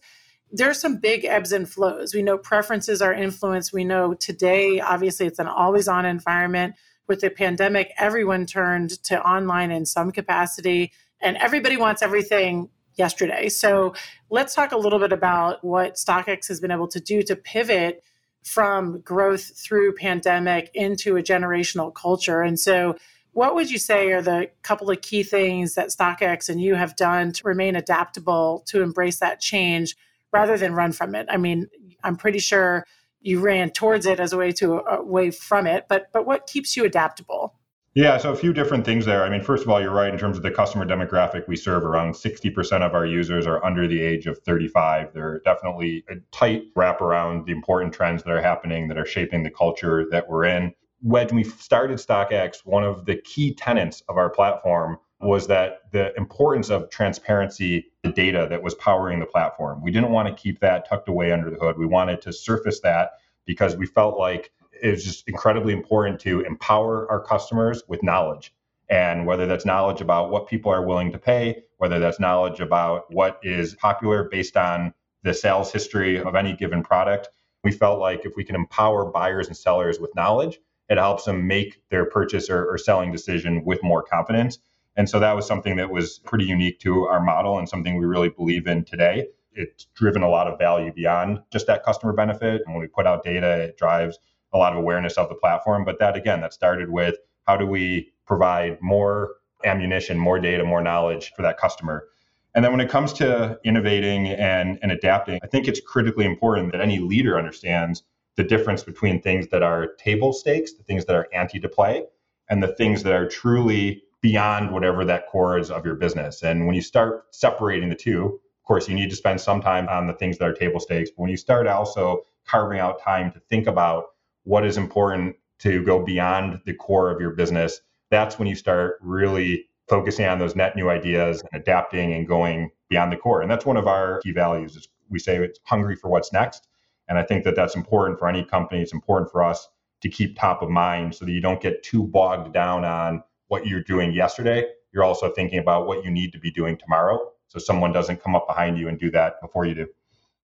there's 0.52 0.80
some 0.80 0.98
big 0.98 1.26
ebbs 1.26 1.52
and 1.52 1.68
flows. 1.68 2.14
We 2.14 2.22
know 2.22 2.38
preferences 2.38 3.02
are 3.02 3.14
influenced. 3.14 3.74
We 3.74 3.84
know 3.84 4.14
today, 4.14 4.80
obviously, 4.80 5.26
it's 5.26 5.40
an 5.40 5.48
always 5.48 5.88
on 5.88 6.06
environment. 6.06 6.76
With 7.08 7.22
the 7.22 7.30
pandemic, 7.30 7.92
everyone 7.98 8.46
turned 8.46 8.92
to 9.04 9.22
online 9.22 9.72
in 9.72 9.86
some 9.86 10.12
capacity, 10.12 10.94
and 11.20 11.36
everybody 11.38 11.76
wants 11.76 12.02
everything 12.02 12.70
yesterday. 12.96 13.50
So 13.50 13.94
let's 14.30 14.54
talk 14.54 14.72
a 14.72 14.78
little 14.78 15.00
bit 15.00 15.12
about 15.12 15.64
what 15.64 15.96
StockX 15.96 16.48
has 16.48 16.60
been 16.60 16.72
able 16.72 16.88
to 16.90 17.00
do 17.00 17.24
to 17.24 17.36
pivot 17.36 18.04
from 18.44 19.02
growth 19.02 19.58
through 19.58 19.96
pandemic 19.96 20.70
into 20.74 21.18
a 21.18 21.24
generational 21.24 21.94
culture. 21.94 22.42
And 22.42 22.60
so 22.60 22.96
what 23.34 23.56
would 23.56 23.70
you 23.70 23.80
say 23.80 24.12
are 24.12 24.22
the 24.22 24.50
couple 24.62 24.90
of 24.90 25.02
key 25.02 25.24
things 25.24 25.76
that 25.76 25.90
StockX 25.90 26.50
and 26.50 26.62
you 26.62 26.76
have 26.76 26.96
done 26.96 27.32
to 27.34 27.48
remain 27.48 27.76
adaptable 27.76 28.64
to 28.68 28.82
embrace 28.82 29.20
that 29.20 29.40
change 29.40 29.96
rather 30.32 30.58
than 30.58 30.74
run 30.74 30.92
from 30.92 31.16
it? 31.16 31.28
I 31.30 31.38
mean, 31.38 31.68
I'm 32.04 32.16
pretty 32.16 32.40
sure 32.40 32.86
you 33.22 33.40
ran 33.40 33.72
towards 33.72 34.06
it 34.06 34.20
as 34.20 34.34
a 34.34 34.38
way 34.38 34.52
to 34.54 34.82
uh, 34.82 34.98
away 34.98 35.32
from 35.32 35.66
it, 35.66 35.86
but 35.90 36.08
but 36.14 36.26
what 36.26 36.48
keeps 36.48 36.78
you 36.78 36.86
adaptable? 36.86 37.56
Yeah, 37.96 38.18
so 38.18 38.32
a 38.32 38.36
few 38.36 38.54
different 38.54 38.86
things 38.86 39.06
there. 39.06 39.24
I 39.24 39.30
mean, 39.30 39.44
first 39.44 39.64
of 39.64 39.70
all, 39.70 39.80
you're 39.80 39.92
right 39.92 40.12
in 40.12 40.18
terms 40.18 40.36
of 40.36 40.42
the 40.42 40.50
customer 40.50 40.84
demographic 40.84 41.48
we 41.48 41.56
serve. 41.56 41.84
Around 41.84 42.14
60% 42.14 42.82
of 42.82 42.96
our 42.96 43.06
users 43.06 43.46
are 43.46 43.64
under 43.64 43.88
the 43.88 44.02
age 44.02 44.26
of 44.26 44.40
35. 44.40 45.14
They're 45.14 45.42
definitely 45.46 46.04
a 46.10 46.16
tight 46.32 46.64
wrap 46.76 47.02
around 47.02 47.46
the 47.46 47.52
important 47.52 47.94
trends 47.94 48.24
that 48.24 48.32
are 48.32 48.42
happening 48.42 48.88
that 48.88 48.98
are 48.98 49.06
shaping 49.06 49.44
the 49.44 49.52
culture 49.52 50.08
that 50.10 50.28
we're 50.28 50.46
in. 50.46 50.74
When 51.04 51.28
we 51.36 51.44
started 51.44 51.98
StockX, 51.98 52.66
one 52.66 52.86
of 52.86 53.06
the 53.06 53.18
key 53.18 53.54
tenets 53.54 54.02
of 54.08 54.16
our 54.16 54.30
platform 54.30 54.98
was 55.20 55.48
that 55.48 55.82
the 55.92 56.16
importance 56.16 56.70
of 56.70 56.90
transparency, 56.90 57.92
the 58.04 58.12
data 58.14 58.48
that 58.50 58.64
was 58.64 58.74
powering 58.76 59.20
the 59.20 59.26
platform. 59.26 59.82
We 59.84 59.92
didn't 59.92 60.12
want 60.12 60.30
to 60.30 60.42
keep 60.42 60.62
that 60.62 60.88
tucked 60.88 61.10
away 61.10 61.34
under 61.34 61.50
the 61.50 61.58
hood. 61.58 61.78
We 61.78 61.86
wanted 61.86 62.22
to 62.22 62.32
surface 62.32 62.80
that 62.82 63.12
because 63.46 63.76
we 63.76 63.86
felt 63.86 64.18
like 64.18 64.54
it 64.82 64.92
was 64.92 65.04
just 65.04 65.28
incredibly 65.28 65.74
important 65.74 66.22
to 66.22 66.40
empower 66.40 67.12
our 67.12 67.20
customers 67.20 67.84
with 67.90 68.02
knowledge. 68.02 68.54
And 68.90 69.26
whether 69.26 69.46
that's 69.46 69.66
knowledge 69.66 70.00
about 70.00 70.32
what 70.32 70.48
people 70.48 70.72
are 70.72 70.86
willing 70.86 71.12
to 71.12 71.20
pay, 71.20 71.64
whether 71.80 72.00
that's 72.00 72.22
knowledge 72.22 72.62
about 72.62 73.12
what 73.14 73.42
is 73.44 73.76
popular 73.76 74.30
based 74.30 74.56
on 74.56 74.94
the 75.24 75.34
sales 75.34 75.70
history 75.70 76.18
of 76.18 76.36
any 76.36 76.54
given 76.56 76.82
product, 76.82 77.28
we 77.62 77.74
felt 77.74 78.00
like 78.00 78.26
if 78.26 78.38
we 78.38 78.46
can 78.46 78.56
empower 78.56 79.04
buyers 79.12 79.48
and 79.48 79.58
sellers 79.58 80.00
with 80.00 80.16
knowledge, 80.16 80.60
it 80.90 80.98
helps 80.98 81.26
them 81.26 81.48
make 81.48 81.82
their 81.90 82.06
purchase 82.06 82.50
or, 82.50 82.66
or 82.66 82.78
selling 82.78 83.12
decision 83.12 83.64
with 83.66 83.82
more 83.84 84.04
confidence. 84.04 84.60
And 84.96 85.10
so 85.10 85.20
that 85.20 85.36
was 85.36 85.48
something 85.48 85.78
that 85.78 85.90
was 85.90 86.20
pretty 86.20 86.46
unique 86.46 86.80
to 86.80 87.06
our 87.06 87.22
model 87.22 87.58
and 87.58 87.68
something 87.68 87.98
we 87.98 88.06
really 88.06 88.30
believe 88.30 88.68
in 88.68 88.86
today. 88.86 89.28
It's 89.54 89.86
driven 89.96 90.24
a 90.24 90.30
lot 90.30 90.48
of 90.48 90.60
value 90.60 90.92
beyond 90.94 91.40
just 91.52 91.68
that 91.68 91.84
customer 91.84 92.14
benefit. 92.14 92.62
And 92.66 92.74
when 92.74 92.82
we 92.82 92.88
put 92.88 93.08
out 93.08 93.24
data, 93.24 93.64
it 93.64 93.78
drives 93.78 94.20
a 94.52 94.58
lot 94.58 94.74
of 94.74 94.80
awareness 94.80 95.18
of 95.18 95.30
the 95.30 95.36
platform. 95.36 95.84
But 95.84 96.00
that 96.00 96.16
again, 96.16 96.42
that 96.42 96.54
started 96.54 96.90
with 96.90 97.16
how 97.48 97.58
do 97.58 97.66
we 97.66 98.12
provide 98.26 98.78
more 98.82 99.36
ammunition, 99.66 100.18
more 100.18 100.40
data, 100.40 100.64
more 100.64 100.82
knowledge 100.82 101.32
for 101.36 101.42
that 101.42 101.58
customer. 101.58 102.08
And 102.56 102.64
then 102.64 102.72
when 102.72 102.82
it 102.82 102.90
comes 102.90 103.14
to 103.14 103.60
innovating 103.64 104.28
and, 104.28 104.78
and 104.84 104.92
adapting, 104.92 105.40
I 105.44 105.48
think 105.48 105.68
it's 105.68 105.80
critically 105.80 106.26
important 106.26 106.72
that 106.72 106.82
any 106.82 107.00
leader 107.00 107.38
understands 107.38 108.04
the 108.36 108.44
difference 108.44 108.84
between 108.84 109.22
things 109.22 109.48
that 109.50 109.64
are 109.64 109.94
table 109.96 110.34
stakes, 110.34 110.74
the 110.74 110.84
things 110.84 111.06
that 111.06 111.16
are 111.16 111.28
ante 111.34 111.60
to 111.60 111.70
play, 111.70 112.04
and 112.50 112.62
the 112.62 112.74
things 112.76 113.04
that 113.04 113.14
are 113.14 113.28
truly 113.28 114.04
beyond 114.22 114.72
whatever 114.72 115.06
that 115.06 115.28
core 115.28 115.58
is 115.58 115.70
of 115.70 115.86
your 115.86 115.96
business. 115.96 116.44
And 116.44 116.66
when 116.66 116.76
you 116.76 116.82
start 116.82 117.26
separating 117.32 117.90
the 117.90 117.96
two, 117.96 118.40
of 118.64 118.68
course, 118.68 118.88
you 118.88 118.96
need 118.96 119.10
to 119.10 119.16
spend 119.16 119.42
some 119.42 119.62
time 119.62 119.90
on 119.90 120.08
the 120.08 120.14
things 120.14 120.38
that 120.38 120.48
are 120.48 120.54
table 120.54 120.80
stakes. 120.80 121.10
But 121.12 121.22
when 121.22 121.30
you 121.30 121.38
start 121.38 121.68
also 121.68 122.22
carving 122.46 122.80
out 122.80 123.02
time 123.02 123.32
to 123.34 123.40
think 123.50 123.68
about 123.68 124.06
what 124.44 124.66
is 124.66 124.78
important 124.78 125.36
to 125.60 125.84
go 125.84 126.04
beyond 126.04 126.62
the 126.66 126.74
core 126.74 127.12
of 127.12 127.20
your 127.20 127.32
business, 127.32 127.82
that's 128.10 128.40
when 128.40 128.48
you 128.48 128.56
start 128.56 128.98
really 129.02 129.66
focusing 129.90 130.26
on 130.26 130.40
those 130.40 130.56
net 130.56 130.76
new 130.76 130.90
ideas 130.90 131.42
and 131.42 131.62
adapting 131.62 132.14
and 132.14 132.28
going 132.28 132.72
beyond 132.90 133.12
the 133.12 133.18
core. 133.18 133.42
And 133.42 133.52
that's 133.52 133.66
one 133.66 133.78
of 133.78 133.88
our 133.88 134.20
key 134.22 134.32
values 134.32 134.76
is 134.76 134.88
we 135.10 135.20
say 135.20 135.38
it's 135.38 135.60
hungry 135.66 135.96
for 135.96 136.10
what's 136.10 136.32
next. 136.32 136.68
And 137.08 137.18
I 137.18 137.24
think 137.24 137.44
that 137.44 137.56
that's 137.56 137.76
important 137.76 138.20
for 138.20 138.28
any 138.28 138.44
company. 138.44 138.82
It's 138.82 138.94
important 138.94 139.32
for 139.32 139.44
us 139.44 139.68
to 140.02 140.10
keep 140.10 140.38
top 140.38 140.62
of 140.62 140.70
mind 140.70 141.16
so 141.16 141.26
that 141.26 141.32
you 141.32 141.42
don't 141.42 141.62
get 141.62 141.84
too 141.84 142.04
bogged 142.04 142.54
down 142.54 142.86
on 142.86 143.24
what 143.48 143.68
you're 143.68 143.84
doing 143.84 144.14
yesterday. 144.14 144.66
You're 144.94 145.04
also 145.04 145.32
thinking 145.32 145.60
about 145.60 145.88
what 145.88 146.04
you 146.04 146.12
need 146.12 146.32
to 146.34 146.40
be 146.40 146.52
doing 146.52 146.78
tomorrow. 146.78 147.32
So 147.48 147.60
someone 147.60 147.92
doesn't 147.92 148.22
come 148.24 148.36
up 148.36 148.48
behind 148.48 148.78
you 148.78 148.88
and 148.88 149.00
do 149.00 149.12
that 149.12 149.42
before 149.42 149.66
you 149.66 149.76
do. 149.76 149.88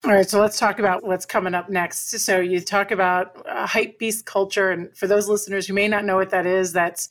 All 0.04 0.12
right, 0.12 0.28
so 0.28 0.40
let's 0.40 0.58
talk 0.58 0.78
about 0.78 1.04
what's 1.04 1.26
coming 1.26 1.54
up 1.54 1.68
next. 1.68 2.18
So 2.20 2.40
you 2.40 2.60
talk 2.60 2.90
about 2.90 3.46
uh, 3.46 3.66
hype 3.66 3.98
beast 3.98 4.24
culture, 4.24 4.70
and 4.70 4.96
for 4.96 5.06
those 5.06 5.28
listeners 5.28 5.66
who 5.66 5.74
may 5.74 5.88
not 5.88 6.06
know 6.06 6.16
what 6.16 6.30
that 6.30 6.46
is, 6.46 6.72
that's 6.72 7.10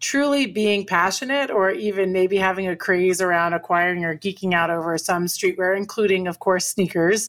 truly 0.00 0.46
being 0.46 0.86
passionate 0.86 1.50
or 1.50 1.70
even 1.70 2.10
maybe 2.10 2.38
having 2.38 2.68
a 2.68 2.74
craze 2.74 3.20
around 3.20 3.52
acquiring 3.52 4.04
or 4.04 4.16
geeking 4.16 4.54
out 4.54 4.70
over 4.70 4.96
some 4.96 5.26
streetwear, 5.26 5.76
including, 5.76 6.26
of 6.26 6.38
course, 6.38 6.66
sneakers. 6.66 7.28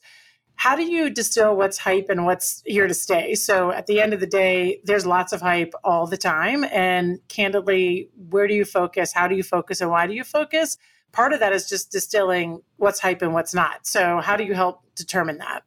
How 0.56 0.76
do 0.76 0.84
you 0.84 1.10
distill 1.10 1.56
what's 1.56 1.78
hype 1.78 2.10
and 2.10 2.26
what's 2.26 2.62
here 2.66 2.88
to 2.88 2.94
stay? 2.94 3.36
So 3.36 3.72
at 3.72 3.88
the 3.88 4.00
end 4.00 4.14
of 4.14 4.20
the 4.20 4.28
day, 4.28 4.80
there's 4.84 5.06
lots 5.06 5.34
of 5.34 5.42
hype 5.42 5.74
all 5.84 6.08
the 6.08 6.18
time. 6.18 6.64
And 6.66 7.20
candidly, 7.28 8.10
where 8.30 8.48
do 8.48 8.54
you 8.54 8.64
focus? 8.64 9.12
How 9.12 9.28
do 9.28 9.36
you 9.36 9.44
focus? 9.44 9.82
And 9.82 9.90
why 9.90 10.08
do 10.08 10.14
you 10.14 10.24
focus? 10.24 10.78
part 11.14 11.32
of 11.32 11.40
that 11.40 11.54
is 11.54 11.70
just 11.70 11.92
distilling 11.92 12.62
what's 12.76 13.00
hype 13.00 13.22
and 13.22 13.34
what's 13.34 13.54
not. 13.54 13.88
So, 13.88 14.20
how 14.20 14.36
do 14.36 14.44
you 14.44 14.54
help 14.54 14.82
determine 14.96 15.38
that? 15.38 15.64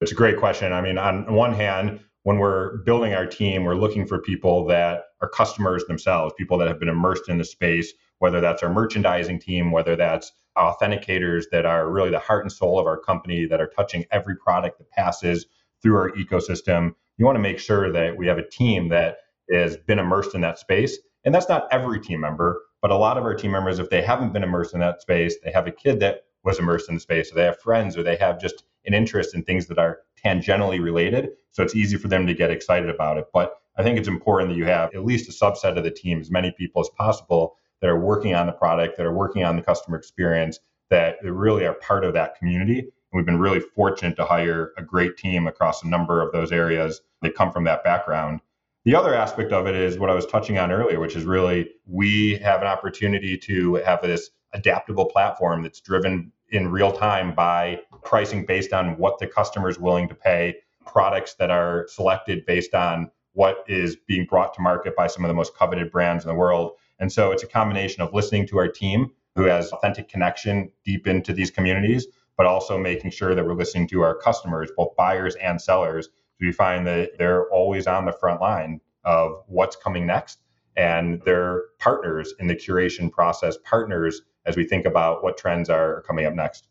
It's 0.00 0.12
a 0.12 0.14
great 0.14 0.38
question. 0.38 0.72
I 0.72 0.80
mean, 0.80 0.96
on 0.96 1.34
one 1.34 1.52
hand, 1.52 2.00
when 2.22 2.38
we're 2.38 2.78
building 2.78 3.12
our 3.12 3.26
team, 3.26 3.64
we're 3.64 3.74
looking 3.74 4.06
for 4.06 4.18
people 4.18 4.64
that 4.66 5.02
are 5.20 5.28
customers 5.28 5.84
themselves, 5.84 6.32
people 6.38 6.56
that 6.58 6.68
have 6.68 6.80
been 6.80 6.88
immersed 6.88 7.28
in 7.28 7.36
the 7.36 7.44
space, 7.44 7.92
whether 8.18 8.40
that's 8.40 8.62
our 8.62 8.72
merchandising 8.72 9.40
team, 9.40 9.70
whether 9.70 9.94
that's 9.94 10.32
authenticators 10.56 11.44
that 11.50 11.66
are 11.66 11.90
really 11.90 12.10
the 12.10 12.18
heart 12.18 12.44
and 12.44 12.52
soul 12.52 12.78
of 12.78 12.86
our 12.86 12.98
company 12.98 13.46
that 13.46 13.60
are 13.60 13.66
touching 13.66 14.04
every 14.10 14.36
product 14.36 14.78
that 14.78 14.90
passes 14.90 15.46
through 15.82 15.96
our 15.96 16.10
ecosystem. 16.12 16.94
You 17.16 17.26
want 17.26 17.36
to 17.36 17.42
make 17.42 17.58
sure 17.58 17.92
that 17.92 18.16
we 18.16 18.26
have 18.26 18.38
a 18.38 18.48
team 18.48 18.88
that 18.88 19.18
has 19.50 19.76
been 19.76 19.98
immersed 19.98 20.34
in 20.34 20.40
that 20.40 20.58
space. 20.58 20.98
And 21.24 21.34
that's 21.34 21.48
not 21.48 21.68
every 21.70 22.00
team 22.00 22.20
member, 22.20 22.62
but 22.82 22.90
a 22.90 22.96
lot 22.96 23.16
of 23.16 23.24
our 23.24 23.34
team 23.34 23.50
members, 23.50 23.78
if 23.78 23.90
they 23.90 24.02
haven't 24.02 24.32
been 24.32 24.42
immersed 24.42 24.74
in 24.74 24.80
that 24.80 25.00
space, 25.00 25.36
they 25.42 25.50
have 25.52 25.66
a 25.66 25.72
kid 25.72 26.00
that 26.00 26.24
was 26.44 26.58
immersed 26.58 26.88
in 26.88 26.94
the 26.94 27.00
space, 27.00 27.32
or 27.32 27.34
they 27.34 27.44
have 27.44 27.58
friends, 27.58 27.96
or 27.96 28.02
they 28.02 28.16
have 28.16 28.40
just 28.40 28.64
an 28.84 28.92
interest 28.92 29.34
in 29.34 29.42
things 29.42 29.66
that 29.66 29.78
are 29.78 30.00
tangentially 30.22 30.82
related. 30.82 31.30
So 31.50 31.62
it's 31.62 31.74
easy 31.74 31.96
for 31.96 32.08
them 32.08 32.26
to 32.26 32.34
get 32.34 32.50
excited 32.50 32.90
about 32.90 33.16
it. 33.16 33.26
But 33.32 33.54
I 33.76 33.82
think 33.82 33.98
it's 33.98 34.08
important 34.08 34.50
that 34.50 34.56
you 34.56 34.66
have 34.66 34.94
at 34.94 35.04
least 35.04 35.28
a 35.28 35.32
subset 35.32 35.76
of 35.76 35.84
the 35.84 35.90
team, 35.90 36.20
as 36.20 36.30
many 36.30 36.52
people 36.52 36.80
as 36.82 36.90
possible, 36.90 37.56
that 37.84 37.90
are 37.90 38.00
working 38.00 38.34
on 38.34 38.46
the 38.46 38.52
product, 38.52 38.96
that 38.96 39.04
are 39.04 39.12
working 39.12 39.44
on 39.44 39.56
the 39.56 39.62
customer 39.62 39.94
experience, 39.98 40.58
that 40.88 41.16
really 41.22 41.66
are 41.66 41.74
part 41.74 42.02
of 42.02 42.14
that 42.14 42.34
community. 42.38 42.78
And 42.78 42.88
we've 43.12 43.26
been 43.26 43.38
really 43.38 43.60
fortunate 43.60 44.16
to 44.16 44.24
hire 44.24 44.72
a 44.78 44.82
great 44.82 45.18
team 45.18 45.46
across 45.46 45.82
a 45.82 45.86
number 45.86 46.22
of 46.22 46.32
those 46.32 46.50
areas 46.50 47.02
that 47.20 47.34
come 47.34 47.52
from 47.52 47.64
that 47.64 47.84
background. 47.84 48.40
The 48.86 48.94
other 48.94 49.14
aspect 49.14 49.52
of 49.52 49.66
it 49.66 49.74
is 49.74 49.98
what 49.98 50.08
I 50.08 50.14
was 50.14 50.24
touching 50.24 50.56
on 50.56 50.72
earlier, 50.72 50.98
which 50.98 51.14
is 51.14 51.26
really 51.26 51.72
we 51.86 52.36
have 52.36 52.62
an 52.62 52.68
opportunity 52.68 53.36
to 53.36 53.74
have 53.74 54.00
this 54.00 54.30
adaptable 54.54 55.04
platform 55.04 55.62
that's 55.62 55.80
driven 55.80 56.32
in 56.48 56.70
real 56.70 56.90
time 56.90 57.34
by 57.34 57.82
pricing 58.02 58.46
based 58.46 58.72
on 58.72 58.96
what 58.96 59.18
the 59.18 59.26
customer 59.26 59.68
is 59.68 59.78
willing 59.78 60.08
to 60.08 60.14
pay, 60.14 60.54
products 60.86 61.34
that 61.34 61.50
are 61.50 61.86
selected 61.90 62.46
based 62.46 62.74
on 62.74 63.10
what 63.34 63.62
is 63.68 63.94
being 64.08 64.24
brought 64.24 64.54
to 64.54 64.62
market 64.62 64.96
by 64.96 65.06
some 65.06 65.22
of 65.22 65.28
the 65.28 65.34
most 65.34 65.54
coveted 65.54 65.92
brands 65.92 66.24
in 66.24 66.28
the 66.28 66.34
world. 66.34 66.72
And 66.98 67.12
so 67.12 67.32
it's 67.32 67.42
a 67.42 67.46
combination 67.46 68.02
of 68.02 68.12
listening 68.12 68.46
to 68.48 68.58
our 68.58 68.68
team 68.68 69.10
who 69.34 69.44
has 69.44 69.72
authentic 69.72 70.08
connection 70.08 70.70
deep 70.84 71.06
into 71.06 71.32
these 71.32 71.50
communities, 71.50 72.06
but 72.36 72.46
also 72.46 72.78
making 72.78 73.10
sure 73.10 73.34
that 73.34 73.44
we're 73.44 73.54
listening 73.54 73.88
to 73.88 74.00
our 74.00 74.16
customers, 74.16 74.70
both 74.76 74.94
buyers 74.96 75.34
and 75.36 75.60
sellers, 75.60 76.08
we 76.40 76.52
find 76.52 76.86
that 76.86 77.18
they're 77.18 77.48
always 77.50 77.86
on 77.86 78.04
the 78.04 78.12
front 78.12 78.40
line 78.40 78.80
of 79.04 79.42
what's 79.46 79.76
coming 79.76 80.06
next. 80.06 80.38
And 80.76 81.22
they're 81.24 81.62
partners 81.78 82.34
in 82.40 82.48
the 82.48 82.54
curation 82.54 83.10
process, 83.10 83.56
partners 83.64 84.22
as 84.46 84.56
we 84.56 84.64
think 84.64 84.84
about 84.84 85.22
what 85.22 85.36
trends 85.36 85.70
are 85.70 86.02
coming 86.02 86.26
up 86.26 86.34
next. 86.34 86.66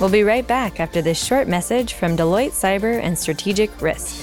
We'll 0.00 0.10
be 0.10 0.24
right 0.24 0.46
back 0.46 0.80
after 0.80 1.02
this 1.02 1.22
short 1.22 1.46
message 1.46 1.92
from 1.92 2.16
Deloitte 2.16 2.52
Cyber 2.52 2.98
and 3.00 3.18
Strategic 3.18 3.80
Risk. 3.80 4.19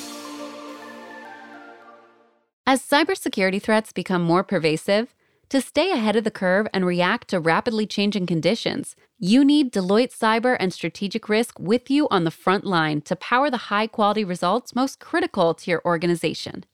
As 2.69 2.85
cybersecurity 2.85 3.61
threats 3.61 3.93
become 3.93 4.21
more 4.21 4.43
pervasive, 4.43 5.15
To 5.49 5.61
stay 5.61 5.91
ahead 5.91 6.17
of 6.17 6.25
the 6.25 6.31
curve 6.31 6.67
and 6.73 6.85
react 6.85 7.29
to 7.29 7.39
rapidly 7.39 7.87
changing 7.87 8.25
conditions, 8.25 8.97
you 9.17 9.45
need 9.45 9.71
Deloitte 9.71 10.13
Cyber 10.13 10.57
and 10.59 10.73
Strategic 10.73 11.29
Risk 11.29 11.57
with 11.57 11.89
you 11.89 12.09
on 12.09 12.25
the 12.25 12.31
front 12.31 12.65
line 12.65 12.99
to 13.03 13.15
power 13.15 13.49
the 13.49 13.69
high 13.71 13.87
quality 13.87 14.25
results 14.25 14.75
most 14.75 14.99
critical 14.99 15.53
to 15.53 15.71
your 15.71 15.81
organization. 15.85 16.65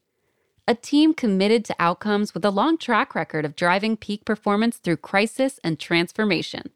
A 0.67 0.73
team 0.73 1.13
committed 1.13 1.63
to 1.65 1.75
outcomes 1.77 2.33
with 2.33 2.43
a 2.43 2.49
long 2.49 2.79
track 2.79 3.13
record 3.13 3.45
of 3.45 3.55
driving 3.55 3.95
peak 3.95 4.25
performance 4.25 4.77
through 4.77 4.97
crisis 4.97 5.59
and 5.63 5.79
transformation. 5.79 6.71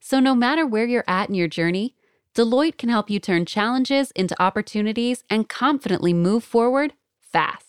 So, 0.00 0.18
no 0.18 0.34
matter 0.34 0.66
where 0.66 0.86
you're 0.86 1.04
at 1.06 1.28
in 1.28 1.36
your 1.36 1.46
journey, 1.46 1.94
Deloitte 2.34 2.78
can 2.78 2.88
help 2.88 3.08
you 3.08 3.20
turn 3.20 3.46
challenges 3.46 4.10
into 4.16 4.42
opportunities 4.42 5.22
and 5.30 5.48
confidently 5.48 6.12
move 6.12 6.42
forward 6.42 6.94
fast. 7.20 7.65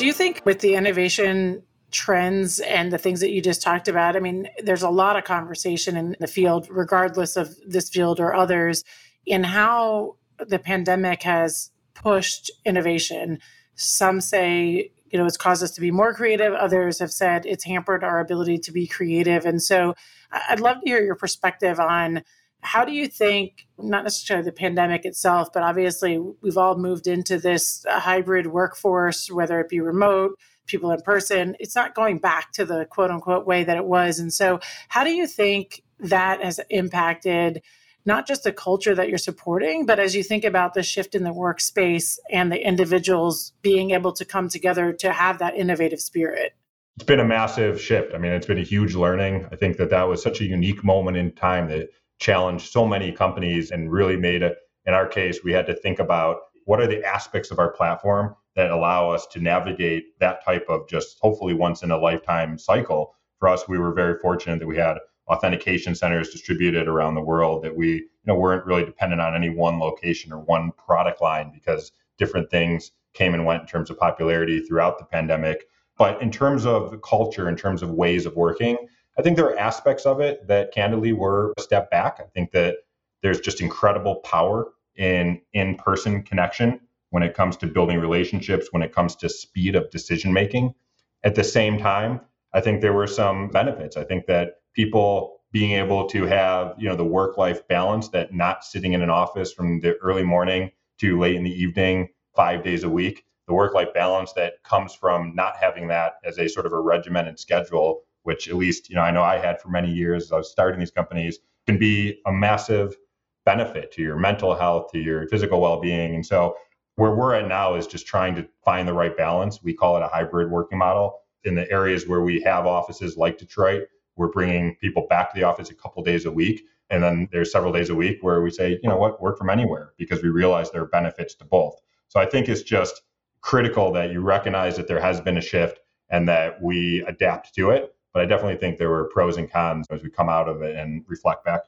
Do 0.00 0.06
you 0.06 0.14
think 0.14 0.40
with 0.46 0.60
the 0.60 0.76
innovation 0.76 1.62
trends 1.90 2.58
and 2.60 2.90
the 2.90 2.96
things 2.96 3.20
that 3.20 3.32
you 3.32 3.42
just 3.42 3.60
talked 3.60 3.86
about, 3.86 4.16
I 4.16 4.20
mean, 4.20 4.48
there's 4.64 4.82
a 4.82 4.88
lot 4.88 5.18
of 5.18 5.24
conversation 5.24 5.94
in 5.94 6.16
the 6.18 6.26
field, 6.26 6.68
regardless 6.70 7.36
of 7.36 7.54
this 7.66 7.90
field 7.90 8.18
or 8.18 8.32
others, 8.32 8.82
in 9.26 9.44
how 9.44 10.16
the 10.38 10.58
pandemic 10.58 11.22
has 11.24 11.70
pushed 11.92 12.50
innovation. 12.64 13.40
Some 13.74 14.22
say, 14.22 14.90
you 15.10 15.18
know, 15.18 15.26
it's 15.26 15.36
caused 15.36 15.62
us 15.62 15.72
to 15.72 15.82
be 15.82 15.90
more 15.90 16.14
creative. 16.14 16.54
Others 16.54 16.98
have 17.00 17.12
said 17.12 17.44
it's 17.44 17.64
hampered 17.64 18.02
our 18.02 18.20
ability 18.20 18.56
to 18.60 18.72
be 18.72 18.86
creative. 18.86 19.44
And 19.44 19.62
so 19.62 19.94
I'd 20.32 20.60
love 20.60 20.80
to 20.80 20.88
hear 20.88 21.04
your 21.04 21.14
perspective 21.14 21.78
on 21.78 22.22
how 22.62 22.84
do 22.84 22.92
you 22.92 23.08
think, 23.08 23.66
not 23.78 24.04
necessarily 24.04 24.44
the 24.44 24.52
pandemic 24.52 25.04
itself, 25.04 25.52
but 25.52 25.62
obviously 25.62 26.18
we've 26.42 26.58
all 26.58 26.76
moved 26.76 27.06
into 27.06 27.38
this 27.38 27.84
uh, 27.86 28.00
hybrid 28.00 28.46
workforce, 28.48 29.30
whether 29.30 29.60
it 29.60 29.68
be 29.68 29.80
remote, 29.80 30.38
people 30.66 30.90
in 30.90 31.00
person. 31.00 31.56
It's 31.58 31.74
not 31.74 31.94
going 31.94 32.18
back 32.18 32.52
to 32.52 32.64
the 32.64 32.84
quote 32.84 33.10
unquote 33.10 33.46
way 33.46 33.64
that 33.64 33.76
it 33.76 33.84
was. 33.84 34.18
And 34.18 34.32
so, 34.32 34.60
how 34.88 35.04
do 35.04 35.10
you 35.10 35.26
think 35.26 35.82
that 35.98 36.42
has 36.42 36.60
impacted 36.70 37.62
not 38.06 38.26
just 38.26 38.44
the 38.44 38.52
culture 38.52 38.94
that 38.94 39.08
you're 39.08 39.18
supporting, 39.18 39.84
but 39.84 39.98
as 39.98 40.14
you 40.14 40.22
think 40.22 40.44
about 40.44 40.74
the 40.74 40.82
shift 40.82 41.14
in 41.14 41.22
the 41.22 41.30
workspace 41.30 42.18
and 42.30 42.50
the 42.50 42.66
individuals 42.66 43.52
being 43.62 43.90
able 43.90 44.12
to 44.12 44.24
come 44.24 44.48
together 44.48 44.92
to 44.92 45.12
have 45.12 45.38
that 45.38 45.54
innovative 45.54 46.00
spirit? 46.00 46.52
It's 46.96 47.04
been 47.04 47.20
a 47.20 47.24
massive 47.24 47.80
shift. 47.80 48.14
I 48.14 48.18
mean, 48.18 48.32
it's 48.32 48.46
been 48.46 48.58
a 48.58 48.62
huge 48.62 48.94
learning. 48.94 49.46
I 49.52 49.56
think 49.56 49.76
that 49.78 49.90
that 49.90 50.04
was 50.04 50.22
such 50.22 50.40
a 50.40 50.44
unique 50.44 50.82
moment 50.82 51.16
in 51.16 51.32
time 51.32 51.68
that 51.68 51.90
challenged 52.20 52.70
so 52.70 52.86
many 52.86 53.10
companies 53.10 53.70
and 53.70 53.90
really 53.90 54.16
made 54.16 54.42
it. 54.42 54.56
In 54.86 54.94
our 54.94 55.06
case, 55.06 55.40
we 55.42 55.52
had 55.52 55.66
to 55.66 55.74
think 55.74 55.98
about 55.98 56.36
what 56.64 56.80
are 56.80 56.86
the 56.86 57.04
aspects 57.04 57.50
of 57.50 57.58
our 57.58 57.72
platform 57.72 58.36
that 58.54 58.70
allow 58.70 59.10
us 59.10 59.26
to 59.28 59.40
navigate 59.40 60.18
that 60.20 60.44
type 60.44 60.66
of 60.68 60.88
just 60.88 61.18
hopefully 61.20 61.54
once 61.54 61.82
in 61.82 61.90
a 61.90 61.98
lifetime 61.98 62.58
cycle. 62.58 63.14
For 63.38 63.48
us, 63.48 63.66
we 63.66 63.78
were 63.78 63.92
very 63.92 64.18
fortunate 64.18 64.58
that 64.58 64.66
we 64.66 64.76
had 64.76 64.98
authentication 65.28 65.94
centers 65.94 66.30
distributed 66.30 66.88
around 66.88 67.14
the 67.14 67.20
world 67.20 67.62
that 67.62 67.76
we 67.76 67.88
you 67.94 68.08
know 68.26 68.34
weren't 68.34 68.66
really 68.66 68.84
dependent 68.84 69.20
on 69.20 69.34
any 69.34 69.48
one 69.48 69.78
location 69.78 70.32
or 70.32 70.40
one 70.40 70.72
product 70.72 71.22
line 71.22 71.50
because 71.54 71.92
different 72.18 72.50
things 72.50 72.90
came 73.14 73.32
and 73.32 73.46
went 73.46 73.62
in 73.62 73.68
terms 73.68 73.90
of 73.90 73.98
popularity 73.98 74.60
throughout 74.60 74.98
the 74.98 75.04
pandemic 75.04 75.66
but 75.96 76.20
in 76.20 76.30
terms 76.30 76.66
of 76.66 77.00
culture 77.02 77.48
in 77.48 77.56
terms 77.56 77.82
of 77.82 77.90
ways 77.90 78.26
of 78.26 78.34
working 78.34 78.76
i 79.20 79.22
think 79.22 79.36
there 79.36 79.44
are 79.44 79.58
aspects 79.58 80.06
of 80.06 80.20
it 80.20 80.46
that 80.48 80.72
candidly 80.72 81.12
were 81.12 81.52
a 81.58 81.60
step 81.60 81.90
back. 81.90 82.18
I 82.20 82.24
think 82.34 82.52
that 82.52 82.76
there's 83.22 83.40
just 83.40 83.60
incredible 83.60 84.16
power 84.16 84.68
in 84.96 85.42
in-person 85.52 86.22
connection 86.22 86.80
when 87.10 87.22
it 87.22 87.34
comes 87.34 87.58
to 87.58 87.66
building 87.66 87.98
relationships 87.98 88.68
when 88.70 88.82
it 88.82 88.94
comes 88.94 89.14
to 89.16 89.28
speed 89.28 89.76
of 89.76 89.90
decision 89.90 90.32
making 90.32 90.74
at 91.22 91.34
the 91.34 91.44
same 91.44 91.78
time 91.78 92.20
i 92.54 92.60
think 92.60 92.80
there 92.80 92.94
were 92.94 93.06
some 93.06 93.48
benefits. 93.48 93.96
I 93.96 94.04
think 94.04 94.26
that 94.26 94.54
people 94.74 95.40
being 95.52 95.72
able 95.72 96.06
to 96.08 96.24
have 96.24 96.74
you 96.78 96.88
know 96.88 96.96
the 96.96 97.04
work 97.04 97.36
life 97.36 97.66
balance 97.68 98.08
that 98.08 98.32
not 98.32 98.64
sitting 98.64 98.94
in 98.94 99.02
an 99.02 99.10
office 99.10 99.52
from 99.52 99.80
the 99.80 99.96
early 99.98 100.22
morning 100.22 100.70
to 100.98 101.18
late 101.18 101.36
in 101.36 101.44
the 101.44 101.62
evening 101.62 102.08
five 102.34 102.64
days 102.64 102.84
a 102.84 102.88
week 102.88 103.24
the 103.46 103.54
work 103.54 103.74
life 103.74 103.92
balance 103.92 104.32
that 104.32 104.62
comes 104.62 104.94
from 104.94 105.34
not 105.34 105.56
having 105.56 105.88
that 105.88 106.14
as 106.24 106.38
a 106.38 106.48
sort 106.48 106.66
of 106.66 106.72
a 106.72 106.80
regimented 106.80 107.38
schedule 107.38 108.02
which 108.22 108.48
at 108.48 108.56
least 108.56 108.88
you 108.88 108.96
know 108.96 109.02
i 109.02 109.10
know 109.10 109.22
i 109.22 109.38
had 109.38 109.60
for 109.60 109.68
many 109.68 109.90
years 109.90 110.24
as 110.24 110.32
i 110.32 110.36
was 110.36 110.50
starting 110.50 110.78
these 110.80 110.90
companies 110.90 111.38
can 111.66 111.78
be 111.78 112.20
a 112.26 112.32
massive 112.32 112.96
benefit 113.44 113.90
to 113.92 114.02
your 114.02 114.16
mental 114.16 114.54
health 114.54 114.90
to 114.92 114.98
your 114.98 115.26
physical 115.28 115.60
well-being 115.60 116.14
and 116.14 116.26
so 116.26 116.56
where 116.96 117.14
we're 117.14 117.34
at 117.34 117.48
now 117.48 117.74
is 117.74 117.86
just 117.86 118.06
trying 118.06 118.34
to 118.34 118.46
find 118.64 118.86
the 118.86 118.92
right 118.92 119.16
balance 119.16 119.62
we 119.62 119.72
call 119.72 119.96
it 119.96 120.02
a 120.02 120.08
hybrid 120.08 120.50
working 120.50 120.78
model 120.78 121.20
in 121.44 121.54
the 121.54 121.70
areas 121.70 122.06
where 122.06 122.20
we 122.20 122.40
have 122.40 122.66
offices 122.66 123.16
like 123.16 123.38
detroit 123.38 123.84
we're 124.20 124.28
bringing 124.28 124.76
people 124.76 125.06
back 125.08 125.32
to 125.32 125.40
the 125.40 125.46
office 125.46 125.70
a 125.70 125.74
couple 125.74 126.02
days 126.02 126.26
a 126.26 126.30
week. 126.30 126.62
And 126.90 127.02
then 127.02 127.28
there's 127.32 127.50
several 127.50 127.72
days 127.72 127.88
a 127.88 127.94
week 127.94 128.18
where 128.20 128.42
we 128.42 128.50
say, 128.50 128.78
you 128.82 128.88
know 128.88 128.98
what, 128.98 129.22
work 129.22 129.38
from 129.38 129.48
anywhere 129.48 129.94
because 129.96 130.22
we 130.22 130.28
realize 130.28 130.70
there 130.70 130.82
are 130.82 130.88
benefits 130.88 131.34
to 131.36 131.44
both. 131.46 131.80
So 132.08 132.20
I 132.20 132.26
think 132.26 132.48
it's 132.48 132.62
just 132.62 133.00
critical 133.40 133.92
that 133.92 134.12
you 134.12 134.20
recognize 134.20 134.76
that 134.76 134.88
there 134.88 135.00
has 135.00 135.22
been 135.22 135.38
a 135.38 135.40
shift 135.40 135.80
and 136.10 136.28
that 136.28 136.60
we 136.60 137.02
adapt 137.06 137.54
to 137.54 137.70
it. 137.70 137.94
But 138.12 138.22
I 138.22 138.26
definitely 138.26 138.56
think 138.56 138.78
there 138.78 138.90
were 138.90 139.04
pros 139.04 139.36
and 139.36 139.50
cons 139.50 139.86
as 139.90 140.02
we 140.02 140.10
come 140.10 140.28
out 140.28 140.48
of 140.48 140.62
it 140.62 140.76
and 140.76 141.04
reflect 141.06 141.44
back. 141.44 141.62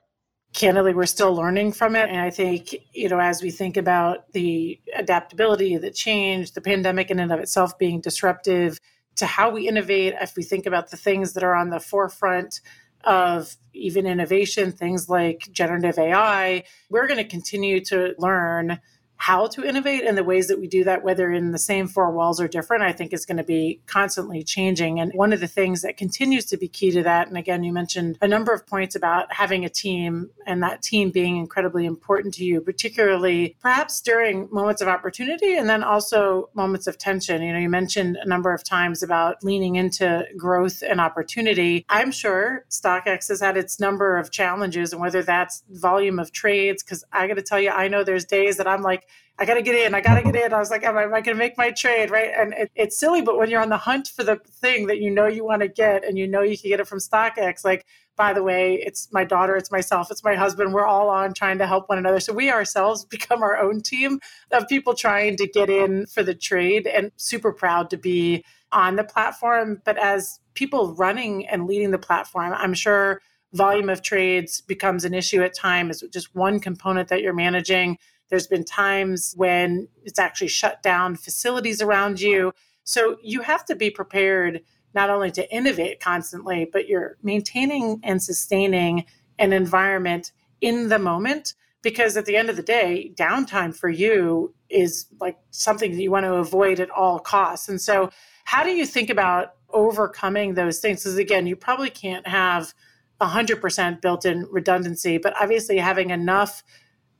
Candidly, 0.53 0.93
we're 0.93 1.07
still 1.07 1.35
learning 1.35 1.73
from 1.73 1.97
it. 1.97 2.11
And 2.11 2.21
I 2.21 2.31
think, 2.31 2.75
you 2.93 3.09
know, 3.09 3.19
as 3.19 3.43
we 3.43 3.51
think 3.51 3.77
about 3.77 4.31
the 4.33 4.81
adaptability, 4.95 5.77
the 5.79 5.91
change, 5.91 6.53
the 6.53 6.61
pandemic 6.61 7.11
in 7.11 7.21
and 7.21 7.33
of 7.33 7.41
itself 7.41 7.79
being 7.79 8.01
disruptive, 8.01 8.79
to 9.17 9.27
how 9.27 9.51
we 9.51 9.69
innovate, 9.69 10.15
if 10.21 10.37
we 10.37 10.43
think 10.43 10.67
about 10.67 10.91
the 10.91 10.97
things 10.97 11.35
that 11.35 11.43
are 11.43 11.55
on 11.55 11.71
the 11.71 11.81
forefront 11.81 12.61
of 13.05 13.57
even 13.73 14.07
innovation, 14.07 14.73
things 14.73 15.09
like 15.09 15.49
generative 15.53 15.99
AI, 15.99 16.65
we're 16.91 17.07
going 17.07 17.23
to 17.23 17.29
continue 17.29 17.81
to 17.85 18.15
learn 18.19 18.79
how 19.23 19.47
to 19.47 19.65
innovate 19.65 20.03
and 20.05 20.19
the 20.19 20.25
ways 20.25 20.49
that 20.49 20.59
we 20.59 20.67
do 20.67 20.83
that, 20.83 21.05
whether 21.05 21.31
in 21.31 21.53
the 21.53 21.59
same 21.59 21.87
four 21.87 22.11
walls 22.11 22.41
or 22.41 22.49
different, 22.49 22.83
I 22.83 22.91
think 22.91 23.13
is 23.13 23.25
going 23.25 23.37
to 23.37 23.45
be 23.45 23.81
constantly 23.87 24.43
changing. 24.43 24.99
And 24.99 25.13
one 25.15 25.33
of 25.33 25.39
the 25.39 25.47
things 25.47 25.83
that 25.83 25.97
continues 25.97 26.45
to 26.47 26.57
be 26.57 26.67
key 26.67 26.91
to 26.91 27.05
that, 27.05 27.29
and 27.29 27.39
again, 27.39 27.63
you 27.63 27.73
mentioned 27.73 28.19
a 28.21 28.27
number 28.27 28.53
of 28.53 28.67
points 28.67 28.97
about 28.97 29.33
having 29.33 29.65
a 29.65 29.69
team 29.69 30.31
and 30.45 30.61
that 30.65 30.83
team 30.83 31.13
being 31.13 31.37
incredibly 31.37 31.87
important 31.87 32.35
to 32.35 32.45
you, 32.45 32.61
particularly 32.61 33.55
perhaps 33.61 34.01
during 34.01 34.49
moments 34.51 34.83
of 34.83 34.89
opportunity 34.89 35.57
and 35.57 35.69
then 35.69 35.85
also 35.85 36.51
moments 36.55 36.89
of 36.89 36.99
tension. 36.99 37.43
You 37.43 37.53
know, 37.53 37.61
you 37.61 37.69
mentioned 37.69 38.19
a 38.21 38.27
number 38.27 38.53
of 38.53 38.65
times 38.65 39.05
about 39.05 39.37
leaning 39.45 39.77
into 39.77 40.27
growth 40.37 40.83
and 40.83 41.01
opportunity. 41.01 41.85
I'm 41.89 42.11
sure 42.11 42.65
StockX 42.71 43.29
has 43.29 43.41
had 43.41 43.57
its 43.57 43.79
number 43.79 44.17
of 44.17 44.33
challenges, 44.33 44.93
and 44.93 45.01
whether 45.01 45.23
that's 45.23 45.63
volume 45.71 46.19
of 46.19 46.33
trades, 46.33 46.83
because 46.83 47.05
I 47.13 47.29
got 47.29 47.35
to 47.35 47.43
tell 47.43 47.61
you, 47.61 47.71
I 47.71 47.87
know 47.87 48.03
there's 48.03 48.25
days 48.25 48.57
that 48.57 48.67
I'm 48.67 48.83
like, 48.83 49.07
I 49.38 49.44
got 49.44 49.55
to 49.55 49.62
get 49.62 49.75
in. 49.75 49.94
I 49.94 50.01
got 50.01 50.16
to 50.16 50.22
get 50.22 50.37
in. 50.37 50.53
I 50.53 50.59
was 50.59 50.70
like, 50.70 50.85
am 50.85 50.96
I, 50.96 51.05
I 51.05 51.09
going 51.09 51.25
to 51.25 51.35
make 51.35 51.57
my 51.57 51.70
trade? 51.70 52.11
Right. 52.11 52.31
And 52.37 52.53
it, 52.53 52.70
it's 52.75 52.98
silly, 52.98 53.22
but 53.22 53.38
when 53.38 53.51
you're 53.51 53.62
on 53.62 53.70
the 53.70 53.77
hunt 53.77 54.09
for 54.09 54.25
the 54.25 54.37
thing 54.37 54.87
that 54.87 54.98
you 54.98 55.11
know 55.11 55.27
you 55.27 55.44
want 55.44 55.62
to 55.62 55.68
get 55.68 56.05
and 56.05 56.18
you 56.18 56.29
know 56.29 56.42
you 56.42 56.57
can 56.57 56.70
get 56.70 56.81
it 56.81 56.87
from 56.87 56.98
StockX, 56.98 57.64
like, 57.64 57.87
by 58.14 58.35
the 58.35 58.42
way, 58.42 58.75
it's 58.75 59.09
my 59.11 59.25
daughter, 59.25 59.57
it's 59.57 59.70
myself, 59.70 60.11
it's 60.11 60.22
my 60.22 60.35
husband. 60.35 60.75
We're 60.75 60.87
all 60.87 61.09
on 61.09 61.33
trying 61.33 61.59
to 61.59 61.66
help 61.66 61.88
one 61.88 61.98
another. 61.98 62.20
So 62.20 62.33
we 62.33 62.51
ourselves 62.51 63.05
become 63.11 63.42
our 63.42 63.59
own 63.59 63.81
team 63.81 64.20
of 64.53 64.68
people 64.68 64.94
trying 64.94 65.37
to 65.38 65.46
get 65.46 65.70
in 65.70 66.07
for 66.07 66.22
the 66.22 66.35
trade 66.35 66.87
and 66.87 67.11
super 67.16 67.53
proud 67.53 67.90
to 67.90 67.96
be 67.96 68.44
on 68.70 68.96
the 68.96 69.05
platform. 69.05 69.81
But 69.85 69.98
as 69.98 70.40
people 70.55 70.94
running 70.94 71.46
and 71.46 71.66
leading 71.66 71.90
the 71.90 71.98
platform, 71.98 72.53
I'm 72.55 72.75
sure 72.75 73.20
volume 73.55 73.88
of 73.88 74.03
trades 74.03 74.61
becomes 74.61 75.05
an 75.05 75.14
issue 75.14 75.42
at 75.42 75.55
times, 75.55 76.03
just 76.12 76.35
one 76.35 76.59
component 76.59 77.09
that 77.09 77.22
you're 77.22 77.35
managing 77.35 77.98
there's 78.33 78.47
been 78.47 78.64
times 78.64 79.35
when 79.37 79.87
it's 80.05 80.18
actually 80.18 80.49
shut 80.49 80.83
down 80.83 81.16
facilities 81.16 81.83
around 81.83 82.18
you. 82.18 82.51
So 82.83 83.18
you 83.23 83.42
have 83.42 83.62
to 83.66 83.77
be 83.77 83.90
prepared 83.90 84.62
not 84.95 85.11
only 85.11 85.31
to 85.33 85.55
innovate 85.55 86.01
constantly, 86.01 86.66
but 86.73 86.88
you're 86.88 87.18
maintaining 87.23 88.01
and 88.03 88.23
sustaining 88.23 89.05
an 89.38 89.53
environment 89.53 90.33
in 90.62 90.88
the 90.88 90.99
moment. 90.99 91.53
Because 91.83 92.16
at 92.16 92.25
the 92.25 92.38
end 92.38 92.49
of 92.49 92.57
the 92.57 92.62
day, 92.62 93.12
downtime 93.16 93.77
for 93.77 93.90
you 93.90 94.55
is 94.71 95.09
like 95.21 95.37
something 95.51 95.92
that 95.92 96.01
you 96.01 96.11
want 96.11 96.25
to 96.25 96.37
avoid 96.37 96.81
at 96.81 96.88
all 96.88 97.18
costs. 97.18 97.68
And 97.68 97.83
so, 97.83 98.09
how 98.45 98.64
do 98.64 98.71
you 98.71 98.87
think 98.87 99.11
about 99.11 99.57
overcoming 99.68 100.55
those 100.55 100.79
things? 100.79 101.03
Because 101.03 101.18
again, 101.18 101.47
you 101.47 101.55
probably 101.55 101.90
can't 101.90 102.27
have 102.27 102.73
100% 103.21 104.01
built 104.01 104.25
in 104.25 104.47
redundancy, 104.51 105.18
but 105.18 105.35
obviously 105.38 105.77
having 105.77 106.09
enough 106.09 106.62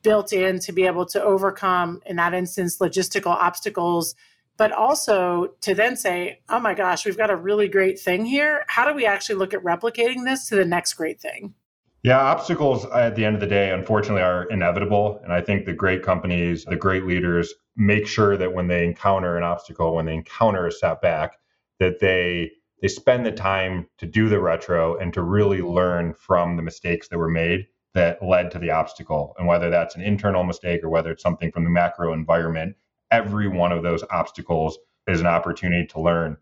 built 0.03 0.33
in 0.33 0.59
to 0.59 0.71
be 0.71 0.85
able 0.85 1.05
to 1.07 1.23
overcome, 1.23 2.01
in 2.05 2.17
that 2.17 2.33
instance, 2.33 2.77
logistical 2.77 3.31
obstacles, 3.31 4.15
but 4.57 4.71
also 4.71 5.47
to 5.61 5.73
then 5.73 5.95
say, 5.95 6.41
oh 6.49 6.59
my 6.59 6.73
gosh, 6.73 7.05
we've 7.05 7.17
got 7.17 7.31
a 7.31 7.35
really 7.35 7.67
great 7.67 7.99
thing 7.99 8.25
here. 8.25 8.63
How 8.67 8.87
do 8.87 8.93
we 8.93 9.05
actually 9.05 9.35
look 9.35 9.53
at 9.53 9.63
replicating 9.63 10.25
this 10.25 10.47
to 10.49 10.55
the 10.55 10.65
next 10.65 10.93
great 10.93 11.19
thing? 11.19 11.55
Yeah, 12.03 12.19
obstacles 12.19 12.85
uh, 12.85 12.95
at 12.95 13.15
the 13.15 13.23
end 13.23 13.35
of 13.35 13.39
the 13.39 13.47
day, 13.47 13.71
unfortunately, 13.71 14.21
are 14.21 14.43
inevitable. 14.49 15.21
And 15.23 15.31
I 15.31 15.39
think 15.39 15.65
the 15.65 15.73
great 15.73 16.03
companies, 16.03 16.65
the 16.65 16.75
great 16.75 17.05
leaders 17.05 17.53
make 17.77 18.07
sure 18.07 18.35
that 18.35 18.53
when 18.53 18.67
they 18.67 18.85
encounter 18.85 19.37
an 19.37 19.43
obstacle, 19.43 19.95
when 19.95 20.05
they 20.05 20.13
encounter 20.13 20.67
a 20.67 20.71
setback, 20.71 21.37
that 21.79 21.99
they 21.99 22.51
they 22.81 22.89
spend 22.89 23.25
the 23.25 23.31
time 23.31 23.87
to 23.97 24.05
do 24.05 24.27
the 24.27 24.41
retro 24.41 24.97
and 24.97 25.13
to 25.13 25.23
really 25.23 25.61
learn 25.61 26.13
from 26.13 26.57
the 26.57 26.61
mistakes 26.61 27.07
that 27.07 27.17
were 27.17 27.29
made 27.29 27.65
that 27.93 28.23
led 28.23 28.51
to 28.51 28.59
the 28.59 28.71
obstacle. 28.71 29.35
And 29.37 29.47
whether 29.47 29.69
that's 29.69 29.95
an 29.95 30.01
internal 30.01 30.43
mistake 30.43 30.83
or 30.83 30.89
whether 30.89 31.11
it's 31.11 31.23
something 31.23 31.51
from 31.51 31.63
the 31.63 31.69
macro 31.69 32.13
environment, 32.13 32.75
every 33.11 33.47
one 33.47 33.71
of 33.71 33.83
those 33.83 34.03
obstacles 34.09 34.77
is 35.07 35.19
an 35.19 35.27
opportunity 35.27 35.85
to 35.87 36.01
learn. 36.01 36.37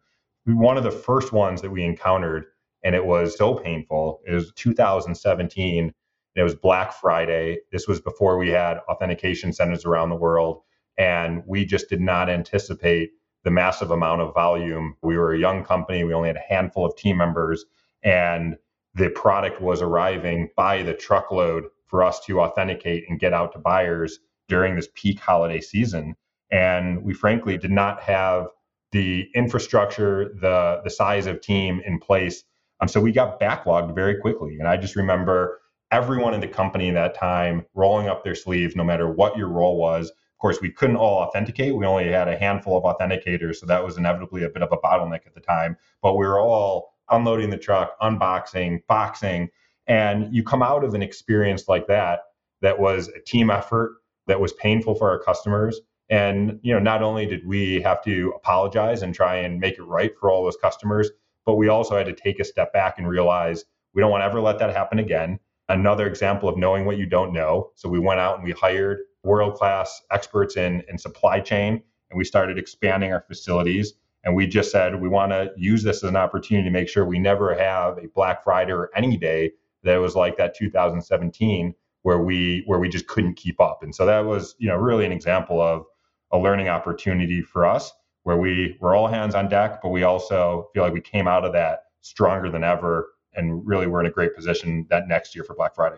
One 0.45 0.77
of 0.77 0.83
the 0.83 0.91
first 0.91 1.33
ones 1.33 1.61
that 1.61 1.71
we 1.71 1.83
encountered, 1.83 2.45
and 2.83 2.95
it 2.95 3.05
was 3.05 3.37
so 3.37 3.55
painful, 3.55 4.21
is 4.25 4.51
2017. 4.55 5.93
It 6.35 6.43
was 6.43 6.55
Black 6.55 6.93
Friday. 6.93 7.59
This 7.71 7.87
was 7.87 7.99
before 7.99 8.37
we 8.37 8.49
had 8.49 8.79
authentication 8.89 9.51
centers 9.53 9.85
around 9.85 10.09
the 10.09 10.15
world. 10.15 10.61
And 10.97 11.43
we 11.45 11.65
just 11.65 11.89
did 11.89 12.01
not 12.01 12.29
anticipate 12.29 13.11
the 13.43 13.51
massive 13.51 13.91
amount 13.91 14.21
of 14.21 14.33
volume. 14.33 14.95
We 15.01 15.17
were 15.17 15.33
a 15.33 15.39
young 15.39 15.63
company, 15.63 16.03
we 16.03 16.13
only 16.13 16.29
had 16.29 16.37
a 16.37 16.53
handful 16.53 16.85
of 16.85 16.95
team 16.95 17.17
members, 17.17 17.65
and 18.03 18.55
the 18.95 19.09
product 19.09 19.61
was 19.61 19.81
arriving 19.81 20.49
by 20.55 20.83
the 20.83 20.93
truckload 20.93 21.65
for 21.87 22.03
us 22.03 22.19
to 22.25 22.41
authenticate 22.41 23.05
and 23.09 23.19
get 23.19 23.33
out 23.33 23.53
to 23.53 23.59
buyers 23.59 24.19
during 24.47 24.75
this 24.75 24.89
peak 24.95 25.19
holiday 25.19 25.61
season. 25.61 26.15
And 26.51 27.03
we 27.03 27.13
frankly 27.13 27.57
did 27.57 27.71
not 27.71 28.01
have 28.03 28.47
the 28.91 29.29
infrastructure, 29.35 30.33
the 30.41 30.81
the 30.83 30.89
size 30.89 31.25
of 31.27 31.41
team 31.41 31.81
in 31.85 31.99
place. 31.99 32.43
Um, 32.81 32.87
so 32.89 32.99
we 32.99 33.11
got 33.13 33.39
backlogged 33.39 33.95
very 33.95 34.17
quickly. 34.19 34.57
And 34.59 34.67
I 34.67 34.75
just 34.77 34.95
remember 34.97 35.61
everyone 35.91 36.33
in 36.33 36.41
the 36.41 36.47
company 36.47 36.89
at 36.89 36.95
that 36.95 37.15
time 37.15 37.65
rolling 37.73 38.07
up 38.09 38.23
their 38.23 38.35
sleeves, 38.35 38.75
no 38.75 38.83
matter 38.83 39.09
what 39.09 39.37
your 39.37 39.47
role 39.49 39.77
was, 39.77 40.09
Of 40.09 40.39
course, 40.41 40.59
we 40.61 40.71
couldn't 40.71 40.95
all 40.97 41.19
authenticate. 41.19 41.75
We 41.75 41.85
only 41.85 42.11
had 42.11 42.27
a 42.27 42.37
handful 42.37 42.75
of 42.77 42.83
authenticators, 42.83 43.57
so 43.57 43.67
that 43.67 43.83
was 43.85 43.97
inevitably 43.97 44.43
a 44.43 44.49
bit 44.49 44.63
of 44.63 44.71
a 44.71 44.77
bottleneck 44.77 45.27
at 45.27 45.35
the 45.35 45.41
time. 45.41 45.77
But 46.01 46.15
we 46.15 46.25
were 46.25 46.39
all 46.39 46.90
unloading 47.11 47.49
the 47.49 47.57
truck, 47.57 47.99
unboxing, 48.01 48.81
boxing, 48.87 49.49
and 49.87 50.33
you 50.33 50.43
come 50.43 50.63
out 50.63 50.83
of 50.83 50.93
an 50.93 51.01
experience 51.01 51.67
like 51.67 51.87
that 51.87 52.21
that 52.61 52.79
was 52.79 53.09
a 53.09 53.19
team 53.19 53.49
effort 53.49 53.97
that 54.27 54.39
was 54.39 54.53
painful 54.53 54.95
for 54.95 55.09
our 55.09 55.19
customers. 55.19 55.81
And 56.09 56.59
you 56.61 56.73
know, 56.73 56.79
not 56.79 57.01
only 57.01 57.25
did 57.25 57.45
we 57.45 57.81
have 57.81 58.03
to 58.03 58.33
apologize 58.35 59.01
and 59.01 59.13
try 59.13 59.37
and 59.37 59.59
make 59.59 59.77
it 59.77 59.83
right 59.83 60.11
for 60.19 60.29
all 60.29 60.43
those 60.43 60.57
customers, 60.57 61.09
but 61.45 61.55
we 61.55 61.69
also 61.69 61.97
had 61.97 62.05
to 62.05 62.13
take 62.13 62.39
a 62.39 62.43
step 62.43 62.71
back 62.73 62.95
and 62.97 63.07
realize 63.07 63.65
we 63.93 64.01
don't 64.01 64.11
want 64.11 64.21
to 64.21 64.25
ever 64.25 64.39
let 64.39 64.59
that 64.59 64.75
happen 64.75 64.99
again. 64.99 65.39
Another 65.69 66.07
example 66.07 66.49
of 66.49 66.57
knowing 66.57 66.85
what 66.85 66.97
you 66.97 67.05
don't 67.05 67.33
know. 67.33 67.71
So 67.75 67.89
we 67.89 67.99
went 67.99 68.19
out 68.19 68.35
and 68.35 68.43
we 68.43 68.51
hired 68.51 68.99
world 69.23 69.55
class 69.55 70.01
experts 70.11 70.57
in, 70.57 70.83
in 70.89 70.97
supply 70.97 71.39
chain, 71.39 71.81
and 72.09 72.17
we 72.17 72.23
started 72.23 72.57
expanding 72.57 73.13
our 73.13 73.23
facilities. 73.27 73.93
And 74.23 74.35
we 74.35 74.47
just 74.47 74.71
said 74.71 75.01
we 75.01 75.09
want 75.09 75.31
to 75.31 75.51
use 75.57 75.83
this 75.83 76.03
as 76.03 76.09
an 76.09 76.15
opportunity 76.15 76.67
to 76.67 76.71
make 76.71 76.87
sure 76.87 77.05
we 77.05 77.19
never 77.19 77.55
have 77.55 77.97
a 77.97 78.07
Black 78.13 78.43
Friday 78.43 78.71
or 78.71 78.89
any 78.95 79.17
day 79.17 79.51
that 79.83 79.97
was 79.97 80.15
like 80.15 80.37
that 80.37 80.55
2017 80.55 81.73
where 82.03 82.19
we 82.19 82.63
where 82.65 82.79
we 82.79 82.89
just 82.89 83.07
couldn't 83.07 83.35
keep 83.35 83.59
up. 83.59 83.83
And 83.83 83.93
so 83.93 84.05
that 84.05 84.25
was 84.25 84.55
you 84.59 84.67
know 84.67 84.75
really 84.75 85.05
an 85.05 85.11
example 85.11 85.61
of 85.61 85.85
a 86.31 86.37
learning 86.37 86.69
opportunity 86.69 87.41
for 87.41 87.65
us 87.65 87.91
where 88.23 88.37
we 88.37 88.77
were 88.79 88.95
all 88.95 89.07
hands 89.07 89.33
on 89.33 89.49
deck, 89.49 89.81
but 89.81 89.89
we 89.89 90.03
also 90.03 90.69
feel 90.73 90.83
like 90.83 90.93
we 90.93 91.01
came 91.01 91.27
out 91.27 91.43
of 91.43 91.53
that 91.53 91.85
stronger 92.01 92.49
than 92.49 92.63
ever 92.63 93.09
and 93.33 93.65
really 93.65 93.87
we're 93.87 93.99
in 94.01 94.05
a 94.05 94.11
great 94.11 94.35
position 94.35 94.85
that 94.89 95.07
next 95.07 95.35
year 95.35 95.43
for 95.43 95.55
Black 95.55 95.73
Friday 95.73 95.97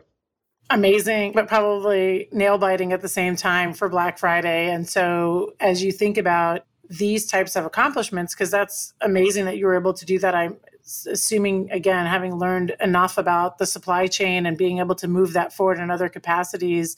amazing, 0.69 1.31
but 1.33 1.47
probably 1.47 2.27
nail 2.31 2.57
biting 2.57 2.93
at 2.93 3.01
the 3.01 3.09
same 3.09 3.35
time 3.35 3.73
for 3.73 3.89
Black 3.89 4.17
Friday. 4.17 4.69
And 4.69 4.87
so, 4.87 5.53
as 5.59 5.83
you 5.83 5.91
think 5.91 6.17
about 6.17 6.65
these 6.97 7.25
types 7.25 7.55
of 7.55 7.65
accomplishments, 7.65 8.33
because 8.33 8.51
that's 8.51 8.93
amazing 9.01 9.45
that 9.45 9.57
you 9.57 9.65
were 9.65 9.75
able 9.75 9.93
to 9.93 10.05
do 10.05 10.19
that. 10.19 10.35
I'm 10.35 10.57
assuming, 11.07 11.71
again, 11.71 12.05
having 12.05 12.35
learned 12.35 12.75
enough 12.79 13.17
about 13.17 13.57
the 13.57 13.65
supply 13.65 14.07
chain 14.07 14.45
and 14.45 14.57
being 14.57 14.79
able 14.79 14.95
to 14.95 15.07
move 15.07 15.33
that 15.33 15.53
forward 15.53 15.79
in 15.79 15.89
other 15.89 16.09
capacities. 16.09 16.97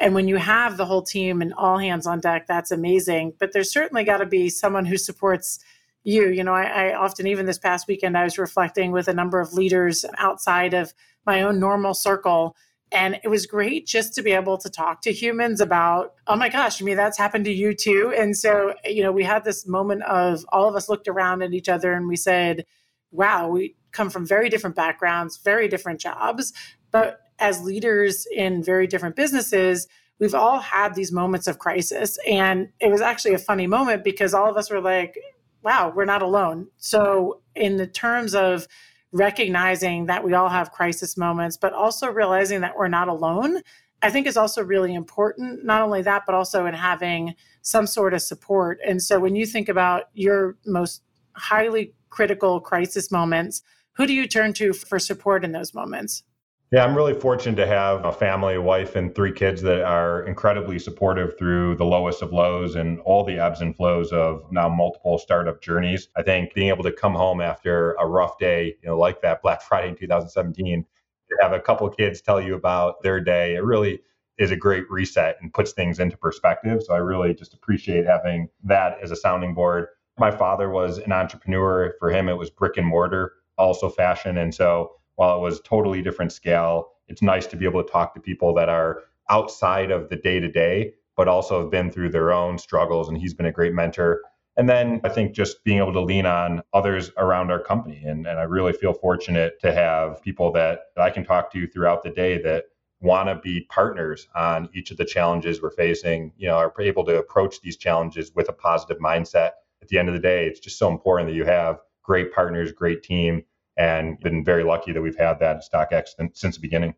And 0.00 0.14
when 0.14 0.26
you 0.26 0.36
have 0.36 0.76
the 0.76 0.84
whole 0.84 1.02
team 1.02 1.40
and 1.40 1.54
all 1.54 1.78
hands 1.78 2.06
on 2.06 2.20
deck, 2.20 2.46
that's 2.46 2.70
amazing. 2.70 3.34
But 3.38 3.52
there's 3.52 3.72
certainly 3.72 4.04
got 4.04 4.18
to 4.18 4.26
be 4.26 4.48
someone 4.48 4.84
who 4.84 4.96
supports 4.96 5.60
you. 6.02 6.28
You 6.28 6.44
know, 6.44 6.52
I, 6.52 6.64
I 6.64 6.94
often, 6.94 7.26
even 7.26 7.46
this 7.46 7.58
past 7.58 7.86
weekend, 7.86 8.18
I 8.18 8.24
was 8.24 8.36
reflecting 8.36 8.90
with 8.90 9.08
a 9.08 9.14
number 9.14 9.40
of 9.40 9.54
leaders 9.54 10.04
outside 10.18 10.74
of 10.74 10.92
my 11.24 11.42
own 11.42 11.60
normal 11.60 11.94
circle 11.94 12.56
and 12.94 13.18
it 13.24 13.28
was 13.28 13.44
great 13.44 13.86
just 13.86 14.14
to 14.14 14.22
be 14.22 14.30
able 14.30 14.56
to 14.56 14.70
talk 14.70 15.02
to 15.02 15.12
humans 15.12 15.60
about, 15.60 16.14
oh 16.28 16.36
my 16.36 16.48
gosh, 16.48 16.80
I 16.80 16.84
mean, 16.84 16.96
that's 16.96 17.18
happened 17.18 17.44
to 17.46 17.52
you 17.52 17.74
too. 17.74 18.14
And 18.16 18.36
so, 18.36 18.72
you 18.84 19.02
know, 19.02 19.10
we 19.10 19.24
had 19.24 19.44
this 19.44 19.66
moment 19.66 20.04
of 20.04 20.46
all 20.50 20.68
of 20.68 20.76
us 20.76 20.88
looked 20.88 21.08
around 21.08 21.42
at 21.42 21.52
each 21.52 21.68
other 21.68 21.92
and 21.92 22.06
we 22.06 22.14
said, 22.14 22.64
wow, 23.10 23.48
we 23.48 23.74
come 23.90 24.10
from 24.10 24.24
very 24.24 24.48
different 24.48 24.76
backgrounds, 24.76 25.38
very 25.38 25.66
different 25.66 26.00
jobs. 26.00 26.52
But 26.92 27.20
as 27.40 27.62
leaders 27.62 28.26
in 28.32 28.62
very 28.62 28.86
different 28.86 29.16
businesses, 29.16 29.88
we've 30.20 30.34
all 30.34 30.60
had 30.60 30.94
these 30.94 31.10
moments 31.10 31.48
of 31.48 31.58
crisis. 31.58 32.16
And 32.28 32.68
it 32.78 32.92
was 32.92 33.00
actually 33.00 33.34
a 33.34 33.38
funny 33.38 33.66
moment 33.66 34.04
because 34.04 34.34
all 34.34 34.48
of 34.48 34.56
us 34.56 34.70
were 34.70 34.80
like, 34.80 35.18
wow, 35.62 35.92
we're 35.94 36.04
not 36.04 36.22
alone. 36.22 36.68
So, 36.76 37.40
in 37.56 37.76
the 37.76 37.86
terms 37.86 38.34
of 38.34 38.68
recognizing 39.14 40.06
that 40.06 40.24
we 40.24 40.34
all 40.34 40.48
have 40.48 40.72
crisis 40.72 41.16
moments, 41.16 41.56
but 41.56 41.72
also 41.72 42.10
realizing 42.10 42.60
that 42.60 42.76
we're 42.76 42.88
not 42.88 43.06
alone, 43.06 43.62
I 44.02 44.10
think 44.10 44.26
is 44.26 44.36
also 44.36 44.62
really 44.62 44.92
important. 44.92 45.64
Not 45.64 45.82
only 45.82 46.02
that, 46.02 46.24
but 46.26 46.34
also 46.34 46.66
in 46.66 46.74
having 46.74 47.34
some 47.62 47.86
sort 47.86 48.12
of 48.12 48.20
support. 48.20 48.80
And 48.86 49.00
so 49.00 49.20
when 49.20 49.36
you 49.36 49.46
think 49.46 49.68
about 49.68 50.10
your 50.14 50.56
most 50.66 51.02
highly 51.36 51.94
critical 52.10 52.60
crisis 52.60 53.12
moments, 53.12 53.62
who 53.92 54.06
do 54.06 54.12
you 54.12 54.26
turn 54.26 54.52
to 54.54 54.72
for 54.72 54.98
support 54.98 55.44
in 55.44 55.52
those 55.52 55.72
moments? 55.72 56.24
Yeah, 56.72 56.84
I'm 56.84 56.96
really 56.96 57.14
fortunate 57.14 57.56
to 57.56 57.66
have 57.68 58.04
a 58.04 58.12
family, 58.12 58.54
a 58.56 58.60
wife, 58.60 58.96
and 58.96 59.14
three 59.14 59.30
kids 59.30 59.62
that 59.62 59.82
are 59.82 60.24
incredibly 60.26 60.78
supportive 60.80 61.38
through 61.38 61.76
the 61.76 61.84
lowest 61.84 62.20
of 62.20 62.32
lows 62.32 62.74
and 62.74 62.98
all 63.00 63.22
the 63.24 63.38
ebbs 63.38 63.60
and 63.60 63.76
flows 63.76 64.10
of 64.12 64.50
now 64.50 64.68
multiple 64.68 65.18
startup 65.18 65.62
journeys. 65.62 66.08
I 66.16 66.22
think 66.22 66.52
being 66.52 66.68
able 66.68 66.82
to 66.82 66.90
come 66.92 67.14
home 67.14 67.40
after 67.40 67.92
a 67.94 68.06
rough 68.06 68.38
day, 68.38 68.76
you 68.82 68.88
know, 68.88 68.98
like 68.98 69.22
that 69.22 69.40
Black 69.40 69.62
Friday 69.62 69.90
in 69.90 69.96
2017, 69.96 70.84
to 71.30 71.36
have 71.40 71.52
a 71.52 71.60
couple 71.60 71.88
kids 71.90 72.20
tell 72.20 72.40
you 72.40 72.54
about 72.54 73.02
their 73.02 73.20
day, 73.20 73.54
it 73.54 73.62
really 73.62 74.00
is 74.38 74.50
a 74.50 74.56
great 74.56 74.90
reset 74.90 75.36
and 75.40 75.54
puts 75.54 75.72
things 75.72 76.00
into 76.00 76.16
perspective. 76.16 76.82
So 76.82 76.92
I 76.94 76.98
really 76.98 77.34
just 77.34 77.54
appreciate 77.54 78.04
having 78.04 78.48
that 78.64 78.98
as 79.00 79.12
a 79.12 79.16
sounding 79.16 79.54
board. 79.54 79.86
My 80.18 80.32
father 80.32 80.70
was 80.70 80.98
an 80.98 81.12
entrepreneur. 81.12 81.94
For 82.00 82.10
him, 82.10 82.28
it 82.28 82.34
was 82.34 82.50
brick 82.50 82.76
and 82.76 82.86
mortar, 82.86 83.34
also 83.56 83.88
fashion. 83.88 84.38
And 84.38 84.52
so 84.52 84.92
while 85.16 85.36
it 85.36 85.40
was 85.40 85.60
totally 85.60 86.02
different 86.02 86.32
scale, 86.32 86.88
it's 87.08 87.22
nice 87.22 87.46
to 87.48 87.56
be 87.56 87.64
able 87.64 87.82
to 87.82 87.90
talk 87.90 88.14
to 88.14 88.20
people 88.20 88.54
that 88.54 88.68
are 88.68 89.02
outside 89.30 89.90
of 89.90 90.08
the 90.08 90.16
day 90.16 90.40
to 90.40 90.50
day, 90.50 90.94
but 91.16 91.28
also 91.28 91.60
have 91.60 91.70
been 91.70 91.90
through 91.90 92.10
their 92.10 92.32
own 92.32 92.58
struggles. 92.58 93.08
And 93.08 93.18
he's 93.18 93.34
been 93.34 93.46
a 93.46 93.52
great 93.52 93.74
mentor. 93.74 94.22
And 94.56 94.68
then 94.68 95.00
I 95.04 95.08
think 95.08 95.34
just 95.34 95.64
being 95.64 95.78
able 95.78 95.92
to 95.92 96.00
lean 96.00 96.26
on 96.26 96.62
others 96.72 97.10
around 97.16 97.50
our 97.50 97.60
company. 97.60 98.02
And, 98.04 98.26
and 98.26 98.38
I 98.38 98.44
really 98.44 98.72
feel 98.72 98.92
fortunate 98.92 99.60
to 99.60 99.72
have 99.72 100.22
people 100.22 100.52
that, 100.52 100.86
that 100.94 101.02
I 101.02 101.10
can 101.10 101.24
talk 101.24 101.52
to 101.52 101.66
throughout 101.66 102.02
the 102.02 102.10
day 102.10 102.40
that 102.42 102.66
want 103.00 103.28
to 103.28 103.34
be 103.34 103.66
partners 103.68 104.28
on 104.34 104.68
each 104.72 104.90
of 104.90 104.96
the 104.96 105.04
challenges 105.04 105.60
we're 105.60 105.70
facing, 105.70 106.32
you 106.36 106.46
know, 106.46 106.56
are 106.56 106.72
able 106.80 107.04
to 107.04 107.18
approach 107.18 107.60
these 107.60 107.76
challenges 107.76 108.32
with 108.34 108.48
a 108.48 108.52
positive 108.52 108.98
mindset. 108.98 109.50
At 109.82 109.88
the 109.88 109.98
end 109.98 110.08
of 110.08 110.14
the 110.14 110.20
day, 110.20 110.46
it's 110.46 110.60
just 110.60 110.78
so 110.78 110.90
important 110.90 111.28
that 111.28 111.34
you 111.34 111.44
have 111.44 111.80
great 112.02 112.32
partners, 112.32 112.72
great 112.72 113.02
team 113.02 113.44
and 113.76 114.18
been 114.20 114.44
very 114.44 114.64
lucky 114.64 114.92
that 114.92 115.02
we've 115.02 115.18
had 115.18 115.38
that 115.40 115.56
at 115.56 115.64
StockX 115.70 116.34
since 116.34 116.56
the 116.56 116.60
beginning. 116.60 116.94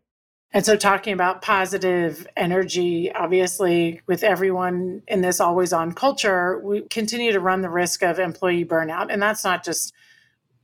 And 0.53 0.65
so, 0.65 0.77
talking 0.77 1.13
about 1.13 1.41
positive 1.41 2.25
energy, 2.37 3.11
obviously, 3.11 4.01
with 4.07 4.23
everyone 4.23 5.03
in 5.07 5.21
this 5.21 5.41
always 5.41 5.73
on 5.73 5.93
culture, 5.93 6.59
we 6.63 6.81
continue 6.89 7.33
to 7.33 7.39
run 7.39 7.61
the 7.61 7.69
risk 7.69 8.01
of 8.01 8.17
employee 8.17 8.63
burnout. 8.63 9.07
And 9.09 9.21
that's 9.21 9.43
not 9.43 9.65
just 9.65 9.93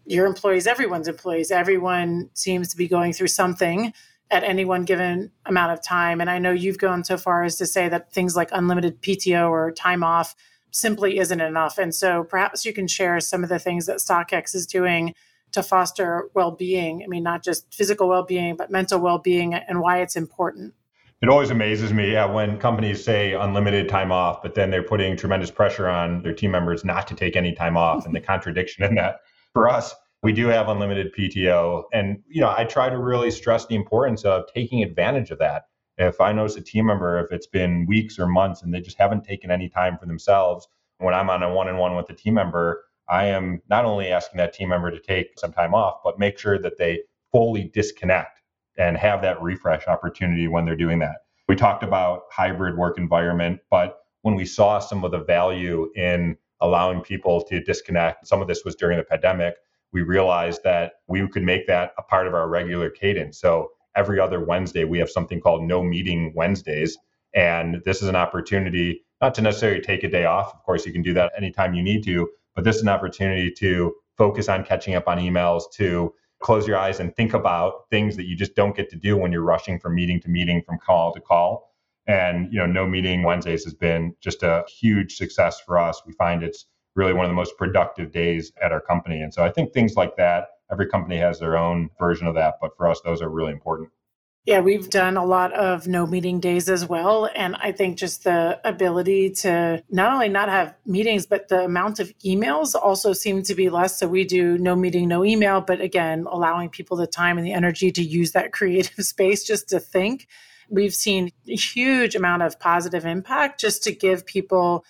your 0.06 0.26
employees, 0.26 0.68
everyone's 0.68 1.08
employees. 1.08 1.52
Everyone 1.52 2.30
seems 2.34 2.70
to 2.70 2.78
be 2.78 2.88
going 2.88 3.12
through 3.12 3.28
something 3.28 3.94
at 4.32 4.44
any 4.44 4.64
one 4.64 4.86
given 4.86 5.32
amount 5.46 5.74
of 5.74 5.84
time. 5.84 6.22
And 6.22 6.30
I 6.30 6.40
know 6.40 6.52
you've 6.52 6.80
gone 6.80 7.04
so 7.04 7.18
far 7.18 7.44
as 7.44 7.58
to 7.58 7.66
say 7.66 7.90
that 7.90 8.12
things 8.12 8.36
like 8.36 8.50
unlimited 8.52 9.02
PTO 9.02 9.50
or 9.50 9.72
time 9.72 10.04
off 10.04 10.34
simply 10.72 11.20
isn't 11.20 11.42
enough. 11.42 11.78
And 11.78 11.94
so, 11.94 12.24
perhaps 12.24 12.66
you 12.66 12.72
can 12.72 12.88
share 12.88 13.20
some 13.20 13.44
of 13.44 13.50
the 13.50 13.60
things 13.60 13.86
that 13.88 13.98
StockX 13.98 14.56
is 14.56 14.66
doing 14.66 15.14
to 15.54 15.64
foster 15.64 16.30
well-being. 16.34 17.04
I 17.04 17.08
mean 17.08 17.24
not 17.24 17.44
just 17.44 17.74
physical 17.74 18.10
well-being 18.10 18.56
but 18.56 18.70
mental 18.70 19.00
well-being 19.00 19.54
and 19.54 19.80
why 19.80 20.02
it's 20.02 20.16
important. 20.16 20.74
It 21.22 21.30
always 21.30 21.52
amazes 21.52 21.94
me 21.94 22.12
yeah, 22.12 22.26
when 22.26 22.60
companies 22.60 23.02
say 23.04 23.34
unlimited 23.34 23.88
time 23.88 24.12
off 24.12 24.42
but 24.44 24.56
then 24.56 24.70
they're 24.70 24.84
putting 24.84 25.16
tremendous 25.16 25.52
pressure 25.52 25.88
on 25.88 26.22
their 26.22 26.34
team 26.34 26.52
members 26.52 26.84
not 26.84 27.08
to 27.08 27.16
take 27.16 27.36
any 27.36 27.54
time 27.54 27.78
off 27.78 28.06
and 28.06 28.14
the 28.14 28.20
contradiction 28.32 28.84
in 28.84 28.96
that. 28.96 29.22
For 29.54 29.70
us 29.70 29.94
we 30.22 30.34
do 30.34 30.48
have 30.48 30.70
unlimited 30.70 31.14
pto 31.14 31.84
and 31.94 32.22
you 32.28 32.42
know 32.42 32.54
i 32.58 32.64
try 32.64 32.90
to 32.90 32.98
really 32.98 33.30
stress 33.30 33.66
the 33.66 33.76
importance 33.76 34.24
of 34.24 34.44
taking 34.54 34.84
advantage 34.84 35.32
of 35.32 35.40
that. 35.40 35.68
If 35.98 36.20
i 36.20 36.32
notice 36.32 36.56
a 36.56 36.62
team 36.62 36.88
member 36.88 37.24
if 37.24 37.32
it's 37.32 37.48
been 37.48 37.86
weeks 37.86 38.18
or 38.18 38.28
months 38.28 38.64
and 38.64 38.74
they 38.74 38.82
just 38.82 38.98
haven't 38.98 39.24
taken 39.24 39.52
any 39.52 39.70
time 39.70 39.98
for 39.98 40.08
themselves 40.08 40.68
when 40.98 41.14
i'm 41.14 41.30
on 41.30 41.44
a 41.44 41.54
one-on-one 41.54 41.96
with 41.96 42.10
a 42.10 42.14
team 42.14 42.34
member 42.34 42.84
I 43.14 43.26
am 43.26 43.62
not 43.70 43.86
only 43.86 44.08
asking 44.08 44.40
that 44.40 44.54
team 44.54 44.70
member 44.70 44.90
to 44.90 45.00
take 45.00 45.38
some 45.38 45.54
time 45.54 45.76
off, 45.76 46.00
but 46.04 46.18
make 46.18 46.40
sure 46.40 46.58
that 46.58 46.80
they 46.80 47.02
fully 47.32 47.70
disconnect 47.72 48.42
and 48.76 48.98
have 48.98 49.22
that 49.22 49.40
refresh 49.40 49.88
opportunity 49.88 50.48
when 50.48 50.66
they're 50.66 50.76
doing 50.76 50.98
that. 51.00 51.18
We 51.48 51.56
talked 51.56 51.84
about 51.84 52.24
hybrid 52.32 52.76
work 52.76 52.98
environment, 52.98 53.60
but 53.70 54.00
when 54.24 54.34
we 54.34 54.46
saw 54.46 54.80
some 54.80 55.04
of 55.04 55.12
the 55.12 55.20
value 55.20 55.92
in 55.96 56.38
allowing 56.60 57.02
people 57.02 57.44
to 57.44 57.62
disconnect, 57.62 58.26
some 58.26 58.42
of 58.42 58.48
this 58.48 58.66
was 58.66 58.76
during 58.76 58.98
the 58.98 59.04
pandemic, 59.04 59.58
we 59.92 60.02
realized 60.02 60.64
that 60.64 60.94
we 61.08 61.28
could 61.28 61.44
make 61.44 61.68
that 61.68 61.94
a 62.00 62.02
part 62.02 62.26
of 62.26 62.34
our 62.34 62.50
regular 62.50 62.90
cadence. 62.90 63.40
So 63.40 63.70
every 63.96 64.20
other 64.20 64.44
Wednesday, 64.44 64.86
we 64.86 64.98
have 64.98 65.10
something 65.12 65.40
called 65.40 65.62
No 65.62 65.84
Meeting 65.84 66.34
Wednesdays. 66.36 66.98
And 67.36 67.80
this 67.86 68.02
is 68.02 68.08
an 68.08 68.16
opportunity 68.16 69.06
not 69.22 69.36
to 69.36 69.44
necessarily 69.44 69.82
take 69.82 70.04
a 70.04 70.10
day 70.10 70.26
off. 70.26 70.52
Of 70.52 70.64
course, 70.64 70.84
you 70.88 70.92
can 70.92 71.04
do 71.04 71.14
that 71.14 71.32
anytime 71.38 71.76
you 71.76 71.84
need 71.84 72.04
to, 72.06 72.28
but 72.56 72.64
this 72.64 72.76
is 72.78 72.82
an 72.82 72.90
opportunity 72.90 73.52
to 73.52 73.94
focus 74.18 74.50
on 74.50 74.64
catching 74.64 74.96
up 74.96 75.08
on 75.08 75.18
emails, 75.18 75.64
to 75.74 76.14
close 76.42 76.68
your 76.68 76.78
eyes 76.78 77.00
and 77.00 77.16
think 77.16 77.34
about 77.34 77.90
things 77.90 78.16
that 78.18 78.26
you 78.26 78.36
just 78.36 78.56
don't 78.56 78.76
get 78.76 78.90
to 78.90 78.96
do 78.96 79.18
when 79.18 79.32
you're 79.32 79.42
rushing 79.44 79.80
from 79.80 79.96
meeting 79.96 80.20
to 80.22 80.30
meeting, 80.30 80.62
from 80.66 80.78
call 80.78 81.14
to 81.14 81.22
call. 81.22 81.74
And 82.06 82.52
you 82.52 82.60
know, 82.60 82.66
no 82.66 82.86
meeting 82.86 83.24
Wednesdays 83.24 83.64
has 83.64 83.74
been 83.74 84.14
just 84.20 84.44
a 84.44 84.64
huge 84.68 85.16
success 85.16 85.62
for 85.62 85.78
us. 85.78 86.02
We 86.06 86.14
find 86.14 86.44
it's 86.44 86.66
really 86.96 87.14
one 87.14 87.26
of 87.26 87.30
the 87.30 87.36
most 87.36 87.58
productive 87.58 88.12
days 88.12 88.52
at 88.62 88.72
our 88.72 88.82
company. 88.82 89.22
And 89.22 89.34
so 89.34 89.44
I 89.44 89.50
think 89.50 89.74
things 89.74 89.96
like 89.96 90.16
that, 90.18 90.48
every 90.72 90.88
company 90.88 91.18
has 91.18 91.40
their 91.40 91.58
own 91.58 91.90
version 91.98 92.28
of 92.28 92.36
that, 92.36 92.56
but 92.62 92.76
for 92.78 92.88
us, 92.88 93.02
those 93.02 93.22
are 93.22 93.30
really 93.30 93.52
important. 93.52 93.90
Yeah, 94.46 94.60
we've 94.60 94.90
done 94.90 95.16
a 95.16 95.24
lot 95.24 95.54
of 95.54 95.88
no 95.88 96.06
meeting 96.06 96.42
days 96.42 96.68
as 96.68 96.86
well. 96.86 97.30
And 97.34 97.56
I 97.56 97.72
think 97.72 97.98
just 97.98 98.26
the 98.26 98.60
ability 98.68 99.30
to 99.42 99.82
not 99.90 100.12
only 100.12 100.28
not 100.28 100.50
have 100.50 100.76
meetings, 100.86 101.26
but 101.26 101.48
the 101.48 101.64
amount 101.64 102.02
of 102.02 102.12
emails 102.26 102.76
also 102.76 103.14
seem 103.14 103.44
to 103.44 103.56
be 103.56 103.70
less. 103.70 103.98
So 104.00 104.08
we 104.08 104.26
do 104.26 104.58
no 104.58 104.76
meeting, 104.76 105.08
no 105.08 105.24
email, 105.24 105.62
but 105.62 105.80
again, 105.80 106.26
allowing 106.30 106.70
people 106.70 106.98
the 106.98 107.08
time 107.08 107.38
and 107.38 107.48
the 107.48 107.54
energy 107.54 107.90
to 107.94 108.04
use 108.04 108.34
that 108.34 108.52
creative 108.52 109.06
space 109.06 109.46
just 109.46 109.70
to 109.70 109.80
think. 109.80 110.28
We've 110.70 110.94
seen 110.94 111.32
a 111.48 111.56
huge 111.56 112.14
amount 112.14 112.42
of 112.42 112.60
positive 112.60 113.06
impact 113.06 113.62
just 113.62 113.82
to 113.84 113.96
give 113.96 114.26
people 114.26 114.84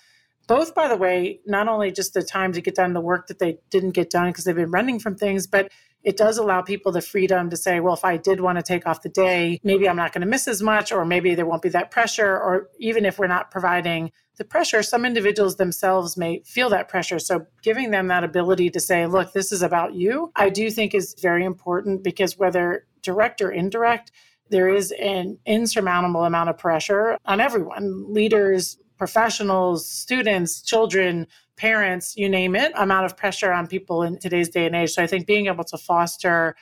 both 0.46 0.74
by 0.74 0.88
the 0.88 0.96
way 0.96 1.40
not 1.46 1.68
only 1.68 1.90
just 1.90 2.12
the 2.12 2.22
time 2.22 2.52
to 2.52 2.60
get 2.60 2.74
done 2.74 2.92
the 2.92 3.00
work 3.00 3.28
that 3.28 3.38
they 3.38 3.56
didn't 3.70 3.92
get 3.92 4.10
done 4.10 4.28
because 4.28 4.44
they've 4.44 4.54
been 4.54 4.70
running 4.70 4.98
from 4.98 5.16
things 5.16 5.46
but 5.46 5.72
it 6.04 6.18
does 6.18 6.36
allow 6.36 6.60
people 6.60 6.92
the 6.92 7.00
freedom 7.00 7.48
to 7.50 7.56
say, 7.56 7.80
well, 7.80 7.94
if 7.94 8.04
I 8.04 8.18
did 8.18 8.40
want 8.40 8.58
to 8.58 8.62
take 8.62 8.86
off 8.86 9.00
the 9.02 9.08
day, 9.08 9.58
maybe 9.64 9.88
I'm 9.88 9.96
not 9.96 10.12
going 10.12 10.20
to 10.20 10.26
miss 10.26 10.46
as 10.46 10.62
much, 10.62 10.92
or 10.92 11.04
maybe 11.06 11.34
there 11.34 11.46
won't 11.46 11.62
be 11.62 11.70
that 11.70 11.90
pressure. 11.90 12.38
Or 12.38 12.68
even 12.78 13.06
if 13.06 13.18
we're 13.18 13.26
not 13.26 13.50
providing 13.50 14.12
the 14.36 14.44
pressure, 14.44 14.82
some 14.82 15.06
individuals 15.06 15.56
themselves 15.56 16.16
may 16.16 16.42
feel 16.44 16.68
that 16.70 16.88
pressure. 16.88 17.18
So 17.18 17.46
giving 17.62 17.90
them 17.90 18.08
that 18.08 18.22
ability 18.22 18.68
to 18.70 18.80
say, 18.80 19.06
look, 19.06 19.32
this 19.32 19.50
is 19.50 19.62
about 19.62 19.94
you, 19.94 20.30
I 20.36 20.50
do 20.50 20.70
think 20.70 20.94
is 20.94 21.14
very 21.20 21.44
important 21.44 22.04
because 22.04 22.38
whether 22.38 22.86
direct 23.00 23.40
or 23.40 23.50
indirect, 23.50 24.12
there 24.50 24.68
is 24.68 24.92
an 25.00 25.38
insurmountable 25.46 26.24
amount 26.24 26.50
of 26.50 26.58
pressure 26.58 27.16
on 27.24 27.40
everyone 27.40 28.12
leaders, 28.12 28.78
professionals, 28.98 29.88
students, 29.88 30.60
children, 30.60 31.26
parents, 31.56 32.16
you 32.16 32.28
name 32.28 32.56
it, 32.56 32.72
amount 32.76 33.06
of 33.06 33.16
pressure 33.16 33.52
on 33.52 33.66
people 33.66 34.02
in 34.02 34.18
today's 34.18 34.48
day 34.48 34.66
and 34.66 34.74
age. 34.74 34.92
So 34.92 35.02
I 35.02 35.06
think 35.06 35.26
being 35.26 35.46
able 35.46 35.64
to 35.64 35.78
foster 35.78 36.56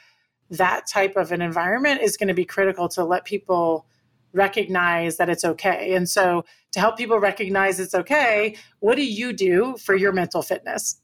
that 0.51 0.87
type 0.87 1.17
of 1.17 1.33
an 1.33 1.41
environment 1.41 2.03
is 2.03 2.17
going 2.17 2.29
to 2.29 2.35
be 2.35 2.45
critical 2.45 2.89
to 2.91 3.05
let 3.05 3.25
people 3.25 3.87
recognize 4.35 5.17
that 5.17 5.29
it's 5.29 5.45
okay. 5.45 5.95
And 5.95 6.09
so 6.09 6.45
to 6.73 6.81
help 6.81 6.97
people 6.97 7.19
recognize 7.19 7.79
it's 7.81 7.95
okay, 7.95 8.57
what 8.81 8.97
do 8.97 9.05
you 9.05 9.33
do 9.33 9.77
for 9.79 9.95
your 9.95 10.13
mental 10.13 10.43
fitness? 10.43 11.01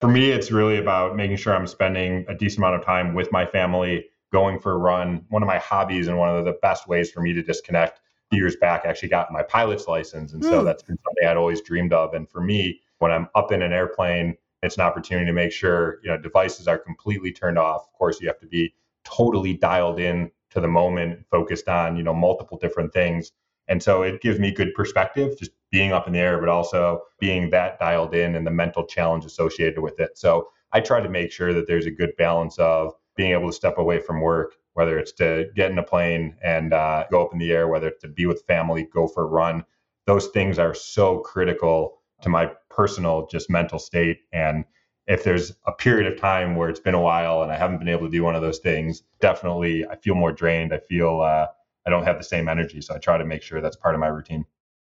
For 0.00 0.08
me, 0.08 0.30
it's 0.30 0.50
really 0.50 0.78
about 0.78 1.14
making 1.14 1.36
sure 1.36 1.54
I'm 1.54 1.66
spending 1.66 2.24
a 2.28 2.34
decent 2.34 2.58
amount 2.58 2.76
of 2.76 2.84
time 2.84 3.14
with 3.14 3.30
my 3.32 3.44
family, 3.44 4.06
going 4.32 4.58
for 4.58 4.72
a 4.72 4.78
run. 4.78 5.24
One 5.28 5.42
of 5.42 5.46
my 5.46 5.58
hobbies 5.58 6.08
and 6.08 6.16
one 6.16 6.34
of 6.34 6.44
the 6.44 6.56
best 6.62 6.88
ways 6.88 7.10
for 7.10 7.20
me 7.20 7.32
to 7.34 7.42
disconnect 7.42 8.00
years 8.30 8.56
back, 8.56 8.82
I 8.84 8.88
actually 8.88 9.08
got 9.08 9.32
my 9.32 9.42
pilot's 9.42 9.88
license. 9.88 10.32
And 10.32 10.42
so 10.42 10.62
mm. 10.62 10.64
that's 10.64 10.82
been 10.82 10.96
something 11.04 11.26
I'd 11.26 11.36
always 11.36 11.60
dreamed 11.60 11.92
of. 11.92 12.14
And 12.14 12.28
for 12.30 12.40
me, 12.40 12.80
when 13.00 13.10
I'm 13.10 13.28
up 13.34 13.50
in 13.50 13.62
an 13.62 13.72
airplane, 13.72 14.36
it's 14.62 14.76
an 14.76 14.82
opportunity 14.82 15.26
to 15.26 15.32
make 15.32 15.52
sure 15.52 15.98
you 16.04 16.10
know 16.10 16.18
devices 16.18 16.68
are 16.68 16.78
completely 16.78 17.32
turned 17.32 17.58
off. 17.58 17.82
Of 17.82 17.92
course, 17.98 18.20
you 18.20 18.28
have 18.28 18.38
to 18.40 18.46
be 18.46 18.72
totally 19.04 19.54
dialed 19.54 19.98
in 19.98 20.30
to 20.50 20.60
the 20.60 20.68
moment, 20.68 21.24
focused 21.30 21.68
on 21.68 21.96
you 21.96 22.02
know 22.02 22.14
multiple 22.14 22.58
different 22.58 22.92
things. 22.92 23.32
And 23.68 23.82
so 23.82 24.02
it 24.02 24.20
gives 24.20 24.38
me 24.38 24.50
good 24.50 24.74
perspective, 24.74 25.38
just 25.38 25.52
being 25.70 25.92
up 25.92 26.06
in 26.06 26.12
the 26.12 26.18
air, 26.18 26.38
but 26.40 26.48
also 26.48 27.02
being 27.20 27.50
that 27.50 27.78
dialed 27.78 28.14
in 28.14 28.34
and 28.34 28.46
the 28.46 28.50
mental 28.50 28.84
challenge 28.84 29.24
associated 29.24 29.80
with 29.80 30.00
it. 30.00 30.18
So 30.18 30.48
I 30.72 30.80
try 30.80 31.00
to 31.00 31.08
make 31.08 31.30
sure 31.30 31.52
that 31.54 31.68
there's 31.68 31.86
a 31.86 31.90
good 31.90 32.16
balance 32.16 32.58
of 32.58 32.92
being 33.16 33.32
able 33.32 33.48
to 33.48 33.52
step 33.52 33.78
away 33.78 34.00
from 34.00 34.20
work, 34.20 34.56
whether 34.74 34.98
it's 34.98 35.12
to 35.12 35.46
get 35.54 35.70
in 35.70 35.78
a 35.78 35.82
plane 35.84 36.36
and 36.42 36.72
uh, 36.72 37.04
go 37.10 37.24
up 37.24 37.32
in 37.32 37.38
the 37.38 37.52
air, 37.52 37.68
whether 37.68 37.88
it's 37.88 38.02
to 38.02 38.08
be 38.08 38.26
with 38.26 38.42
family, 38.46 38.88
go 38.92 39.06
for 39.06 39.22
a 39.22 39.26
run. 39.26 39.64
Those 40.06 40.28
things 40.28 40.58
are 40.58 40.74
so 40.74 41.20
critical 41.20 41.99
to 42.22 42.28
my 42.28 42.50
personal 42.68 43.26
just 43.30 43.50
mental 43.50 43.78
state 43.78 44.20
and 44.32 44.64
if 45.10 45.24
there's 45.24 45.52
a 45.66 45.72
period 45.72 46.10
of 46.10 46.20
time 46.20 46.54
where 46.54 46.68
it's 46.68 46.78
been 46.78 46.94
a 46.94 47.00
while 47.00 47.42
and 47.42 47.50
I 47.50 47.56
haven't 47.56 47.78
been 47.78 47.88
able 47.88 48.06
to 48.06 48.10
do 48.10 48.22
one 48.22 48.36
of 48.36 48.42
those 48.42 48.60
things, 48.60 49.02
definitely 49.20 49.84
I 49.84 49.96
feel 49.96 50.14
more 50.14 50.30
drained. 50.30 50.72
I 50.72 50.78
feel 50.78 51.20
uh, 51.20 51.48
I 51.84 51.90
don't 51.90 52.04
have 52.04 52.18
the 52.18 52.24
same 52.24 52.48
energy. 52.48 52.80
So 52.80 52.94
I 52.94 52.98
try 52.98 53.18
to 53.18 53.24
make 53.24 53.42
sure 53.42 53.60
that's 53.60 53.74
part 53.74 53.96
of 53.96 54.00
my 54.00 54.06
routine. 54.06 54.44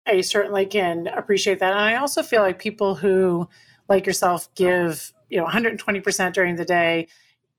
I 0.06 0.20
certainly 0.20 0.64
can 0.66 1.08
appreciate 1.08 1.58
that. 1.58 1.72
And 1.72 1.80
I 1.80 1.96
also 1.96 2.22
feel 2.22 2.42
like 2.42 2.60
people 2.60 2.94
who, 2.94 3.48
like 3.88 4.06
yourself, 4.06 4.52
give 4.54 5.12
you 5.28 5.38
know 5.38 5.46
120% 5.46 6.32
during 6.32 6.54
the 6.54 6.64
day, 6.64 7.08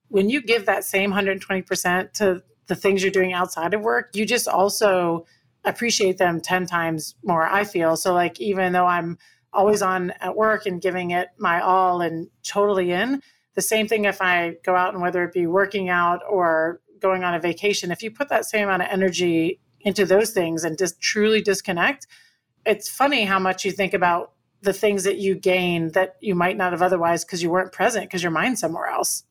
when 0.08 0.30
you 0.30 0.42
give 0.42 0.66
that 0.66 0.86
same 0.86 1.12
120% 1.12 2.14
to 2.14 2.44
the 2.68 2.76
things 2.76 3.02
you're 3.02 3.12
doing 3.12 3.34
outside 3.34 3.74
of 3.74 3.82
work, 3.82 4.12
you 4.14 4.26
just 4.26 4.48
also 4.48 5.26
appreciate 5.66 6.18
them 6.18 6.40
10 6.40 6.66
times 6.66 7.16
more, 7.24 7.44
I 7.44 7.66
feel. 7.66 7.98
So, 7.98 8.14
like, 8.14 8.40
even 8.40 8.72
though 8.72 8.86
I'm 8.86 9.18
always 9.54 9.82
on 9.82 10.12
at 10.20 10.36
work 10.36 10.66
and 10.66 10.82
giving 10.82 11.12
it 11.12 11.30
my 11.38 11.62
all 11.62 12.02
and 12.02 12.28
totally 12.44 12.92
in. 12.92 13.22
The 13.56 13.62
same 13.62 13.88
thing 13.88 14.06
if 14.06 14.22
I 14.22 14.56
go 14.64 14.76
out 14.76 14.94
and 14.94 15.02
whether 15.02 15.24
it 15.24 15.34
be 15.34 15.46
working 15.46 15.90
out 15.90 16.22
or 16.30 16.82
going 17.00 17.24
on 17.24 17.36
a 17.36 17.40
vacation, 17.40 17.92
if 17.92 18.02
you 18.02 18.12
put 18.12 18.30
that 18.30 18.46
same 18.46 18.64
amount 18.64 18.82
of 18.82 18.88
energy 18.90 19.60
into 19.82 20.06
those 20.06 20.32
things 20.32 20.64
and 20.64 20.78
just 20.78 21.00
truly 21.02 21.42
disconnect, 21.42 22.08
it's 22.66 22.90
funny 22.90 23.26
how 23.26 23.40
much 23.40 23.66
you 23.66 23.72
think 23.72 23.94
about 23.94 24.32
the 24.62 24.74
things 24.74 25.04
that 25.04 25.18
you 25.18 25.36
gain 25.36 25.92
that 25.92 26.16
you 26.22 26.34
might 26.34 26.58
not 26.58 26.72
have 26.72 26.82
otherwise 26.82 27.26
because 27.26 27.44
you 27.44 27.52
weren't 27.52 27.74
present 27.74 28.06
because 28.06 28.24
your 28.24 28.32
mind's 28.32 28.62
somewhere 28.62 28.88
else. 28.88 29.24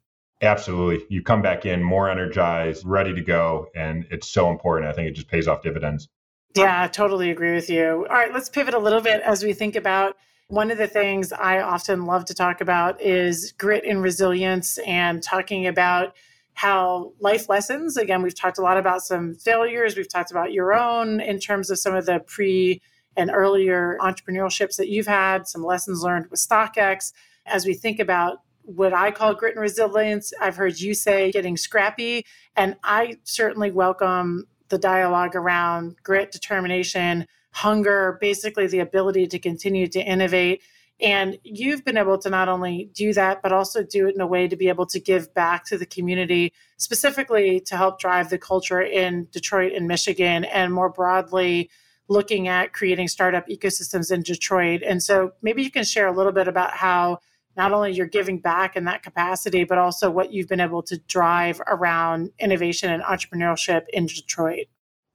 Absolutely. 0.43 1.07
You 1.09 1.23
come 1.23 1.41
back 1.41 1.65
in 1.65 1.83
more 1.83 2.11
energized, 2.11 2.85
ready 2.85 3.15
to 3.15 3.23
go. 3.23 3.69
And 3.75 4.07
it's 4.11 4.29
so 4.29 4.51
important. 4.51 4.91
I 4.91 4.93
think 4.93 5.09
it 5.09 5.13
just 5.13 5.29
pays 5.29 5.49
off 5.49 5.63
dividends. 5.63 6.09
Yeah, 6.55 6.83
I 6.83 6.89
totally 6.89 7.31
agree 7.31 7.55
with 7.55 7.71
you. 7.71 8.07
All 8.09 8.15
right, 8.17 8.33
let's 8.33 8.49
pivot 8.49 8.75
a 8.75 8.79
little 8.79 9.01
bit 9.01 9.23
as 9.23 9.43
we 9.43 9.53
think 9.53 9.75
about 9.75 10.17
one 10.49 10.71
of 10.71 10.77
the 10.77 10.87
things 10.87 11.33
I 11.33 11.61
often 11.61 12.05
love 12.05 12.27
to 12.27 12.35
talk 12.35 12.61
about 12.61 13.01
is 13.01 13.53
grit 13.53 13.85
and 13.87 14.03
resilience 14.03 14.77
and 14.87 15.23
talking 15.23 15.67
about 15.67 16.15
how 16.53 17.15
life 17.21 17.49
lessons, 17.49 17.97
again, 17.97 18.21
we've 18.21 18.39
talked 18.39 18.59
a 18.59 18.63
lot 18.63 18.77
about 18.77 19.01
some 19.01 19.35
failures, 19.35 19.97
we've 19.97 20.13
talked 20.13 20.31
about 20.31 20.53
your 20.53 20.75
own 20.75 21.21
in 21.21 21.39
terms 21.39 21.71
of 21.71 21.79
some 21.79 21.95
of 21.95 22.05
the 22.05 22.21
pre 22.27 22.83
and 23.17 23.31
earlier 23.33 23.97
entrepreneurships 24.01 24.77
that 24.77 24.89
you've 24.89 25.07
had, 25.07 25.49
some 25.49 25.65
lessons 25.65 26.03
learned 26.03 26.27
with 26.31 26.41
StockX. 26.41 27.13
As 27.47 27.65
we 27.65 27.75
think 27.75 27.99
about 27.99 28.39
what 28.63 28.93
I 28.93 29.11
call 29.11 29.35
grit 29.35 29.55
and 29.55 29.63
resilience, 29.63 30.33
I've 30.41 30.57
heard 30.57 30.79
you 30.79 30.95
say 30.95 31.33
getting 31.33 31.57
scrappy. 31.57 32.25
And 32.57 32.77
I 32.85 33.17
certainly 33.25 33.71
welcome 33.71 34.47
the 34.73 34.79
dialogue 34.79 35.37
around 35.37 35.97
grit, 36.03 36.33
determination, 36.33 37.27
hunger, 37.51 38.17
basically 38.23 38.67
the 38.67 38.79
ability 38.79 39.27
to 39.27 39.39
continue 39.39 39.87
to 39.87 40.01
innovate. 40.01 40.63
And 40.99 41.39
you've 41.45 41.85
been 41.85 41.99
able 41.99 42.17
to 42.19 42.31
not 42.31 42.49
only 42.49 42.89
do 42.95 43.13
that, 43.13 43.43
but 43.43 43.53
also 43.53 43.83
do 43.83 44.09
it 44.09 44.15
in 44.15 44.23
a 44.23 44.27
way 44.27 44.49
to 44.49 44.57
be 44.57 44.71
able 44.71 44.87
to 44.87 44.99
give 44.99 45.35
back 45.35 45.67
to 45.67 45.77
the 45.77 45.85
community, 45.85 46.55
specifically 46.79 47.61
to 47.61 47.77
help 47.77 48.01
drive 48.01 48.31
the 48.31 48.39
culture 48.39 48.81
in 48.81 49.29
Detroit 49.31 49.73
and 49.75 49.87
Michigan, 49.87 50.47
and 50.47 50.73
more 50.73 50.89
broadly, 50.89 51.69
looking 52.09 52.49
at 52.49 52.73
creating 52.73 53.09
startup 53.09 53.47
ecosystems 53.49 54.11
in 54.11 54.23
Detroit. 54.23 54.81
And 54.83 55.03
so 55.03 55.33
maybe 55.43 55.63
you 55.63 55.71
can 55.71 55.85
share 55.85 56.07
a 56.07 56.17
little 56.17 56.33
bit 56.33 56.49
about 56.49 56.73
how 56.73 57.19
not 57.57 57.73
only 57.73 57.93
you're 57.93 58.07
giving 58.07 58.39
back 58.39 58.77
in 58.77 58.85
that 58.85 59.03
capacity, 59.03 59.65
but 59.65 59.79
also 59.79 60.11
what 60.11 60.33
you've 60.33 60.49
been 60.49 60.61
able 60.61 60.83
to 60.83 60.99
drive 61.09 61.61
around 61.67 62.31
innovation 62.39 62.91
and 62.91 63.03
entrepreneurship 63.03 63.83
in 63.93 64.07
Detroit. 64.07 64.67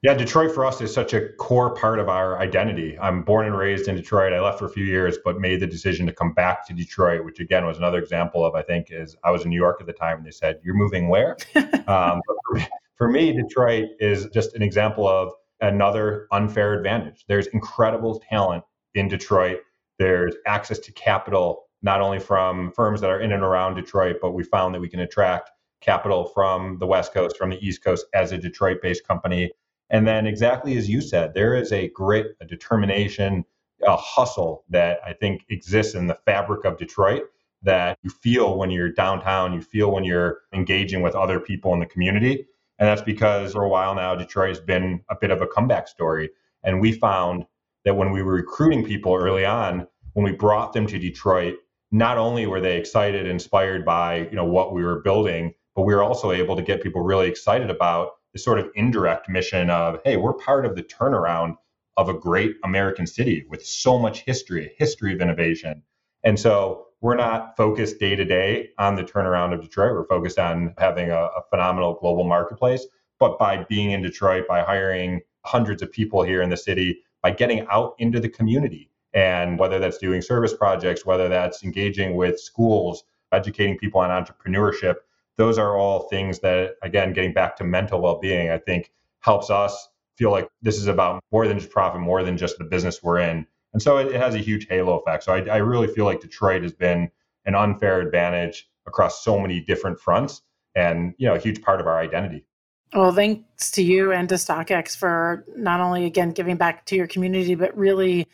Yeah, 0.04 0.14
Detroit 0.14 0.54
for 0.54 0.64
us 0.64 0.80
is 0.80 0.94
such 0.94 1.14
a 1.14 1.30
core 1.40 1.74
part 1.74 1.98
of 1.98 2.08
our 2.08 2.38
identity. 2.40 2.98
I'm 3.00 3.24
born 3.24 3.48
and 3.48 3.58
raised 3.58 3.88
in 3.88 3.96
Detroit. 3.96 4.32
I 4.32 4.40
left 4.40 4.60
for 4.60 4.66
a 4.66 4.70
few 4.70 4.86
years, 4.86 5.18
but 5.26 5.40
made 5.40 5.60
the 5.60 5.66
decision 5.66 6.06
to 6.06 6.14
come 6.14 6.34
back 6.34 6.68
to 6.68 6.74
Detroit, 6.74 7.26
which 7.26 7.40
again 7.40 7.66
was 7.66 7.80
another 7.80 7.98
example 7.98 8.46
of 8.46 8.54
I 8.54 8.62
think 8.62 8.88
is 8.92 9.16
I 9.24 9.32
was 9.32 9.44
in 9.44 9.50
New 9.50 9.60
York 9.60 9.78
at 9.82 9.88
the 9.88 9.94
time, 9.94 10.18
and 10.18 10.26
they 10.26 10.32
said, 10.32 10.60
"You're 10.64 10.76
moving 10.76 11.10
where?" 11.10 11.36
um, 11.88 12.22
for, 12.28 12.62
for 12.96 13.10
me, 13.10 13.34
Detroit 13.34 13.86
is 14.00 14.28
just 14.28 14.54
an 14.56 14.62
example 14.62 15.08
of 15.08 15.34
another 15.62 16.28
unfair 16.32 16.76
advantage. 16.76 17.26
There's 17.28 17.48
incredible 17.48 18.22
talent 18.30 18.64
in 18.94 19.08
Detroit. 19.08 19.62
There's 19.98 20.36
access 20.46 20.78
to 20.80 20.92
capital 20.92 21.67
not 21.82 22.02
only 22.02 22.20
from 22.20 22.72
firms 22.72 23.02
that 23.02 23.10
are 23.10 23.20
in 23.20 23.32
and 23.32 23.44
around 23.44 23.76
Detroit, 23.76 24.18
but 24.22 24.32
we 24.32 24.44
found 24.44 24.74
that 24.74 24.82
we 24.82 24.90
can 24.90 25.02
attract 25.02 25.52
capital 25.82 26.26
from 26.26 26.78
the 26.80 26.88
West 26.88 27.14
Coast, 27.14 27.38
from 27.38 27.50
the 27.50 27.66
East 27.66 27.84
Coast 27.84 28.06
as 28.14 28.32
a 28.32 28.38
Detroit 28.38 28.78
based 28.82 29.08
company. 29.08 29.52
And 29.90 30.08
then, 30.08 30.28
exactly 30.28 30.78
as 30.78 30.90
you 30.90 31.02
said, 31.02 31.34
there 31.34 31.56
is 31.56 31.72
a 31.72 31.90
grit, 31.90 32.36
a 32.42 32.46
determination, 32.46 33.46
a 33.86 33.96
hustle 33.96 34.64
that 34.70 35.00
I 35.06 35.14
think 35.14 35.46
exists 35.50 35.96
in 35.96 36.08
the 36.08 36.16
fabric 36.16 36.66
of 36.66 36.78
Detroit 36.78 37.24
that 37.64 37.98
you 38.04 38.10
feel 38.10 38.58
when 38.58 38.70
you're 38.70 38.92
downtown, 38.92 39.54
you 39.54 39.62
feel 39.62 39.92
when 39.92 40.04
you're 40.04 40.40
engaging 40.54 41.02
with 41.02 41.16
other 41.16 41.40
people 41.40 41.74
in 41.74 41.80
the 41.80 41.86
community. 41.86 42.46
And 42.80 42.88
that's 42.88 43.02
because 43.02 43.54
for 43.54 43.64
a 43.64 43.70
while 43.70 43.96
now, 43.96 44.16
Detroit 44.16 44.50
has 44.50 44.60
been 44.60 45.02
a 45.10 45.16
bit 45.20 45.32
of 45.32 45.42
a 45.42 45.48
comeback 45.48 45.88
story. 45.88 46.30
And 46.64 46.80
we 46.80 46.92
found 46.92 47.46
that 47.86 47.96
when 47.96 48.12
we 48.12 48.22
were 48.22 48.34
recruiting 48.34 48.86
people 48.86 49.16
early 49.16 49.46
on, 49.46 49.88
when 50.14 50.24
we 50.24 50.32
brought 50.32 50.74
them 50.74 50.86
to 50.88 51.00
Detroit, 51.00 51.56
not 51.92 52.18
only 52.18 52.46
were 52.46 52.62
they 52.62 52.78
excited, 52.78 53.28
inspired 53.28 53.86
by 53.86 54.28
you 54.30 54.36
know 54.36 54.46
what 54.46 54.74
we 54.74 54.84
were 54.84 55.02
building, 55.02 55.54
but 55.76 55.84
we 55.84 55.94
were 55.96 56.04
also 56.04 56.32
able 56.32 56.56
to 56.56 56.62
get 56.62 56.84
people 56.84 57.02
really 57.02 57.28
excited 57.28 57.70
about 57.70 58.12
the 58.34 58.40
sort 58.40 58.60
of 58.60 58.70
indirect 58.76 59.30
mission 59.30 59.70
of, 59.70 60.00
hey, 60.04 60.18
we're 60.18 60.34
part 60.34 60.66
of 60.66 60.76
the 60.76 60.84
turnaround 60.84 61.56
of 61.98 62.10
a 62.10 62.14
great 62.14 62.56
American 62.64 63.08
city 63.08 63.46
with 63.50 63.66
so 63.66 63.98
much 63.98 64.22
history, 64.22 64.66
a 64.66 64.76
history 64.78 65.14
of 65.14 65.22
innovation. 65.22 65.82
And 66.24 66.40
so 66.40 66.88
we're 67.02 67.16
not 67.16 67.56
focused 67.58 68.00
day 68.00 68.16
to 68.16 68.26
day 68.26 68.70
on 68.78 68.96
the 68.96 69.04
turnaround 69.04 69.54
of 69.54 69.62
Detroit. 69.62 69.94
We're 69.94 70.08
focused 70.08 70.40
on 70.40 70.74
having 70.78 71.10
a, 71.10 71.16
a, 71.16 71.42
phenomenal 71.50 71.96
global 71.96 72.24
marketplace. 72.24 72.86
But 73.20 73.40
by 73.40 73.66
being 73.70 73.92
in 73.92 74.02
Detroit, 74.02 74.48
by 74.48 74.62
hiring 74.62 75.22
hundreds 75.46 75.82
of 75.82 75.92
people 75.92 76.24
here 76.24 76.42
in 76.42 76.50
the 76.50 76.58
city, 76.58 77.04
by 77.24 77.32
getting 77.32 77.66
out 77.72 77.96
into 77.98 78.20
the 78.20 78.30
community, 78.30 78.92
and 79.18 79.58
whether 79.58 79.80
that's 79.80 79.98
doing 79.98 80.22
service 80.22 80.54
projects, 80.54 81.06
whether 81.06 81.28
that's 81.28 81.64
engaging 81.64 82.16
with 82.16 82.40
schools, 82.40 83.04
educating 83.32 83.78
people 83.78 84.00
on 84.00 84.10
entrepreneurship, 84.10 84.96
those 85.38 85.58
are 85.58 85.78
all 85.78 86.08
things 86.10 86.40
that, 86.40 86.76
again, 86.84 87.14
getting 87.14 87.34
back 87.34 87.56
to 87.58 87.64
mental 87.64 88.02
well 88.02 88.20
being, 88.20 88.52
I 88.52 88.58
think 88.58 88.92
helps 89.20 89.50
us 89.50 89.90
feel 90.16 90.32
like 90.32 90.50
this 90.62 90.78
is 90.78 90.88
about 90.88 91.24
more 91.32 91.48
than 91.48 91.60
just 91.60 91.72
profit, 91.72 92.02
more 92.02 92.24
than 92.24 92.38
just 92.38 92.58
the 92.58 92.64
business 92.64 93.02
we're 93.04 93.20
in 93.20 93.46
and 93.74 93.82
so 93.82 93.98
it, 93.98 94.08
it 94.08 94.16
has 94.16 94.36
a 94.36 94.40
huge 94.40 94.68
halo 94.68 94.98
effect. 94.98 95.24
So 95.24 95.34
I, 95.34 95.42
I 95.42 95.58
really 95.58 95.88
feel 95.88 96.06
like 96.06 96.22
Detroit 96.22 96.64
has 96.64 96.74
been 96.74 97.12
an 97.46 97.56
unfair 97.56 98.02
advantage 98.02 98.68
across 98.86 99.24
so 99.24 99.40
many 99.40 99.60
different 99.60 100.00
fronts 100.00 100.42
and, 100.76 101.14
you 101.18 101.28
know, 101.28 101.36
a 101.36 101.40
huge 101.40 101.62
part 101.62 101.80
of 101.80 101.88
our 101.88 102.00
identity. 102.00 102.46
Well, 102.94 103.12
thanks 103.12 103.70
to 103.72 103.84
you 103.84 104.12
and 104.12 104.30
to 104.30 104.36
StockX 104.36 104.96
for 104.96 105.46
not 105.56 105.82
only, 105.82 106.06
again, 106.06 106.32
giving 106.32 106.56
back 106.56 106.86
to 106.88 106.96
your 106.96 107.06
community, 107.06 107.54
but 107.54 107.78
really 107.78 108.28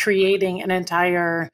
creating 0.00 0.62
an 0.62 0.70
entire 0.70 1.50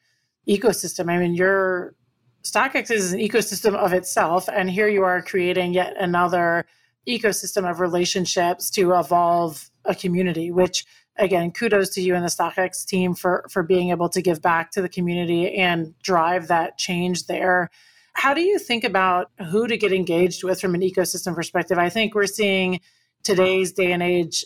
ecosystem. 0.49 1.11
I 1.11 1.19
mean, 1.19 1.35
your 1.35 1.95
StockX 2.43 2.91
is 2.91 3.13
an 3.13 3.19
ecosystem 3.19 3.75
of 3.75 3.93
itself. 3.93 4.49
And 4.49 4.71
here 4.71 4.89
you 4.89 5.03
are 5.03 5.21
creating 5.21 5.73
yet 5.73 5.95
another 5.99 6.65
ecosystem 7.09 7.69
of 7.69 7.81
relationships 7.81 8.71
to 8.71 8.93
evolve 8.95 9.71
a 9.85 9.95
community, 9.95 10.51
which 10.51 10.85
again, 11.19 11.51
kudos 11.51 11.91
to 11.91 12.01
you 12.01 12.15
and 12.15 12.25
the 12.25 12.29
StockX 12.29 12.85
team 12.85 13.15
for 13.15 13.47
for 13.51 13.63
being 13.63 13.91
able 13.91 14.09
to 14.09 14.23
give 14.23 14.43
back 14.43 14.71
to 14.73 14.83
the 14.83 14.89
community 14.89 15.55
and 15.55 15.99
drive 16.03 16.49
that 16.49 16.79
change 16.79 17.27
there. 17.27 17.71
How 18.13 18.35
do 18.35 18.41
you 18.41 18.59
think 18.59 18.85
about 18.85 19.31
who 19.51 19.67
to 19.67 19.77
get 19.77 19.93
engaged 19.93 20.43
with 20.43 20.61
from 20.61 20.75
an 20.75 20.81
ecosystem 20.81 21.35
perspective? 21.35 21.79
I 21.79 21.91
think 21.91 22.15
we're 22.15 22.27
seeing 22.27 22.81
today's 23.23 23.73
day 23.73 23.93
and 23.93 24.03
age, 24.03 24.45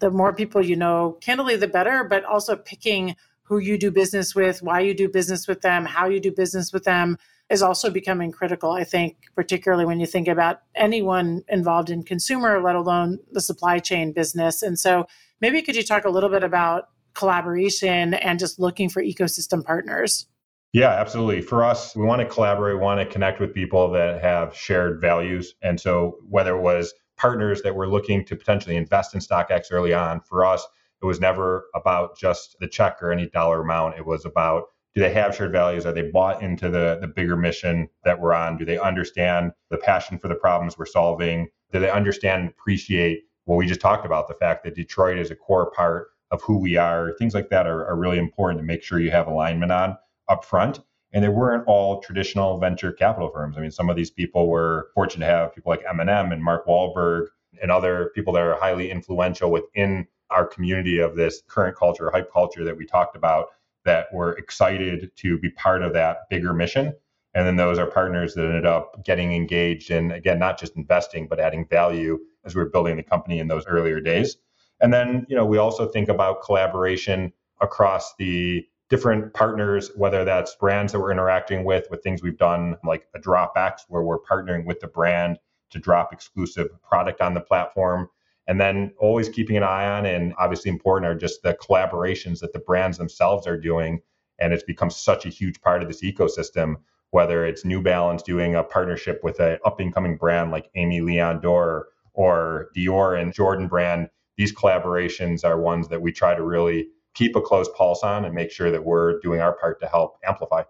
the 0.00 0.10
more 0.10 0.32
people 0.32 0.64
you 0.64 0.76
know, 0.76 1.18
candidly, 1.20 1.56
the 1.56 1.68
better, 1.68 2.04
but 2.04 2.24
also 2.24 2.56
picking 2.56 3.16
who 3.44 3.58
you 3.58 3.78
do 3.78 3.90
business 3.90 4.34
with, 4.34 4.62
why 4.62 4.80
you 4.80 4.94
do 4.94 5.08
business 5.08 5.46
with 5.46 5.60
them, 5.60 5.84
how 5.84 6.08
you 6.08 6.20
do 6.20 6.32
business 6.32 6.72
with 6.72 6.84
them 6.84 7.16
is 7.50 7.62
also 7.62 7.90
becoming 7.90 8.32
critical. 8.32 8.72
I 8.72 8.84
think, 8.84 9.16
particularly 9.34 9.84
when 9.84 10.00
you 10.00 10.06
think 10.06 10.28
about 10.28 10.60
anyone 10.74 11.42
involved 11.48 11.90
in 11.90 12.02
consumer, 12.02 12.60
let 12.60 12.74
alone 12.74 13.18
the 13.32 13.40
supply 13.40 13.78
chain 13.78 14.12
business. 14.12 14.62
And 14.62 14.78
so, 14.78 15.06
maybe 15.40 15.62
could 15.62 15.76
you 15.76 15.82
talk 15.82 16.04
a 16.04 16.10
little 16.10 16.30
bit 16.30 16.42
about 16.42 16.88
collaboration 17.12 18.14
and 18.14 18.38
just 18.38 18.58
looking 18.58 18.88
for 18.88 19.02
ecosystem 19.02 19.64
partners? 19.64 20.26
Yeah, 20.72 20.90
absolutely. 20.90 21.40
For 21.40 21.62
us, 21.62 21.94
we 21.94 22.04
want 22.04 22.20
to 22.20 22.26
collaborate, 22.26 22.76
we 22.76 22.82
want 22.82 22.98
to 22.98 23.06
connect 23.06 23.40
with 23.40 23.54
people 23.54 23.92
that 23.92 24.20
have 24.22 24.56
shared 24.56 25.00
values. 25.00 25.54
And 25.62 25.78
so, 25.78 26.18
whether 26.28 26.56
it 26.56 26.62
was 26.62 26.94
partners 27.16 27.62
that 27.62 27.74
were 27.74 27.88
looking 27.88 28.24
to 28.24 28.36
potentially 28.36 28.76
invest 28.76 29.14
in 29.14 29.20
StockX 29.20 29.66
early 29.70 29.92
on, 29.92 30.20
for 30.20 30.44
us, 30.44 30.66
it 31.04 31.06
was 31.06 31.20
never 31.20 31.66
about 31.74 32.16
just 32.16 32.56
the 32.60 32.66
check 32.66 33.02
or 33.02 33.12
any 33.12 33.28
dollar 33.28 33.60
amount. 33.60 33.98
It 33.98 34.06
was 34.06 34.24
about 34.24 34.64
do 34.94 35.02
they 35.02 35.12
have 35.12 35.36
shared 35.36 35.52
values? 35.52 35.84
Are 35.84 35.92
they 35.92 36.10
bought 36.10 36.42
into 36.42 36.70
the, 36.70 36.96
the 36.98 37.08
bigger 37.08 37.36
mission 37.36 37.90
that 38.04 38.20
we're 38.20 38.32
on? 38.32 38.56
Do 38.56 38.64
they 38.64 38.78
understand 38.78 39.52
the 39.68 39.76
passion 39.76 40.18
for 40.18 40.28
the 40.28 40.34
problems 40.34 40.78
we're 40.78 40.86
solving? 40.86 41.48
Do 41.72 41.80
they 41.80 41.90
understand 41.90 42.42
and 42.42 42.50
appreciate 42.50 43.24
what 43.44 43.56
we 43.56 43.66
just 43.66 43.80
talked 43.80 44.06
about 44.06 44.28
the 44.28 44.34
fact 44.34 44.64
that 44.64 44.76
Detroit 44.76 45.18
is 45.18 45.30
a 45.30 45.36
core 45.36 45.70
part 45.72 46.08
of 46.30 46.40
who 46.40 46.58
we 46.58 46.78
are? 46.78 47.12
Things 47.18 47.34
like 47.34 47.50
that 47.50 47.66
are, 47.66 47.84
are 47.86 47.96
really 47.96 48.18
important 48.18 48.60
to 48.60 48.64
make 48.64 48.82
sure 48.82 48.98
you 48.98 49.10
have 49.10 49.26
alignment 49.26 49.72
on 49.72 49.98
up 50.28 50.42
front. 50.42 50.80
And 51.12 51.22
they 51.22 51.28
weren't 51.28 51.64
all 51.66 52.00
traditional 52.00 52.58
venture 52.58 52.92
capital 52.92 53.30
firms. 53.30 53.58
I 53.58 53.60
mean, 53.60 53.72
some 53.72 53.90
of 53.90 53.96
these 53.96 54.10
people 54.10 54.48
were 54.48 54.88
fortunate 54.94 55.26
to 55.26 55.32
have 55.32 55.54
people 55.54 55.70
like 55.70 55.84
Eminem 55.84 56.32
and 56.32 56.42
Mark 56.42 56.66
Wahlberg 56.66 57.26
and 57.60 57.70
other 57.70 58.10
people 58.14 58.32
that 58.32 58.42
are 58.42 58.56
highly 58.56 58.90
influential 58.90 59.50
within 59.50 60.06
our 60.30 60.46
community 60.46 60.98
of 60.98 61.16
this 61.16 61.42
current 61.48 61.76
culture, 61.76 62.10
hype 62.10 62.32
culture 62.32 62.64
that 62.64 62.76
we 62.76 62.86
talked 62.86 63.16
about 63.16 63.48
that 63.84 64.12
were 64.12 64.32
excited 64.32 65.10
to 65.16 65.38
be 65.38 65.50
part 65.50 65.82
of 65.82 65.92
that 65.92 66.28
bigger 66.30 66.52
mission. 66.52 66.94
And 67.34 67.46
then 67.46 67.56
those 67.56 67.78
are 67.78 67.86
partners 67.86 68.34
that 68.34 68.44
ended 68.44 68.64
up 68.66 69.04
getting 69.04 69.32
engaged 69.34 69.90
in, 69.90 70.12
again, 70.12 70.38
not 70.38 70.58
just 70.58 70.76
investing, 70.76 71.26
but 71.26 71.40
adding 71.40 71.66
value 71.66 72.18
as 72.44 72.54
we 72.54 72.62
were 72.62 72.70
building 72.70 72.96
the 72.96 73.02
company 73.02 73.40
in 73.40 73.48
those 73.48 73.66
earlier 73.66 74.00
days. 74.00 74.36
And 74.80 74.92
then, 74.92 75.26
you 75.28 75.36
know, 75.36 75.44
we 75.44 75.58
also 75.58 75.88
think 75.88 76.08
about 76.08 76.42
collaboration 76.42 77.32
across 77.60 78.14
the 78.16 78.66
different 78.88 79.34
partners, 79.34 79.90
whether 79.96 80.24
that's 80.24 80.54
brands 80.56 80.92
that 80.92 81.00
we're 81.00 81.10
interacting 81.10 81.64
with, 81.64 81.86
with 81.90 82.02
things 82.02 82.22
we've 82.22 82.38
done 82.38 82.76
like 82.84 83.08
a 83.14 83.18
DropX, 83.18 83.80
where 83.88 84.02
we're 84.02 84.20
partnering 84.20 84.64
with 84.64 84.80
the 84.80 84.86
brand 84.86 85.38
to 85.70 85.78
drop 85.78 86.12
exclusive 86.12 86.68
product 86.82 87.20
on 87.20 87.34
the 87.34 87.40
platform 87.40 88.08
and 88.46 88.60
then 88.60 88.92
always 88.98 89.28
keeping 89.28 89.56
an 89.56 89.62
eye 89.62 89.86
on 89.86 90.06
and 90.06 90.34
obviously 90.38 90.70
important 90.70 91.10
are 91.10 91.14
just 91.14 91.42
the 91.42 91.54
collaborations 91.54 92.40
that 92.40 92.52
the 92.52 92.58
brands 92.58 92.98
themselves 92.98 93.46
are 93.46 93.58
doing. 93.58 94.00
And 94.38 94.52
it's 94.52 94.64
become 94.64 94.90
such 94.90 95.26
a 95.26 95.30
huge 95.30 95.60
part 95.60 95.82
of 95.82 95.88
this 95.88 96.02
ecosystem 96.02 96.76
whether 97.14 97.46
it's 97.46 97.64
new 97.64 97.80
balance 97.80 98.24
doing 98.24 98.56
a 98.56 98.64
partnership 98.64 99.20
with 99.22 99.38
an 99.38 99.56
up 99.64 99.78
and 99.78 99.94
coming 99.94 100.16
brand 100.16 100.50
like 100.50 100.68
Aimé 100.76 101.00
Leon 101.00 101.40
Dore 101.40 101.86
or 102.12 102.70
dior 102.76 103.16
and 103.16 103.32
jordan 103.32 103.68
brand. 103.68 104.08
These 104.36 104.52
collaborations 104.52 105.44
are 105.44 105.60
ones 105.60 105.86
that 105.90 106.02
we 106.02 106.10
try 106.10 106.34
to 106.34 106.42
really 106.42 106.88
keep 107.14 107.36
a 107.36 107.40
close 107.40 107.68
pulse 107.76 108.02
on 108.02 108.24
and 108.24 108.34
make 108.34 108.50
sure 108.50 108.72
that 108.72 108.84
we're 108.84 109.20
doing 109.20 109.40
our 109.40 109.52
part 109.52 109.78
to 109.78 109.86
help 109.86 110.16
amplify 110.26 110.64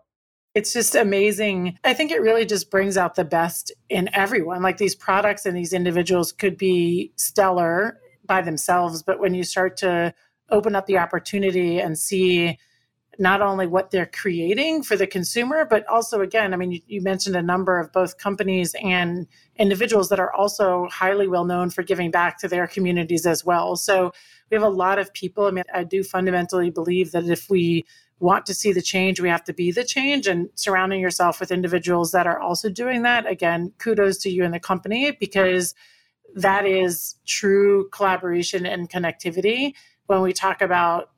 it's 0.54 0.72
just 0.72 0.94
amazing. 0.94 1.78
I 1.82 1.94
think 1.94 2.12
it 2.12 2.22
really 2.22 2.46
just 2.46 2.70
brings 2.70 2.96
out 2.96 3.16
the 3.16 3.24
best 3.24 3.72
in 3.88 4.08
everyone. 4.14 4.62
Like 4.62 4.78
these 4.78 4.94
products 4.94 5.46
and 5.46 5.56
these 5.56 5.72
individuals 5.72 6.32
could 6.32 6.56
be 6.56 7.12
stellar 7.16 7.98
by 8.24 8.40
themselves, 8.40 9.02
but 9.02 9.18
when 9.18 9.34
you 9.34 9.42
start 9.42 9.76
to 9.78 10.14
open 10.50 10.76
up 10.76 10.86
the 10.86 10.98
opportunity 10.98 11.80
and 11.80 11.98
see 11.98 12.58
not 13.18 13.40
only 13.40 13.66
what 13.66 13.90
they're 13.90 14.06
creating 14.06 14.82
for 14.82 14.96
the 14.96 15.06
consumer, 15.06 15.64
but 15.64 15.86
also, 15.86 16.20
again, 16.20 16.52
I 16.52 16.56
mean, 16.56 16.72
you, 16.72 16.80
you, 16.86 17.00
mentioned 17.00 17.36
a 17.36 17.42
number 17.42 17.78
of 17.78 17.92
both 17.92 18.18
companies 18.18 18.74
and 18.82 19.26
individuals 19.56 20.08
that 20.08 20.18
are 20.18 20.32
also 20.32 20.88
highly 20.90 21.28
well 21.28 21.44
known 21.44 21.70
for 21.70 21.82
giving 21.82 22.10
back 22.10 22.38
to 22.40 22.48
their 22.48 22.66
communities 22.66 23.24
as 23.24 23.44
well. 23.44 23.76
So 23.76 24.12
we 24.50 24.56
have 24.56 24.64
a 24.64 24.68
lot 24.68 24.98
of 24.98 25.12
people. 25.14 25.46
I 25.46 25.52
mean, 25.52 25.64
I 25.72 25.84
do 25.84 26.02
fundamentally 26.02 26.70
believe 26.70 27.12
that 27.12 27.24
if 27.24 27.48
we 27.48 27.84
want 28.20 28.46
to 28.46 28.54
see 28.54 28.72
the 28.72 28.82
change, 28.82 29.20
we 29.20 29.28
have 29.28 29.44
to 29.44 29.52
be 29.52 29.70
the 29.70 29.84
change. 29.84 30.26
And 30.26 30.48
surrounding 30.54 31.00
yourself 31.00 31.40
with 31.40 31.50
individuals 31.50 32.12
that 32.12 32.26
are 32.26 32.40
also 32.40 32.68
doing 32.68 33.02
that, 33.02 33.26
again, 33.26 33.72
kudos 33.78 34.18
to 34.18 34.30
you 34.30 34.44
and 34.44 34.54
the 34.54 34.60
company 34.60 35.10
because 35.12 35.74
that 36.34 36.66
is 36.66 37.16
true 37.26 37.88
collaboration 37.90 38.66
and 38.66 38.90
connectivity 38.90 39.74
when 40.06 40.20
we 40.20 40.32
talk 40.32 40.62
about 40.62 41.10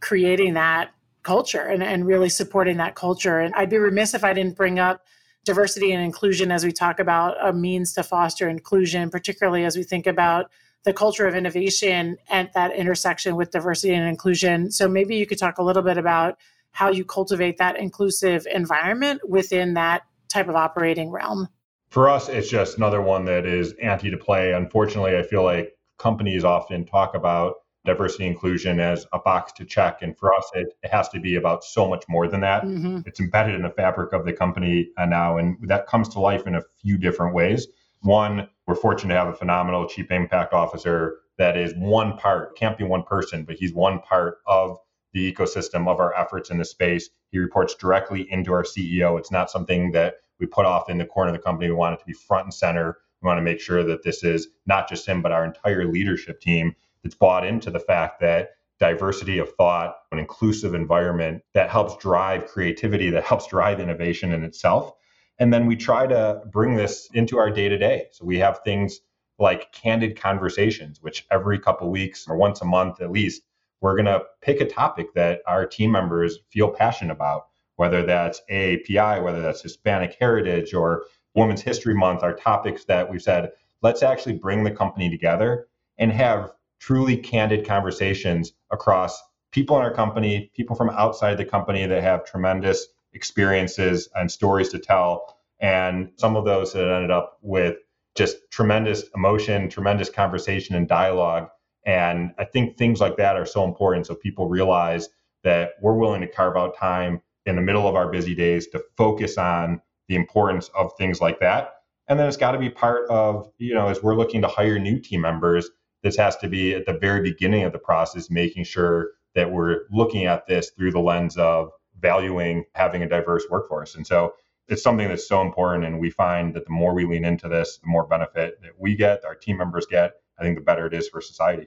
creating 0.00 0.54
that 0.54 0.90
culture 1.22 1.62
and, 1.62 1.82
and 1.82 2.06
really 2.06 2.28
supporting 2.28 2.78
that 2.78 2.94
culture. 2.94 3.40
And 3.40 3.54
I'd 3.54 3.70
be 3.70 3.78
remiss 3.78 4.14
if 4.14 4.24
I 4.24 4.32
didn't 4.32 4.56
bring 4.56 4.78
up 4.78 5.04
diversity 5.44 5.92
and 5.92 6.02
inclusion 6.02 6.50
as 6.50 6.64
we 6.64 6.72
talk 6.72 7.00
about 7.00 7.36
a 7.46 7.52
means 7.52 7.92
to 7.94 8.02
foster 8.02 8.48
inclusion, 8.48 9.10
particularly 9.10 9.64
as 9.64 9.76
we 9.76 9.82
think 9.82 10.06
about 10.06 10.50
the 10.84 10.92
culture 10.92 11.26
of 11.26 11.34
innovation 11.34 12.16
at 12.28 12.52
that 12.54 12.74
intersection 12.74 13.36
with 13.36 13.50
diversity 13.50 13.94
and 13.94 14.08
inclusion. 14.08 14.70
So 14.70 14.88
maybe 14.88 15.16
you 15.16 15.26
could 15.26 15.38
talk 15.38 15.58
a 15.58 15.62
little 15.62 15.82
bit 15.82 15.98
about 15.98 16.38
how 16.72 16.90
you 16.90 17.04
cultivate 17.04 17.58
that 17.58 17.76
inclusive 17.76 18.46
environment 18.52 19.20
within 19.28 19.74
that 19.74 20.02
type 20.28 20.48
of 20.48 20.54
operating 20.54 21.10
realm. 21.10 21.48
For 21.90 22.08
us, 22.08 22.28
it's 22.28 22.48
just 22.48 22.76
another 22.76 23.02
one 23.02 23.24
that 23.24 23.46
is 23.46 23.74
ante 23.82 24.10
to 24.10 24.16
play. 24.16 24.52
Unfortunately, 24.52 25.16
I 25.16 25.24
feel 25.24 25.42
like 25.42 25.74
companies 25.98 26.44
often 26.44 26.86
talk 26.86 27.14
about 27.14 27.56
diversity 27.84 28.26
inclusion 28.26 28.78
as 28.78 29.06
a 29.12 29.18
box 29.18 29.52
to 29.52 29.64
check. 29.64 30.02
And 30.02 30.16
for 30.16 30.32
us, 30.34 30.48
it, 30.54 30.68
it 30.82 30.90
has 30.90 31.08
to 31.10 31.20
be 31.20 31.36
about 31.36 31.64
so 31.64 31.88
much 31.88 32.04
more 32.08 32.28
than 32.28 32.40
that. 32.40 32.62
Mm-hmm. 32.62 33.00
It's 33.06 33.20
embedded 33.20 33.54
in 33.54 33.62
the 33.62 33.70
fabric 33.70 34.12
of 34.12 34.24
the 34.24 34.32
company 34.32 34.90
uh, 34.98 35.06
now, 35.06 35.38
and 35.38 35.56
that 35.62 35.86
comes 35.86 36.08
to 36.10 36.20
life 36.20 36.46
in 36.46 36.54
a 36.54 36.62
few 36.80 36.98
different 36.98 37.34
ways. 37.34 37.66
One, 38.02 38.48
we're 38.66 38.74
fortunate 38.74 39.14
to 39.14 39.20
have 39.20 39.28
a 39.28 39.36
phenomenal 39.36 39.86
chief 39.86 40.10
impact 40.10 40.54
officer 40.54 41.18
that 41.38 41.56
is 41.56 41.74
one 41.76 42.16
part, 42.16 42.56
can't 42.56 42.78
be 42.78 42.84
one 42.84 43.02
person, 43.02 43.44
but 43.44 43.56
he's 43.56 43.74
one 43.74 44.00
part 44.00 44.38
of 44.46 44.78
the 45.12 45.32
ecosystem 45.32 45.88
of 45.88 46.00
our 46.00 46.14
efforts 46.14 46.50
in 46.50 46.58
the 46.58 46.64
space. 46.64 47.10
He 47.30 47.38
reports 47.38 47.74
directly 47.74 48.30
into 48.30 48.52
our 48.52 48.62
CEO. 48.62 49.18
It's 49.18 49.30
not 49.30 49.50
something 49.50 49.92
that 49.92 50.16
we 50.38 50.46
put 50.46 50.66
off 50.66 50.88
in 50.88 50.98
the 50.98 51.04
corner 51.04 51.30
of 51.30 51.36
the 51.36 51.42
company. 51.42 51.68
We 51.68 51.76
want 51.76 51.94
it 51.94 51.98
to 52.00 52.06
be 52.06 52.12
front 52.12 52.44
and 52.44 52.54
center. 52.54 52.98
We 53.20 53.26
want 53.26 53.38
to 53.38 53.42
make 53.42 53.60
sure 53.60 53.84
that 53.84 54.02
this 54.02 54.24
is 54.24 54.48
not 54.66 54.88
just 54.88 55.06
him, 55.06 55.20
but 55.20 55.32
our 55.32 55.44
entire 55.44 55.84
leadership 55.84 56.40
team 56.40 56.74
that's 57.02 57.14
bought 57.14 57.46
into 57.46 57.70
the 57.70 57.80
fact 57.80 58.20
that 58.20 58.50
diversity 58.78 59.38
of 59.38 59.52
thought, 59.56 59.96
an 60.10 60.18
inclusive 60.18 60.74
environment 60.74 61.42
that 61.52 61.68
helps 61.68 62.02
drive 62.02 62.46
creativity, 62.46 63.10
that 63.10 63.24
helps 63.24 63.46
drive 63.46 63.78
innovation 63.78 64.32
in 64.32 64.42
itself. 64.42 64.92
And 65.40 65.52
then 65.52 65.66
we 65.66 65.74
try 65.74 66.06
to 66.06 66.42
bring 66.52 66.76
this 66.76 67.08
into 67.14 67.38
our 67.38 67.50
day 67.50 67.68
to 67.68 67.78
day. 67.78 68.08
So 68.12 68.26
we 68.26 68.38
have 68.38 68.60
things 68.62 69.00
like 69.38 69.72
candid 69.72 70.20
conversations, 70.20 71.02
which 71.02 71.26
every 71.30 71.58
couple 71.58 71.90
weeks 71.90 72.28
or 72.28 72.36
once 72.36 72.60
a 72.60 72.66
month 72.66 73.00
at 73.00 73.10
least, 73.10 73.42
we're 73.80 73.96
going 73.96 74.04
to 74.04 74.22
pick 74.42 74.60
a 74.60 74.66
topic 74.66 75.14
that 75.14 75.40
our 75.46 75.64
team 75.64 75.90
members 75.90 76.40
feel 76.50 76.68
passionate 76.68 77.12
about, 77.12 77.46
whether 77.76 78.04
that's 78.04 78.42
AAPI, 78.50 79.24
whether 79.24 79.40
that's 79.40 79.62
Hispanic 79.62 80.14
heritage 80.20 80.74
or 80.74 81.04
Women's 81.34 81.62
History 81.62 81.94
Month, 81.94 82.22
are 82.22 82.34
topics 82.34 82.84
that 82.84 83.10
we've 83.10 83.22
said, 83.22 83.52
let's 83.80 84.02
actually 84.02 84.34
bring 84.34 84.62
the 84.62 84.70
company 84.70 85.08
together 85.08 85.68
and 85.96 86.12
have 86.12 86.52
truly 86.78 87.16
candid 87.16 87.66
conversations 87.66 88.52
across 88.70 89.18
people 89.52 89.76
in 89.76 89.82
our 89.82 89.94
company, 89.94 90.50
people 90.54 90.76
from 90.76 90.90
outside 90.90 91.36
the 91.36 91.44
company 91.46 91.86
that 91.86 92.02
have 92.02 92.26
tremendous 92.26 92.88
experiences 93.12 94.08
and 94.14 94.30
stories 94.30 94.68
to 94.70 94.78
tell. 94.78 95.36
And 95.60 96.10
some 96.16 96.36
of 96.36 96.44
those 96.44 96.72
that 96.72 96.88
ended 96.88 97.10
up 97.10 97.38
with 97.42 97.76
just 98.16 98.36
tremendous 98.50 99.04
emotion, 99.14 99.68
tremendous 99.68 100.10
conversation 100.10 100.74
and 100.74 100.88
dialogue. 100.88 101.48
And 101.86 102.32
I 102.38 102.44
think 102.44 102.76
things 102.76 103.00
like 103.00 103.16
that 103.16 103.36
are 103.36 103.46
so 103.46 103.64
important. 103.64 104.06
So 104.06 104.14
people 104.14 104.48
realize 104.48 105.08
that 105.44 105.72
we're 105.80 105.94
willing 105.94 106.20
to 106.20 106.26
carve 106.26 106.56
out 106.56 106.76
time 106.76 107.20
in 107.46 107.56
the 107.56 107.62
middle 107.62 107.88
of 107.88 107.94
our 107.94 108.10
busy 108.10 108.34
days 108.34 108.66
to 108.68 108.82
focus 108.96 109.38
on 109.38 109.80
the 110.08 110.16
importance 110.16 110.68
of 110.76 110.92
things 110.98 111.20
like 111.20 111.40
that. 111.40 111.74
And 112.08 112.18
then 112.18 112.26
it's 112.26 112.36
got 112.36 112.52
to 112.52 112.58
be 112.58 112.68
part 112.68 113.08
of, 113.08 113.48
you 113.58 113.74
know, 113.74 113.88
as 113.88 114.02
we're 114.02 114.16
looking 114.16 114.42
to 114.42 114.48
hire 114.48 114.78
new 114.78 114.98
team 114.98 115.20
members, 115.20 115.70
this 116.02 116.16
has 116.16 116.36
to 116.38 116.48
be 116.48 116.74
at 116.74 116.86
the 116.86 116.98
very 116.98 117.22
beginning 117.22 117.62
of 117.62 117.72
the 117.72 117.78
process, 117.78 118.30
making 118.30 118.64
sure 118.64 119.10
that 119.34 119.50
we're 119.50 119.82
looking 119.92 120.26
at 120.26 120.46
this 120.46 120.70
through 120.70 120.90
the 120.90 121.00
lens 121.00 121.36
of 121.36 121.70
valuing 122.00 122.64
having 122.74 123.02
a 123.02 123.08
diverse 123.08 123.44
workforce. 123.50 123.94
And 123.94 124.06
so 124.06 124.34
it's 124.68 124.82
something 124.82 125.08
that's 125.08 125.28
so 125.28 125.42
important. 125.42 125.84
And 125.84 125.98
we 125.98 126.10
find 126.10 126.54
that 126.54 126.64
the 126.64 126.72
more 126.72 126.94
we 126.94 127.04
lean 127.04 127.24
into 127.24 127.48
this, 127.48 127.78
the 127.78 127.88
more 127.88 128.06
benefit 128.06 128.60
that 128.62 128.72
we 128.78 128.94
get, 128.94 129.24
our 129.24 129.34
team 129.34 129.56
members 129.56 129.86
get, 129.86 130.14
I 130.38 130.42
think 130.42 130.56
the 130.56 130.62
better 130.62 130.86
it 130.86 130.94
is 130.94 131.08
for 131.08 131.20
society. 131.20 131.66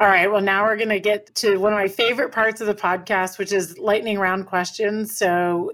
All 0.00 0.08
right. 0.08 0.30
Well, 0.30 0.40
now 0.40 0.64
we're 0.64 0.76
going 0.76 0.88
to 0.88 0.98
get 0.98 1.32
to 1.36 1.58
one 1.58 1.72
of 1.72 1.78
my 1.78 1.86
favorite 1.86 2.32
parts 2.32 2.60
of 2.60 2.66
the 2.66 2.74
podcast, 2.74 3.38
which 3.38 3.52
is 3.52 3.78
lightning 3.78 4.18
round 4.18 4.46
questions. 4.46 5.16
So, 5.16 5.70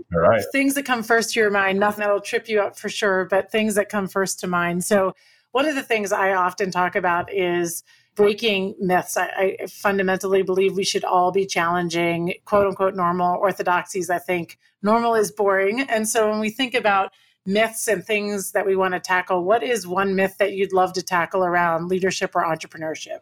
things 0.53 0.75
that 0.75 0.85
come 0.85 1.03
first 1.03 1.33
to 1.33 1.41
your 1.41 1.51
mind, 1.51 1.81
nothing 1.81 2.01
that'll 2.01 2.21
trip 2.21 2.47
you 2.47 2.61
up 2.61 2.79
for 2.79 2.91
sure, 2.91 3.25
but 3.25 3.51
things 3.51 3.75
that 3.77 3.89
come 3.89 4.07
first 4.07 4.39
to 4.41 4.47
mind. 4.47 4.85
So, 4.85 5.15
one 5.53 5.67
of 5.67 5.77
the 5.77 5.83
things 5.83 6.13
I 6.13 6.35
often 6.35 6.71
talk 6.71 6.95
about 6.95 7.33
is 7.33 7.85
breaking 8.19 8.75
myths. 8.81 9.17
I, 9.17 9.57
I, 9.63 9.67
fundamentally 9.69 10.43
believe 10.43 10.75
we 10.75 10.85
should 10.85 11.05
all 11.05 11.31
be 11.31 11.47
challenging 11.47 12.35
quote 12.47 12.67
unquote 12.67 12.97
normal 12.97 13.37
orthodoxies. 13.37 14.11
I 14.11 14.19
think 14.19 14.59
normal 14.83 15.15
is 15.15 15.31
boring. 15.31 15.83
And 15.83 16.07
so 16.09 16.29
when 16.29 16.41
we 16.41 16.51
think 16.51 16.75
about 16.75 17.13
myths 17.47 17.87
and 17.87 18.05
things 18.05 18.51
that 18.53 18.67
we 18.67 18.75
want 18.75 18.95
to 18.95 19.01
tackle, 19.01 19.45
what 19.45 19.63
is 19.63 19.87
one 19.87 20.17
myth 20.17 20.35
that 20.41 20.55
you'd 20.55 20.73
love 20.73 20.93
to 20.95 21.03
tackle 21.03 21.45
around 21.45 21.87
leadership 21.87 22.35
or 22.35 22.43
entrepreneurship? 22.43 23.21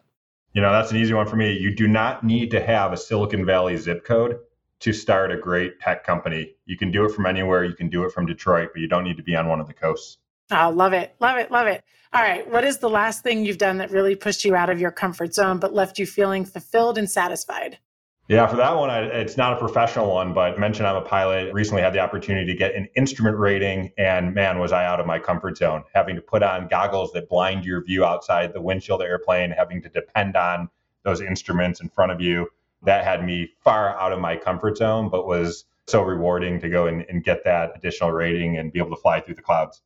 You 0.53 0.63
know, 0.63 0.71
that's 0.71 0.89
an 0.89 0.97
easy 0.97 1.13
one 1.13 1.27
for 1.27 1.35
me. 1.35 1.55
You 1.55 1.75
do 1.75 1.87
not 1.87 2.23
need 2.23 2.49
to 2.49 2.65
have 2.65 2.91
a 2.91 2.97
Silicon 2.97 3.45
Valley 3.45 3.77
zip 3.77 4.03
code 4.03 4.39
to 4.79 4.93
start 4.93 5.31
a 5.31 5.37
great 5.37 5.79
tech 5.79 6.03
company. 6.03 6.55
You 6.65 6.75
can 6.75 6.89
do 6.89 7.05
it 7.05 7.11
from 7.11 7.27
anywhere. 7.27 7.63
You 7.63 7.75
can 7.75 7.89
do 7.89 8.03
it 8.03 8.11
from 8.11 8.25
Detroit, 8.25 8.69
but 8.73 8.81
you 8.81 8.87
don't 8.87 9.03
need 9.03 9.17
to 9.17 9.23
be 9.23 9.35
on 9.35 9.47
one 9.47 9.59
of 9.59 9.67
the 9.67 9.75
coasts. 9.75 10.17
Oh, 10.51 10.69
love 10.69 10.93
it. 10.93 11.15
Love 11.19 11.37
it. 11.37 11.51
Love 11.51 11.67
it. 11.67 11.83
All 12.13 12.21
right. 12.21 12.49
What 12.49 12.63
is 12.63 12.77
the 12.77 12.89
last 12.89 13.21
thing 13.21 13.45
you've 13.45 13.57
done 13.57 13.77
that 13.77 13.91
really 13.91 14.15
pushed 14.15 14.45
you 14.45 14.55
out 14.55 14.69
of 14.69 14.79
your 14.79 14.91
comfort 14.91 15.33
zone 15.33 15.59
but 15.59 15.73
left 15.73 15.99
you 15.99 16.05
feeling 16.05 16.45
fulfilled 16.45 16.97
and 16.97 17.09
satisfied? 17.09 17.79
Yeah, 18.29 18.45
for 18.47 18.57
that 18.57 18.75
one, 18.75 18.89
I, 18.89 19.03
it's 19.03 19.37
not 19.37 19.53
a 19.53 19.55
professional 19.55 20.13
one, 20.13 20.33
but 20.33 20.59
mentioned 20.59 20.85
I'm 20.85 20.97
a 20.97 21.01
pilot. 21.01 21.53
Recently 21.53 21.81
had 21.81 21.93
the 21.93 21.99
opportunity 21.99 22.51
to 22.51 22.57
get 22.57 22.75
an 22.75 22.89
instrument 22.97 23.37
rating, 23.37 23.93
and 23.97 24.33
man, 24.33 24.59
was 24.59 24.73
I 24.73 24.85
out 24.85 24.99
of 24.99 25.05
my 25.05 25.17
comfort 25.17 25.57
zone. 25.57 25.85
Having 25.93 26.17
to 26.17 26.21
put 26.21 26.43
on 26.43 26.67
goggles 26.67 27.13
that 27.13 27.29
blind 27.29 27.63
your 27.63 27.81
view 27.85 28.03
outside 28.03 28.51
the 28.51 28.61
windshield 28.61 28.99
of 28.99 29.05
the 29.05 29.09
airplane, 29.09 29.51
having 29.51 29.81
to 29.81 29.87
depend 29.87 30.35
on 30.35 30.69
those 31.03 31.21
instruments 31.21 31.79
in 31.79 31.87
front 31.87 32.11
of 32.11 32.19
you, 32.19 32.49
that 32.83 33.05
had 33.05 33.23
me 33.23 33.49
far 33.63 33.97
out 33.97 34.11
of 34.11 34.19
my 34.19 34.35
comfort 34.35 34.75
zone, 34.75 35.07
but 35.09 35.25
was 35.25 35.63
so 35.87 36.01
rewarding 36.01 36.59
to 36.59 36.67
go 36.67 36.87
and, 36.87 37.05
and 37.07 37.23
get 37.23 37.45
that 37.45 37.71
additional 37.77 38.11
rating 38.11 38.57
and 38.57 38.73
be 38.73 38.79
able 38.79 38.89
to 38.89 39.01
fly 39.01 39.21
through 39.21 39.35
the 39.35 39.41
clouds. 39.41 39.81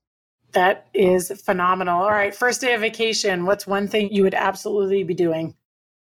That 0.53 0.87
is 0.93 1.31
phenomenal. 1.43 2.01
All 2.01 2.11
right, 2.11 2.35
first 2.35 2.61
day 2.61 2.73
of 2.73 2.81
vacation. 2.81 3.45
What's 3.45 3.65
one 3.65 3.87
thing 3.87 4.11
you 4.11 4.23
would 4.23 4.33
absolutely 4.33 5.03
be 5.03 5.13
doing? 5.13 5.55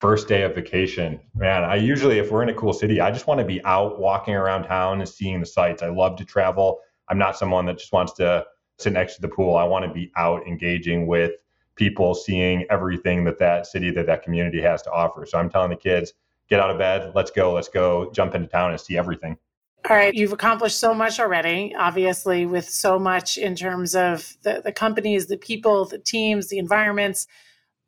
First 0.00 0.28
day 0.28 0.42
of 0.42 0.54
vacation. 0.54 1.18
Man, 1.34 1.64
I 1.64 1.76
usually, 1.76 2.18
if 2.18 2.30
we're 2.30 2.42
in 2.42 2.50
a 2.50 2.54
cool 2.54 2.72
city, 2.72 3.00
I 3.00 3.10
just 3.10 3.26
want 3.26 3.40
to 3.40 3.46
be 3.46 3.64
out 3.64 3.98
walking 3.98 4.34
around 4.34 4.64
town 4.64 5.00
and 5.00 5.08
seeing 5.08 5.40
the 5.40 5.46
sights. 5.46 5.82
I 5.82 5.88
love 5.88 6.16
to 6.16 6.24
travel. 6.24 6.80
I'm 7.08 7.18
not 7.18 7.36
someone 7.36 7.64
that 7.66 7.78
just 7.78 7.92
wants 7.92 8.12
to 8.14 8.44
sit 8.78 8.92
next 8.92 9.16
to 9.16 9.22
the 9.22 9.28
pool. 9.28 9.56
I 9.56 9.64
want 9.64 9.86
to 9.86 9.92
be 9.92 10.12
out 10.16 10.46
engaging 10.46 11.06
with 11.06 11.32
people, 11.76 12.14
seeing 12.14 12.66
everything 12.70 13.24
that 13.24 13.38
that 13.38 13.66
city, 13.66 13.90
that 13.92 14.06
that 14.06 14.22
community 14.22 14.60
has 14.60 14.82
to 14.82 14.90
offer. 14.90 15.24
So 15.26 15.38
I'm 15.38 15.48
telling 15.48 15.70
the 15.70 15.76
kids, 15.76 16.12
get 16.48 16.60
out 16.60 16.70
of 16.70 16.78
bed, 16.78 17.12
let's 17.14 17.30
go, 17.30 17.52
let's 17.52 17.68
go 17.68 18.10
jump 18.12 18.34
into 18.34 18.48
town 18.48 18.70
and 18.70 18.80
see 18.80 18.96
everything. 18.96 19.36
All 19.88 19.96
right, 19.96 20.14
you've 20.14 20.32
accomplished 20.32 20.80
so 20.80 20.92
much 20.92 21.20
already, 21.20 21.72
obviously, 21.78 22.44
with 22.44 22.68
so 22.68 22.98
much 22.98 23.38
in 23.38 23.54
terms 23.54 23.94
of 23.94 24.36
the, 24.42 24.60
the 24.64 24.72
companies, 24.72 25.26
the 25.26 25.36
people, 25.36 25.84
the 25.84 25.98
teams, 25.98 26.48
the 26.48 26.58
environments. 26.58 27.28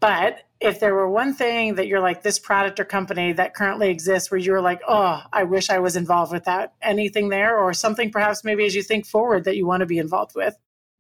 But 0.01 0.45
if 0.61 0.79
there 0.79 0.95
were 0.95 1.11
one 1.11 1.35
thing 1.35 1.75
that 1.75 1.89
you're 1.89 2.01
like, 2.01 2.23
this 2.23 2.39
product 2.39 2.79
or 2.79 2.85
company 2.85 3.33
that 3.33 3.55
currently 3.55 3.91
exists 3.91 4.31
where 4.31 4.39
you're 4.39 4.61
like, 4.61 4.81
oh, 4.87 5.23
I 5.33 5.43
wish 5.43 5.71
I 5.71 5.81
was 5.81 5.97
involved 5.97 6.33
with 6.33 6.45
that, 6.45 6.75
anything 6.83 7.31
there, 7.31 7.59
or 7.59 7.73
something 7.73 8.13
perhaps 8.13 8.45
maybe 8.45 8.65
as 8.65 8.77
you 8.77 8.83
think 8.83 9.05
forward 9.05 9.45
that 9.45 9.57
you 9.57 9.67
want 9.67 9.81
to 9.81 9.87
be 9.87 9.99
involved 9.99 10.37
with? 10.37 10.57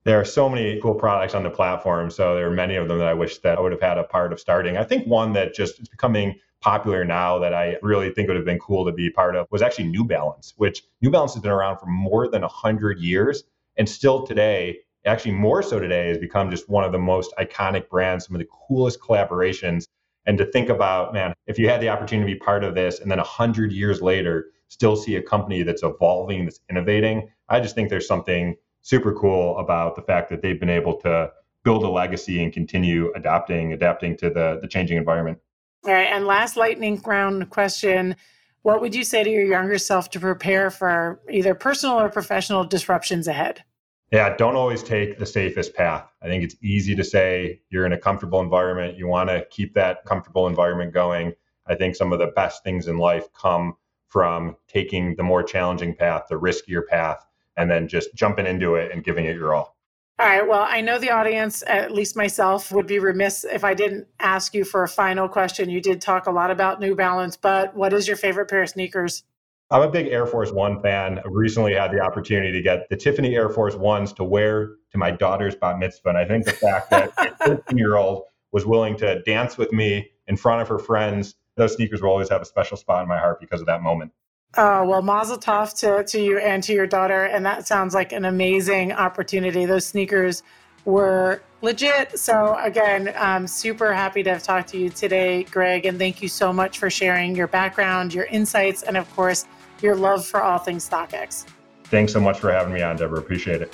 There 0.09 0.19
are 0.19 0.25
so 0.25 0.49
many 0.49 0.81
cool 0.81 0.95
products 0.95 1.35
on 1.35 1.43
the 1.43 1.51
platform. 1.51 2.11
So 2.11 2.35
there 2.35 2.47
are 2.47 2.51
many 2.51 2.77
of 2.77 2.89
them 2.89 2.97
that 2.97 3.09
I 3.09 3.13
wish 3.13 3.37
that 3.41 3.59
I 3.59 3.61
would 3.61 3.73
have 3.73 3.81
had 3.83 3.99
a 3.99 4.05
part 4.05 4.33
of 4.33 4.41
starting. 4.41 4.79
I 4.79 4.83
think 4.83 5.07
one 5.07 5.35
that 5.35 5.53
just 5.53 5.79
is 5.81 5.87
becoming 5.87 6.41
popular 6.63 7.05
now 7.05 7.39
that 7.41 7.53
I 7.53 7.77
really 7.83 8.09
think 8.09 8.27
would 8.29 8.37
have 8.39 8.47
been 8.47 8.59
cool 8.59 8.87
to 8.87 8.93
be 8.93 9.11
part 9.11 9.37
of 9.37 9.47
was 9.51 9.61
actually 9.61 9.89
New 9.89 10.05
Balance, 10.05 10.55
which 10.57 10.83
New 11.03 11.11
Balance 11.11 11.35
has 11.35 11.43
been 11.43 11.53
around 11.53 11.77
for 11.77 11.85
more 11.89 12.27
than 12.27 12.41
100 12.41 12.99
years. 13.01 13.45
And 13.77 13.87
still 13.87 14.27
today, 14.27 14.79
actually 15.05 15.33
more 15.33 15.63
so 15.63 15.79
today, 15.79 16.09
has 16.09 16.17
become 16.17 16.51
just 16.51 16.71
one 16.71 16.85
of 16.85 16.93
the 16.93 16.99
most 16.99 17.35
iconic 17.39 17.91
brands, 17.91 18.25
some 18.25 18.35
of 18.35 18.41
the 18.41 18.49
coolest 18.67 19.01
collaborations. 19.01 19.89
And 20.25 20.39
to 20.39 20.47
think 20.47 20.71
about, 20.71 21.13
man, 21.13 21.35
if 21.47 21.59
you 21.59 21.69
had 21.69 21.83
the 21.83 21.91
opportunity 21.91 22.33
to 22.33 22.39
be 22.39 22.43
part 22.43 22.65
of 22.65 22.75
this 22.75 23.01
and 23.01 23.11
then 23.11 23.19
100 23.19 23.73
years 23.73 24.01
later, 24.01 24.53
still 24.69 24.97
see 24.97 25.17
a 25.17 25.23
company 25.23 25.65
that's 25.65 25.83
evolving, 25.83 26.47
that's 26.47 26.61
innovating, 26.71 27.29
I 27.51 27.61
just 27.61 27.75
think 27.75 27.91
there's 27.91 28.09
something 28.09 28.57
super 28.83 29.13
cool 29.15 29.59
about 29.59 29.97
the 29.97 30.03
fact 30.03 30.31
that 30.31 30.43
they've 30.43 30.61
been 30.61 30.71
able 30.71 30.97
to 31.01 31.31
build 31.65 31.83
a 31.83 31.89
legacy 31.89 32.43
and 32.43 32.53
continue 32.53 33.13
adapting, 33.15 33.73
adapting 33.73 34.17
to 34.17 34.31
the, 34.31 34.59
the 34.63 34.69
changing 34.69 34.97
environment. 34.97 35.39
All 35.85 35.93
right. 35.93 36.09
And 36.09 36.27
last 36.27 36.57
lightning 36.57 37.01
round 37.05 37.51
question 37.51 38.17
What 38.63 38.81
would 38.81 38.95
you 38.95 39.05
say 39.05 39.23
to 39.23 39.31
your 39.31 39.45
younger 39.45 39.79
self 39.79 40.11
to 40.11 40.21
prepare 40.21 40.71
for 40.71 41.21
either 41.31 41.55
personal 41.55 42.01
or 42.01 42.09
professional 42.09 42.65
disruptions 42.65 43.29
ahead? 43.29 43.63
Yeah, 44.11 44.35
don't 44.37 44.57
always 44.57 44.83
take 44.83 45.19
the 45.19 45.27
safest 45.27 45.75
path. 45.75 46.11
I 46.23 46.27
think 46.29 46.43
it's 46.43 46.57
easy 46.63 46.95
to 46.95 47.05
say 47.05 47.61
you're 47.69 47.85
in 47.85 47.93
a 47.93 47.99
comfortable 47.99 48.41
environment. 48.41 48.97
You 48.97 49.07
want 49.07 49.29
to 49.29 49.45
keep 49.51 49.75
that 49.75 50.05
comfortable 50.07 50.47
environment 50.47 50.95
going. 50.95 51.35
I 51.67 51.75
think 51.75 51.95
some 51.95 52.13
of 52.13 52.19
the 52.19 52.29
best 52.29 52.65
things 52.65 52.89
in 52.89 52.97
life 52.97 53.27
come 53.35 53.75
from 54.09 54.57
taking 54.67 55.15
the 55.17 55.23
more 55.23 55.43
challenging 55.43 55.95
path, 55.95 56.25
the 56.31 56.41
riskier 56.41 56.87
path, 56.87 57.27
and 57.59 57.71
then 57.71 57.89
just 57.89 58.15
jumping 58.15 58.47
into 58.47 58.75
it 58.77 58.93
and 58.93 59.05
giving 59.05 59.27
it 59.27 59.37
your 59.37 59.55
all. 59.55 59.77
All 60.21 60.27
right. 60.27 60.47
Well, 60.47 60.67
I 60.69 60.81
know 60.81 60.99
the 60.99 61.11
audience, 61.11 61.63
at 61.67 61.93
least 61.93 62.17
myself, 62.17 62.73
would 62.73 62.87
be 62.87 62.99
remiss 62.99 63.45
if 63.45 63.63
I 63.63 63.75
didn't 63.75 64.09
ask 64.19 64.53
you 64.53 64.65
for 64.65 64.83
a 64.83 64.89
final 64.89 65.29
question. 65.29 65.71
You 65.71 65.81
did 65.81 66.01
talk 66.01 66.27
a 66.27 66.31
lot 66.31 66.51
about 66.51 66.81
New 66.81 66.97
Balance, 66.97 67.37
but 67.37 67.77
what 67.77 67.93
is 67.93 68.09
your 68.09 68.17
favorite 68.17 68.49
pair 68.49 68.63
of 68.63 68.69
sneakers? 68.69 69.23
I'm 69.71 69.83
a 69.83 69.91
big 69.91 70.09
Air 70.09 70.27
Force 70.27 70.51
One 70.51 70.81
fan. 70.81 71.19
I 71.19 71.23
recently 71.27 71.75
had 71.75 71.93
the 71.93 72.01
opportunity 72.01 72.51
to 72.53 72.63
get 72.63 72.89
the 72.89 72.97
Tiffany 72.97 73.37
Air 73.37 73.49
Force 73.49 73.75
Ones 73.77 74.13
to 74.15 74.25
wear 74.25 74.71
to 74.91 74.99
my 74.99 75.11
daughter's 75.11 75.55
bat 75.55 75.79
mitzvah. 75.79 76.09
And 76.09 76.19
I 76.19 76.25
think 76.25 76.47
the 76.47 76.53
fact 76.53 76.91
that 76.91 77.13
a 77.41 77.45
15 77.57 77.79
year 77.79 77.97
old 77.97 78.25
was 78.51 78.67
willing 78.67 78.97
to 78.97 79.23
dance 79.23 79.57
with 79.57 79.73
me 79.73 80.11
in 80.27 80.37
front 80.37 80.63
of 80.63 80.69
her 80.69 80.79
friends 80.79 81.37
those 81.59 81.75
sneakers 81.75 82.01
will 82.01 82.09
always 82.09 82.31
have 82.31 82.41
a 82.41 82.47
special 82.47 82.77
spot 82.77 83.03
in 83.03 83.09
my 83.09 83.19
heart 83.19 83.41
because 83.41 83.61
of 83.61 83.67
that 83.67 83.83
moment. 83.83 84.13
Oh, 84.57 84.87
well, 84.87 85.03
mazel 85.03 85.37
tov 85.37 85.79
to, 85.81 86.05
to 86.05 86.21
you 86.21 86.39
and 86.39 86.63
to 86.65 86.73
your 86.73 86.87
daughter. 86.87 87.25
And 87.25 87.45
that 87.45 87.67
sounds 87.67 87.95
like 87.95 88.13
an 88.13 88.25
amazing 88.25 88.93
opportunity. 88.93 89.67
Those 89.67 89.87
sneakers 89.87 90.43
were 90.85 91.43
legit. 91.61 92.19
So, 92.19 92.57
again, 92.61 93.13
I'm 93.17 93.47
super 93.47 93.93
happy 93.93 94.23
to 94.23 94.31
have 94.31 94.43
talked 94.43 94.71
to 94.71 94.79
you 94.79 94.89
today, 94.89 95.45
Greg. 95.45 95.85
And 95.85 95.99
thank 95.99 96.23
you 96.23 96.29
so 96.29 96.53
much 96.53 96.79
for 96.79 96.89
sharing 96.89 97.37
your 97.37 97.47
background, 97.47 98.15
your 98.15 98.25
insights, 98.25 98.83
and 98.83 98.97
of 98.97 99.11
course, 99.15 99.47
your 99.83 99.95
love 99.95 100.27
for 100.27 100.43
all 100.43 100.59
things 100.59 100.89
StockX. 100.89 101.47
Thanks 101.85 102.13
so 102.13 102.21
much 102.21 102.41
for 102.41 102.51
having 102.51 102.73
me 102.73 102.83
on, 102.83 102.97
Deborah. 102.97 103.19
Appreciate 103.19 103.63
it. 103.63 103.73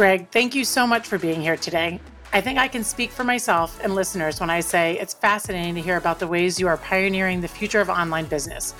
Greg, 0.00 0.30
thank 0.30 0.54
you 0.54 0.64
so 0.64 0.86
much 0.86 1.06
for 1.06 1.18
being 1.18 1.42
here 1.42 1.58
today. 1.58 2.00
I 2.32 2.40
think 2.40 2.58
I 2.58 2.68
can 2.68 2.82
speak 2.82 3.10
for 3.10 3.22
myself 3.22 3.78
and 3.82 3.94
listeners 3.94 4.40
when 4.40 4.48
I 4.48 4.60
say 4.60 4.98
it's 4.98 5.12
fascinating 5.12 5.74
to 5.74 5.82
hear 5.82 5.98
about 5.98 6.18
the 6.18 6.26
ways 6.26 6.58
you 6.58 6.68
are 6.68 6.78
pioneering 6.78 7.42
the 7.42 7.48
future 7.48 7.82
of 7.82 7.90
online 7.90 8.24
business, 8.24 8.74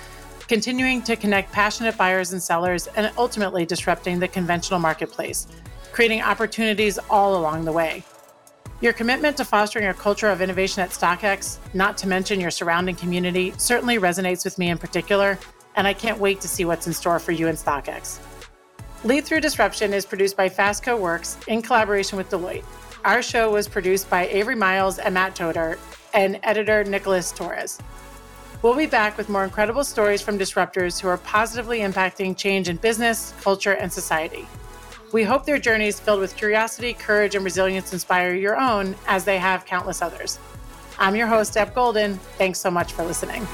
continuing 0.47 1.03
to 1.03 1.15
connect 1.15 1.51
passionate 1.51 1.95
buyers 1.95 2.33
and 2.33 2.41
sellers, 2.41 2.87
and 2.95 3.13
ultimately 3.19 3.67
disrupting 3.67 4.17
the 4.17 4.27
conventional 4.27 4.79
marketplace, 4.79 5.45
creating 5.91 6.23
opportunities 6.23 6.97
all 7.07 7.37
along 7.37 7.65
the 7.65 7.71
way. 7.71 8.03
Your 8.79 8.91
commitment 8.91 9.37
to 9.37 9.45
fostering 9.45 9.85
a 9.89 9.93
culture 9.93 10.29
of 10.29 10.41
innovation 10.41 10.81
at 10.81 10.89
StockX, 10.89 11.59
not 11.75 11.99
to 11.99 12.07
mention 12.07 12.39
your 12.39 12.49
surrounding 12.49 12.95
community, 12.95 13.53
certainly 13.59 13.99
resonates 13.99 14.43
with 14.43 14.57
me 14.57 14.69
in 14.69 14.79
particular, 14.79 15.37
and 15.75 15.85
I 15.85 15.93
can't 15.93 16.17
wait 16.17 16.41
to 16.41 16.47
see 16.47 16.65
what's 16.65 16.87
in 16.87 16.93
store 16.93 17.19
for 17.19 17.31
you 17.31 17.45
in 17.45 17.57
StockX. 17.57 18.17
Lead 19.03 19.25
Through 19.25 19.41
Disruption 19.41 19.93
is 19.93 20.05
produced 20.05 20.37
by 20.37 20.47
Fastco 20.47 20.99
Works 20.99 21.35
in 21.47 21.63
collaboration 21.63 22.19
with 22.19 22.29
Deloitte. 22.29 22.63
Our 23.03 23.23
show 23.23 23.51
was 23.51 23.67
produced 23.67 24.07
by 24.11 24.27
Avery 24.27 24.53
Miles 24.53 24.99
and 24.99 25.15
Matt 25.15 25.35
Toder 25.35 25.79
and 26.13 26.39
editor 26.43 26.83
Nicholas 26.83 27.31
Torres. 27.31 27.79
We'll 28.61 28.75
be 28.75 28.85
back 28.85 29.17
with 29.17 29.27
more 29.27 29.43
incredible 29.43 29.83
stories 29.83 30.21
from 30.21 30.37
disruptors 30.37 31.01
who 31.01 31.07
are 31.07 31.17
positively 31.17 31.79
impacting 31.79 32.37
change 32.37 32.69
in 32.69 32.77
business, 32.77 33.33
culture, 33.41 33.73
and 33.73 33.91
society. 33.91 34.47
We 35.11 35.23
hope 35.23 35.45
their 35.47 35.57
journeys 35.57 35.99
filled 35.99 36.19
with 36.19 36.37
curiosity, 36.37 36.93
courage, 36.93 37.33
and 37.33 37.43
resilience 37.43 37.93
inspire 37.93 38.35
your 38.35 38.59
own 38.59 38.95
as 39.07 39.25
they 39.25 39.39
have 39.39 39.65
countless 39.65 40.03
others. 40.03 40.37
I'm 40.99 41.15
your 41.15 41.25
host, 41.25 41.55
Deb 41.55 41.73
Golden. 41.73 42.17
Thanks 42.37 42.59
so 42.59 42.69
much 42.69 42.93
for 42.93 43.03
listening. 43.03 43.47